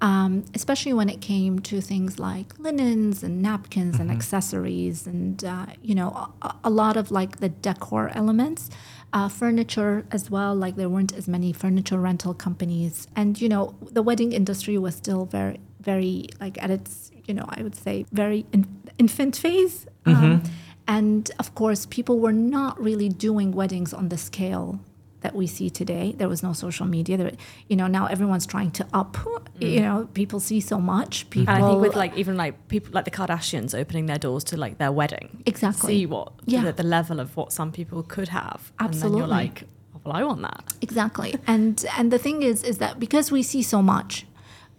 um, 0.02 0.44
especially 0.56 0.94
when 0.94 1.08
it 1.08 1.22
came 1.22 1.60
to 1.60 1.80
things 1.80 2.18
like 2.18 2.58
linens 2.58 3.22
and 3.22 3.44
napkins 3.44 4.00
and 4.00 4.10
accessories, 4.10 5.06
and 5.06 5.44
uh, 5.44 5.68
you 5.84 5.94
know 5.94 6.32
a, 6.42 6.56
a 6.64 6.70
lot 6.72 6.98
of 6.98 7.12
like 7.12 7.38
the 7.38 7.50
decor 7.50 8.10
elements. 8.16 8.72
Uh, 9.14 9.28
furniture 9.28 10.06
as 10.12 10.32
well, 10.32 10.56
like 10.56 10.78
there 10.78 10.88
weren't 10.88 11.14
as 11.14 11.28
many 11.28 11.52
furniture 11.52 12.00
rental 12.00 12.34
companies, 12.34 13.08
and 13.14 13.42
you 13.42 13.50
know 13.50 13.76
the 13.92 14.02
wedding 14.02 14.32
industry 14.32 14.78
was 14.78 14.96
still 14.96 15.26
very, 15.26 15.60
very 15.82 16.28
like 16.40 16.62
at 16.64 16.72
its, 16.72 17.12
you 17.26 17.34
know, 17.34 17.46
I 17.50 17.62
would 17.62 17.76
say 17.76 18.06
very 18.14 18.46
in, 18.54 18.66
infant 18.98 19.36
phase. 19.36 19.86
Um, 20.06 20.44
and 20.88 21.30
of 21.40 21.54
course, 21.56 21.86
people 21.86 22.20
were 22.20 22.34
not 22.34 22.82
really 22.82 23.10
doing 23.10 23.52
weddings 23.52 23.94
on 23.94 24.10
the 24.10 24.18
scale 24.18 24.80
that 25.22 25.36
we 25.36 25.48
see 25.48 25.70
today. 25.70 26.14
There 26.18 26.28
was 26.28 26.42
no 26.44 26.54
social 26.54 26.86
media. 26.86 27.16
There, 27.18 27.32
you 27.70 27.76
know, 27.76 27.88
now 27.88 28.08
everyone's 28.08 28.46
trying 28.46 28.72
to 28.72 28.88
up. 28.94 29.14
Mm. 29.14 29.72
You 29.72 29.80
know, 29.82 30.10
people 30.14 30.40
see 30.40 30.60
so 30.60 30.80
much. 30.80 31.30
People, 31.30 31.54
And 31.54 31.64
I 31.64 31.68
think 31.70 31.82
with 31.82 31.96
like 31.96 32.16
even 32.18 32.36
like 32.38 32.68
people 32.68 32.92
like 32.94 33.06
the 33.06 33.12
Kardashians 33.12 33.78
opening 33.78 34.08
their 34.08 34.18
doors 34.18 34.44
to 34.46 34.58
like 34.58 34.78
their 34.78 34.92
wedding, 34.92 35.44
Exactly. 35.46 35.94
see 36.00 36.06
what 36.06 36.34
Yeah. 36.46 36.64
the, 36.66 36.74
the 36.74 36.84
level 36.84 37.20
of 37.20 37.36
what 37.38 37.54
some 37.54 37.72
people 37.72 38.04
could 38.04 38.30
have, 38.30 38.72
and 38.80 38.90
then 38.94 38.96
Absolutely. 38.96 39.20
you're 39.20 39.28
like, 39.28 39.64
oh, 39.96 40.02
well, 40.04 40.16
I 40.16 40.24
want 40.24 40.42
that. 40.42 40.74
Exactly. 40.82 41.36
And 41.48 41.86
and 41.98 42.12
the 42.12 42.18
thing 42.20 42.42
is 42.44 42.64
is 42.64 42.80
that 42.80 43.00
because 43.00 43.32
we 43.32 43.44
see 43.44 43.62
so 43.62 43.82
much, 43.82 44.26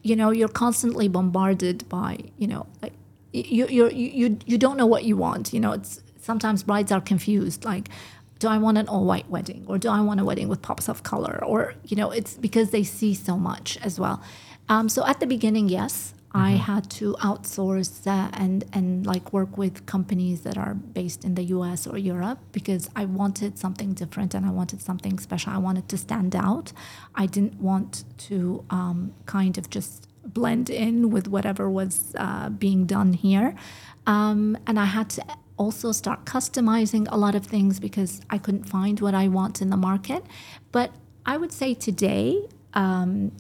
you 0.03 0.17
know, 0.17 0.31
you're 0.31 0.49
constantly 0.49 1.07
bombarded 1.09 1.89
by, 1.89 2.19
you 2.37 2.49
know, 2.49 2.67
like 2.83 2.95
you 3.33 3.67
you 3.69 3.89
you 3.91 4.09
you 4.23 4.39
you 4.47 4.59
don't 4.59 4.77
know 4.77 4.87
what 4.87 5.05
you 5.05 5.17
want. 5.17 5.53
You 5.55 5.61
know, 5.61 5.73
it's 5.73 6.01
sometimes 6.21 6.63
brides 6.65 6.91
are 6.93 7.01
confused 7.01 7.65
like 7.65 7.89
do 8.43 8.49
I 8.49 8.59
want 8.59 8.77
an 8.77 8.89
all 8.89 9.05
white 9.05 9.31
wedding 9.31 9.65
or 9.69 9.79
do 9.79 9.89
I 9.89 10.01
want 10.01 10.19
a 10.19 10.25
wedding 10.25 10.49
with 10.49 10.61
pops 10.63 10.89
of 10.89 11.05
color 11.05 11.39
or 11.45 11.75
you 11.85 11.97
know, 11.97 12.11
it's 12.11 12.35
because 12.35 12.71
they 12.71 12.83
see 12.83 13.15
so 13.15 13.39
much 13.39 13.79
as 13.89 14.01
well. 14.01 14.21
Um, 14.69 14.89
so 14.89 15.07
at 15.07 15.21
the 15.21 15.29
beginning, 15.29 15.69
yes, 15.69 16.13
I 16.35 16.53
had 16.71 16.91
to 16.99 17.15
outsource 17.21 18.05
uh, 18.05 18.31
and 18.33 18.65
and 18.73 19.07
like 19.07 19.33
work 19.33 19.57
with 19.57 19.87
companies 19.87 20.41
that 20.47 20.59
are 20.59 20.75
based 20.75 21.25
in 21.25 21.37
the 21.37 21.45
U.S. 21.57 21.87
or 21.87 21.97
Europe 21.99 22.41
because 22.51 22.91
I 22.97 23.05
wanted 23.05 23.59
something 23.65 23.91
different 23.93 24.35
and 24.35 24.45
I 24.45 24.51
wanted 24.51 24.81
something 24.81 25.21
special. 25.21 25.53
I 25.53 25.59
wanted 25.69 25.87
to 25.91 25.97
stand 25.97 26.35
out. 26.35 26.73
I 27.15 27.27
didn't 27.27 27.61
want 27.61 27.93
to 28.29 28.65
um, 28.71 29.15
kind 29.27 29.57
of 29.57 29.71
just 29.71 30.09
blend 30.25 30.69
in 30.69 31.11
with 31.11 31.29
whatever 31.29 31.71
was 31.71 31.95
uh, 32.19 32.49
being 32.49 32.87
done 32.87 33.13
here, 33.13 33.55
um, 34.07 34.59
and 34.67 34.81
I 34.81 34.87
had 34.87 35.09
to 35.11 35.23
also 35.63 35.93
start 35.93 36.25
customizing 36.25 37.07
a 37.11 37.17
lot 37.17 37.35
of 37.35 37.45
things 37.47 37.81
because 37.81 38.21
I 38.29 38.39
couldn't 38.39 38.65
find 38.65 39.01
what 39.01 39.15
I 39.15 39.29
want 39.29 39.63
in 39.63 39.71
the 39.71 39.77
market. 39.77 40.23
But 40.73 40.91
I 41.25 41.37
would 41.37 41.53
say 41.53 41.75
today. 41.75 42.49
Um, 42.75 43.33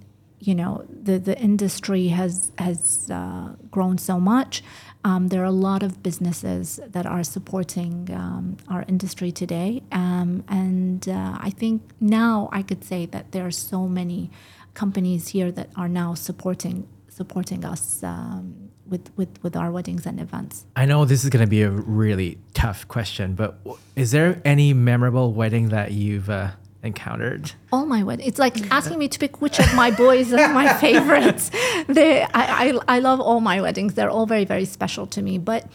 you 0.42 0.56
know 0.56 0.84
the 0.88 1.18
the 1.18 1.38
industry 1.38 2.08
has 2.08 2.50
has 2.58 3.08
uh, 3.10 3.54
grown 3.70 3.96
so 3.96 4.18
much. 4.18 4.62
Um, 5.04 5.28
there 5.28 5.40
are 5.42 5.52
a 5.58 5.60
lot 5.70 5.82
of 5.82 6.02
businesses 6.02 6.80
that 6.88 7.06
are 7.06 7.22
supporting 7.24 8.08
um, 8.12 8.56
our 8.68 8.84
industry 8.88 9.30
today, 9.30 9.82
um, 9.92 10.42
and 10.48 11.08
uh, 11.08 11.38
I 11.40 11.50
think 11.50 11.82
now 12.00 12.48
I 12.52 12.62
could 12.62 12.82
say 12.84 13.06
that 13.06 13.30
there 13.30 13.46
are 13.46 13.52
so 13.52 13.86
many 13.86 14.30
companies 14.74 15.28
here 15.28 15.52
that 15.52 15.70
are 15.76 15.88
now 15.88 16.14
supporting 16.14 16.88
supporting 17.08 17.64
us 17.64 18.02
um, 18.02 18.61
with, 18.92 19.10
with 19.16 19.42
with 19.42 19.56
our 19.56 19.72
weddings 19.72 20.06
and 20.06 20.20
events. 20.20 20.66
I 20.76 20.84
know 20.84 21.04
this 21.04 21.24
is 21.24 21.30
going 21.30 21.44
to 21.44 21.50
be 21.50 21.62
a 21.62 21.70
really 21.70 22.38
tough 22.54 22.86
question, 22.86 23.34
but 23.34 23.58
is 23.96 24.12
there 24.12 24.40
any 24.44 24.72
memorable 24.74 25.32
wedding 25.32 25.70
that 25.70 25.90
you've 25.92 26.30
uh, 26.30 26.50
encountered? 26.84 27.52
all 27.72 27.86
my 27.86 28.02
weddings. 28.04 28.28
It's 28.28 28.38
like 28.38 28.70
asking 28.70 28.98
me 28.98 29.08
to 29.08 29.18
pick 29.18 29.40
which 29.40 29.58
of 29.58 29.74
my 29.74 29.90
boys 29.90 30.32
are 30.32 30.52
my 30.52 30.74
favorites. 30.84 31.50
They, 31.88 32.22
I, 32.22 32.28
I, 32.34 32.78
I 32.86 32.98
love 32.98 33.18
all 33.20 33.40
my 33.40 33.60
weddings. 33.62 33.94
They're 33.94 34.10
all 34.10 34.26
very, 34.26 34.44
very 34.44 34.66
special 34.66 35.06
to 35.08 35.22
me. 35.22 35.38
But 35.38 35.66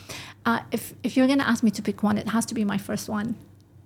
uh, 0.45 0.59
if, 0.72 0.93
if 1.03 1.18
you're 1.18 1.28
going 1.28 1.39
to 1.39 1.47
ask 1.47 1.63
me 1.63 1.72
to 1.72 1.82
pick 1.82 2.03
one, 2.03 2.18
it 2.20 2.30
has 2.30 2.45
to 2.47 2.53
be 2.53 2.63
my 2.63 2.78
first 2.78 3.09
one. 3.09 3.36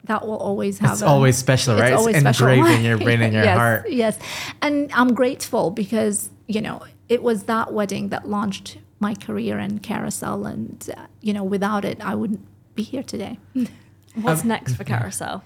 That 0.05 0.27
will 0.27 0.37
always 0.37 0.79
have. 0.79 0.93
It's 0.93 1.01
a- 1.03 1.07
always 1.07 1.37
special, 1.37 1.75
right? 1.75 1.93
It's 1.93 1.99
always 1.99 2.17
engraved 2.17 2.69
in 2.69 2.83
your 2.83 2.97
brain 3.05 3.21
and 3.21 3.33
your 3.33 3.43
yes, 3.43 3.57
heart. 3.57 3.89
Yes, 3.89 4.19
and 4.61 4.91
I'm 4.93 5.13
grateful 5.13 5.69
because 5.69 6.31
you 6.47 6.59
know 6.59 6.81
it 7.07 7.21
was 7.21 7.43
that 7.43 7.71
wedding 7.71 8.09
that 8.09 8.27
launched 8.27 8.79
my 9.01 9.13
career 9.15 9.59
in 9.59 9.79
carousel, 9.79 10.45
and 10.45 10.89
uh, 10.95 11.07
you 11.21 11.33
know 11.33 11.43
without 11.43 11.83
it, 11.85 11.97
I 12.01 12.15
wouldn't 12.15 12.45
be 12.75 12.83
here 12.83 13.03
today. 13.03 13.37
What's 14.15 14.41
Um, 14.43 14.47
next 14.49 14.75
for 14.75 14.83
Carousel? 14.85 15.43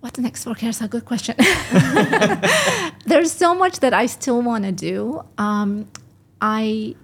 What's 0.00 0.18
next 0.18 0.44
for 0.44 0.54
Carousel? 0.54 0.88
Good 0.88 1.04
question. 1.04 1.34
There's 3.06 3.32
so 3.32 3.54
much 3.54 3.80
that 3.80 3.92
I 3.92 4.06
still 4.06 4.40
want 4.42 4.64
to 4.64 4.72
do. 4.72 5.22
Um, 5.38 5.88
I, 6.40 6.94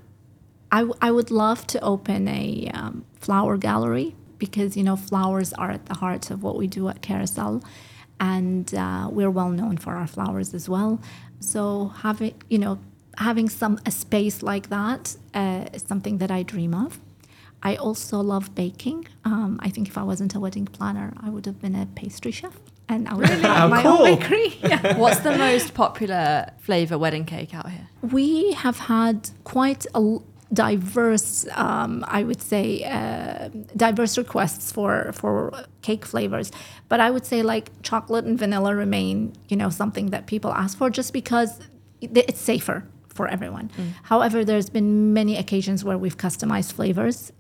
I, 0.73 0.79
w- 0.81 0.99
I 1.03 1.11
would 1.11 1.31
love 1.31 1.67
to 1.69 1.81
open 1.81 2.29
a 2.29 2.71
um, 2.75 3.05
flower 3.21 3.57
gallery 3.59 4.15
because 4.39 4.77
you 4.77 4.83
know 4.85 4.97
flowers 4.97 5.53
are 5.55 5.71
at 5.71 5.87
the 5.87 5.95
heart 5.95 6.31
of 6.31 6.43
what 6.43 6.57
we 6.57 6.67
do 6.67 6.89
at 6.89 7.03
Carousel, 7.03 7.63
and 8.21 8.75
uh, 8.75 9.09
we're 9.11 9.31
well 9.31 9.51
known 9.51 9.77
for 9.77 9.95
our 9.95 10.07
flowers 10.07 10.55
as 10.55 10.69
well. 10.69 11.01
So 11.41 11.89
having 12.03 12.35
you 12.49 12.59
know 12.59 12.79
having 13.17 13.49
some 13.49 13.79
a 13.87 13.91
space 13.91 14.43
like 14.43 14.69
that 14.69 15.17
uh, 15.35 15.67
is 15.73 15.83
something 15.83 16.19
that 16.19 16.31
I 16.31 16.43
dream 16.43 16.75
of. 16.75 17.01
I 17.63 17.77
also 17.77 18.21
love 18.21 18.55
baking. 18.55 19.09
Um, 19.25 19.59
I 19.63 19.71
think 19.71 19.89
if 19.89 19.97
I 19.99 20.03
wasn't 20.03 20.35
a 20.35 20.41
wedding 20.41 20.67
planner, 20.67 21.13
I 21.21 21.31
would 21.31 21.47
have 21.47 21.61
been 21.61 21.75
a 21.75 21.87
pastry 21.87 22.31
chef, 22.31 22.55
and 22.89 23.09
I 23.09 23.15
would 23.15 23.29
have 23.29 23.45
Oh, 23.65 23.69
my 23.69 23.83
cool. 23.83 23.93
own 24.07 24.19
bakery. 24.19 24.49
Yeah. 24.63 24.99
What's 24.99 25.21
the 25.21 25.37
most 25.37 25.75
popular 25.75 26.51
flavour 26.61 26.99
wedding 26.99 27.25
cake 27.25 27.55
out 27.55 27.71
here? 27.71 27.89
We 28.03 28.53
have 28.53 28.79
had 28.79 29.31
quite 29.45 29.87
a 29.95 30.19
diverse, 30.53 31.47
um, 31.55 32.05
I 32.07 32.23
would 32.23 32.41
say, 32.43 32.85
uh, 32.85 33.49
diverse 33.77 34.17
requests 34.19 34.71
for 34.71 35.11
for 35.13 35.65
cake 35.83 36.05
flavors. 36.07 36.53
But 36.89 37.01
I 37.01 37.11
would 37.11 37.27
say 37.27 37.43
like 37.43 37.71
chocolate 37.83 38.25
and 38.27 38.39
vanilla 38.39 38.75
remain, 38.75 39.33
you 39.49 39.57
know, 39.57 39.71
something 39.71 40.11
that 40.11 40.27
people 40.27 40.53
ask 40.53 40.79
for 40.79 40.89
just 40.91 41.13
because 41.13 41.59
it's 42.01 42.41
safer 42.41 42.85
for 43.17 43.27
everyone. 43.37 43.71
However, 44.13 44.39
there's 44.45 44.71
been 44.71 45.13
many 45.21 45.35
occasions 45.37 45.79
where 45.87 45.99
we've 45.99 46.19
customized 46.27 46.73
flavors. 46.73 47.33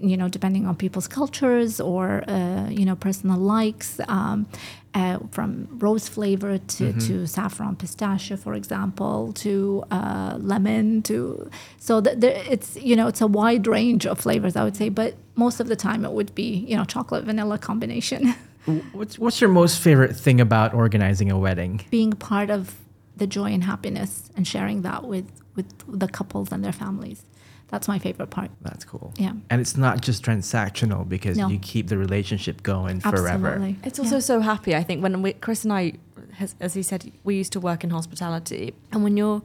You 0.00 0.16
know, 0.18 0.28
depending 0.28 0.66
on 0.66 0.76
people's 0.76 1.08
cultures 1.08 1.80
or 1.80 2.04
uh, 2.28 2.68
you 2.78 2.84
know 2.88 2.94
personal 2.94 3.38
likes, 3.38 3.88
um, 4.06 4.46
uh, 4.94 5.18
from 5.30 5.66
rose 5.78 6.08
flavor 6.08 6.58
to, 6.58 6.92
to 7.06 7.26
saffron 7.26 7.74
pistachio, 7.76 8.36
for 8.36 8.54
example, 8.54 9.32
to 9.32 9.82
uh, 9.90 10.36
lemon, 10.40 11.02
to 11.02 11.50
so 11.78 12.00
th- 12.02 12.18
there, 12.18 12.36
it's 12.54 12.76
you 12.76 12.94
know 12.94 13.06
it's 13.08 13.22
a 13.22 13.26
wide 13.26 13.66
range 13.66 14.04
of 14.06 14.20
flavors 14.20 14.54
I 14.56 14.62
would 14.64 14.76
say, 14.76 14.90
but 14.90 15.14
most 15.36 15.58
of 15.60 15.68
the 15.68 15.76
time 15.76 16.04
it 16.04 16.12
would 16.12 16.34
be 16.34 16.66
you 16.68 16.76
know 16.76 16.84
chocolate 16.84 17.24
vanilla 17.24 17.58
combination. 17.58 18.34
What's, 18.92 19.18
what's 19.18 19.40
your 19.40 19.50
most 19.50 19.80
favorite 19.80 20.14
thing 20.14 20.40
about 20.40 20.72
organizing 20.72 21.32
a 21.32 21.38
wedding? 21.38 21.84
Being 21.90 22.12
part 22.12 22.48
of 22.48 22.76
the 23.16 23.26
joy 23.26 23.52
and 23.52 23.64
happiness 23.64 24.30
and 24.36 24.46
sharing 24.46 24.82
that 24.82 25.04
with 25.04 25.26
with 25.54 25.66
the 26.00 26.08
couples 26.08 26.50
and 26.50 26.64
their 26.64 26.72
families, 26.72 27.24
that's 27.68 27.86
my 27.86 27.98
favorite 27.98 28.30
part. 28.30 28.50
That's 28.62 28.86
cool. 28.86 29.12
Yeah. 29.18 29.32
And 29.50 29.60
it's 29.60 29.76
not 29.76 30.00
just 30.00 30.24
transactional 30.24 31.06
because 31.06 31.36
No. 31.36 31.48
you 31.48 31.58
keep 31.58 31.88
the 31.88 31.98
relationship 31.98 32.62
going 32.62 33.00
forever. 33.00 33.48
Absolutely, 33.48 33.76
It's 33.84 33.98
Yeah. 33.98 34.04
also 34.06 34.18
so 34.20 34.40
happy. 34.40 34.74
I 34.74 34.82
think 34.82 35.02
when 35.02 35.20
we, 35.20 35.34
Chris 35.34 35.64
and 35.64 35.72
I, 35.74 35.92
has, 36.34 36.54
as 36.58 36.72
he 36.72 36.82
said, 36.82 37.12
we 37.22 37.34
used 37.36 37.52
to 37.52 37.60
work 37.60 37.84
in 37.84 37.90
hospitality, 37.90 38.72
and 38.92 39.04
when 39.04 39.18
you're, 39.18 39.42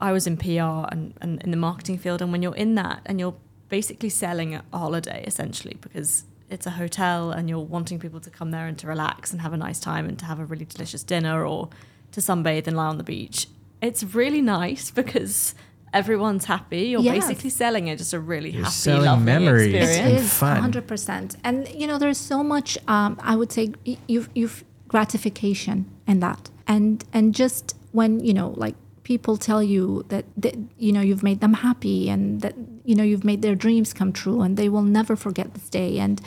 I 0.00 0.10
was 0.10 0.26
in 0.26 0.36
PR 0.36 0.86
and, 0.92 1.14
and 1.20 1.40
in 1.44 1.52
the 1.52 1.56
marketing 1.56 1.98
field, 1.98 2.20
and 2.20 2.32
when 2.32 2.42
you're 2.42 2.56
in 2.56 2.74
that, 2.74 3.02
and 3.06 3.20
you're 3.20 3.36
basically 3.68 4.08
selling 4.10 4.54
a 4.56 4.62
holiday 4.72 5.22
essentially 5.26 5.76
because 5.80 6.24
it's 6.50 6.66
a 6.66 6.70
hotel, 6.70 7.30
and 7.30 7.48
you're 7.48 7.60
wanting 7.76 8.00
people 8.00 8.18
to 8.20 8.30
come 8.30 8.50
there 8.50 8.66
and 8.66 8.76
to 8.78 8.88
relax 8.88 9.30
and 9.32 9.40
have 9.42 9.52
a 9.52 9.56
nice 9.56 9.78
time 9.78 10.06
and 10.08 10.18
to 10.18 10.24
have 10.24 10.40
a 10.40 10.44
really 10.44 10.64
delicious 10.64 11.04
dinner 11.04 11.44
or 11.46 11.68
to 12.12 12.20
sunbathe 12.20 12.66
and 12.66 12.76
lie 12.76 12.86
on 12.86 12.98
the 12.98 13.04
beach. 13.04 13.46
It's 13.82 14.02
really 14.14 14.40
nice 14.40 14.90
because 14.90 15.54
everyone's 15.92 16.44
happy. 16.46 16.82
You're 16.88 17.00
Yes. 17.02 17.26
basically 17.28 17.50
selling 17.50 17.88
it 17.88 17.96
just 17.98 18.12
a 18.12 18.20
really 18.20 18.50
You're 18.50 18.64
happy, 18.64 18.74
selling 18.74 19.04
lovely 19.06 19.24
memories. 19.24 19.74
Experience. 19.74 20.20
It 20.20 20.24
is 20.24 20.32
fun. 20.32 20.60
hundred 20.60 20.86
percent, 20.86 21.36
and 21.44 21.68
you 21.80 21.86
know 21.86 21.98
there's 21.98 22.18
so 22.18 22.42
much. 22.42 22.78
Um, 22.88 23.18
I 23.22 23.34
would 23.36 23.52
say 23.52 23.72
you've 24.08 24.28
you've 24.34 24.64
gratification 24.88 25.86
in 26.06 26.20
that, 26.20 26.50
and 26.66 27.04
and 27.12 27.34
just 27.34 27.74
when 27.92 28.20
you 28.20 28.34
know 28.34 28.52
like 28.56 28.74
people 29.04 29.36
tell 29.36 29.62
you 29.62 30.04
that, 30.08 30.24
that 30.36 30.56
you 30.78 30.92
know 30.92 31.00
you've 31.00 31.22
made 31.22 31.40
them 31.40 31.54
happy 31.54 32.08
and 32.10 32.40
that 32.40 32.54
you 32.84 32.94
know 32.96 33.04
you've 33.04 33.24
made 33.24 33.40
their 33.40 33.54
dreams 33.54 33.92
come 33.92 34.12
true 34.12 34.40
and 34.42 34.56
they 34.56 34.68
will 34.68 34.82
never 34.82 35.14
forget 35.14 35.54
this 35.54 35.68
day 35.70 35.98
and 36.00 36.20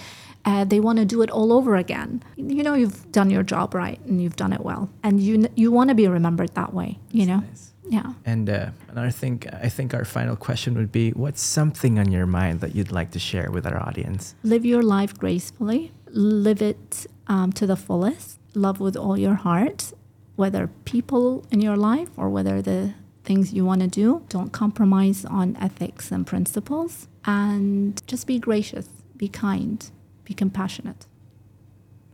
uh, 0.45 0.63
they 0.63 0.79
want 0.79 0.99
to 0.99 1.05
do 1.05 1.21
it 1.21 1.29
all 1.29 1.51
over 1.53 1.75
again. 1.75 2.23
You 2.37 2.63
know 2.63 2.73
you've 2.73 3.11
done 3.11 3.29
your 3.29 3.43
job 3.43 3.73
right 3.73 3.99
and 4.05 4.21
you've 4.21 4.35
done 4.35 4.53
it 4.53 4.61
well, 4.61 4.89
and 5.03 5.19
you 5.21 5.47
you 5.55 5.71
want 5.71 5.89
to 5.89 5.95
be 5.95 6.07
remembered 6.07 6.53
that 6.55 6.73
way. 6.73 6.97
You 7.11 7.25
know, 7.25 7.39
Nice. 7.39 7.73
yeah. 7.89 8.13
And 8.25 8.49
uh, 8.49 8.69
and 8.89 8.99
I 8.99 9.09
think 9.11 9.47
I 9.51 9.69
think 9.69 9.93
our 9.93 10.05
final 10.05 10.35
question 10.35 10.75
would 10.75 10.91
be, 10.91 11.11
what's 11.11 11.41
something 11.41 11.99
on 11.99 12.11
your 12.11 12.25
mind 12.25 12.61
that 12.61 12.75
you'd 12.75 12.91
like 12.91 13.11
to 13.11 13.19
share 13.19 13.49
with 13.51 13.65
our 13.67 13.79
audience? 13.87 14.35
live 14.43 14.65
your 14.65 14.81
life 14.83 15.13
gracefully, 15.17 15.91
live 16.11 16.61
it 16.61 17.05
um, 17.27 17.51
to 17.53 17.67
the 17.67 17.75
fullest, 17.75 18.39
love 18.55 18.79
with 18.79 18.95
all 18.97 19.17
your 19.19 19.35
heart, 19.35 19.93
whether 20.35 20.67
people 20.85 21.45
in 21.51 21.59
your 21.61 21.77
life 21.77 22.09
or 22.17 22.29
whether 22.29 22.61
the 22.61 22.93
things 23.23 23.53
you 23.53 23.65
want 23.65 23.81
to 23.81 23.87
do. 23.87 24.23
Don't 24.29 24.51
compromise 24.51 25.25
on 25.25 25.55
ethics 25.57 26.11
and 26.11 26.25
principles, 26.25 27.07
and 27.25 28.01
just 28.07 28.25
be 28.25 28.39
gracious, 28.39 28.87
be 29.17 29.27
kind, 29.27 29.91
be 30.30 30.36
compassionate. 30.36 31.07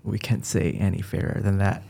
We 0.04 0.18
can't 0.18 0.46
say 0.46 0.72
any 0.80 1.02
fairer 1.02 1.42
than 1.42 1.58
that. 1.58 1.84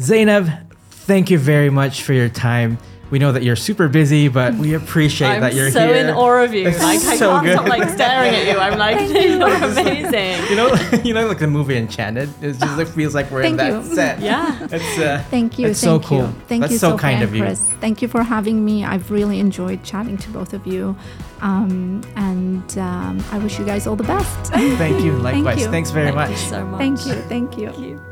Zainab, 0.00 0.50
thank 0.90 1.30
you 1.30 1.38
very 1.38 1.70
much 1.70 2.02
for 2.02 2.12
your 2.12 2.28
time. 2.28 2.78
We 3.10 3.18
know 3.18 3.32
that 3.32 3.42
you're 3.42 3.56
super 3.56 3.88
busy, 3.88 4.28
but 4.28 4.54
we 4.54 4.74
appreciate 4.74 5.28
I'm 5.28 5.40
that 5.40 5.54
you're 5.54 5.70
here. 5.70 5.80
I'm 5.80 5.88
so 5.88 5.94
in 5.94 6.10
awe 6.10 6.44
of 6.44 6.52
you. 6.52 6.68
It's 6.68 6.78
like 6.78 7.00
I 7.02 7.16
so 7.16 7.30
can't 7.30 7.44
good. 7.46 7.52
stop 7.54 7.68
like 7.68 7.88
staring 7.88 8.34
at 8.34 8.46
you. 8.46 8.58
I'm 8.58 8.78
like, 8.78 9.08
you're 9.08 9.64
amazing. 9.70 10.50
You 10.50 10.56
know, 10.56 10.74
you 11.04 11.14
know, 11.14 11.26
like 11.26 11.38
the 11.38 11.46
movie 11.46 11.76
Enchanted. 11.76 12.28
It 12.42 12.58
just 12.58 12.76
like, 12.76 12.88
feels 12.88 13.14
like 13.14 13.30
we're 13.30 13.42
in 13.42 13.56
Thank 13.56 13.72
that 13.72 13.84
you. 13.88 13.94
set. 13.94 14.20
Yeah. 14.20 14.66
It's 14.70 14.98
uh, 14.98 15.24
Thank 15.30 15.58
you. 15.58 15.68
It's 15.68 15.80
thank 15.82 16.02
so 16.02 16.08
cool. 16.08 16.26
You. 16.26 16.34
Thank 16.48 16.60
That's 16.62 16.72
you, 16.74 16.78
so 16.78 16.90
Sophia 16.90 17.00
kind 17.00 17.14
and 17.16 17.24
of 17.24 17.34
you. 17.34 17.42
Chris. 17.42 17.72
Thank 17.80 18.02
you 18.02 18.08
for 18.08 18.22
having 18.22 18.64
me. 18.64 18.84
I've 18.84 19.10
really 19.10 19.40
enjoyed 19.40 19.82
chatting 19.84 20.18
to 20.18 20.30
both 20.30 20.52
of 20.52 20.66
you, 20.66 20.96
um, 21.40 22.02
and 22.16 22.78
um, 22.78 23.24
I 23.30 23.38
wish 23.38 23.58
you 23.58 23.64
guys 23.64 23.86
all 23.86 23.96
the 23.96 24.04
best. 24.04 24.52
Thank 24.52 25.02
you. 25.02 25.12
Likewise. 25.18 25.60
you. 25.60 25.70
Thanks 25.70 25.90
very 25.90 26.06
Thank 26.06 26.16
much. 26.16 26.30
you 26.30 26.36
so 26.36 26.64
much. 26.66 26.78
Thank 26.78 27.06
you. 27.06 27.14
Thank 27.22 27.58
you. 27.58 27.66
Thank 27.70 27.78
you. 27.78 28.07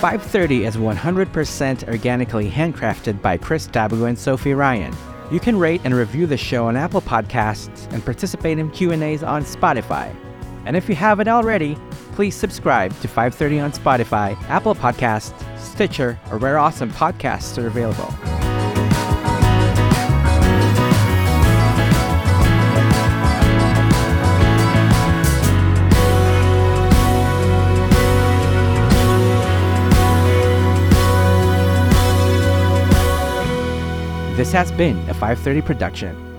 Five 0.00 0.22
Thirty 0.22 0.64
is 0.64 0.76
100% 0.76 1.88
organically 1.88 2.50
handcrafted 2.50 3.20
by 3.20 3.36
Chris 3.36 3.68
Dabu 3.68 4.08
and 4.08 4.18
Sophie 4.18 4.54
Ryan. 4.54 4.94
You 5.30 5.40
can 5.40 5.58
rate 5.58 5.82
and 5.84 5.94
review 5.94 6.26
the 6.26 6.36
show 6.36 6.66
on 6.66 6.76
Apple 6.76 7.02
Podcasts 7.02 7.90
and 7.92 8.04
participate 8.04 8.58
in 8.58 8.70
Q&As 8.70 9.22
on 9.22 9.44
Spotify. 9.44 10.14
And 10.64 10.76
if 10.76 10.88
you 10.88 10.94
haven't 10.94 11.28
already, 11.28 11.76
Please 12.20 12.34
subscribe 12.34 12.92
to 13.00 13.08
530 13.08 13.60
on 13.60 13.72
Spotify, 13.72 14.38
Apple 14.50 14.74
Podcasts, 14.74 15.32
Stitcher, 15.58 16.18
or 16.30 16.36
where 16.36 16.58
awesome 16.58 16.90
podcasts 16.90 17.56
are 17.56 17.66
available. 17.66 18.49
This 34.40 34.52
has 34.52 34.72
been 34.72 34.96
a 35.10 35.12
530 35.12 35.60
production. 35.60 36.29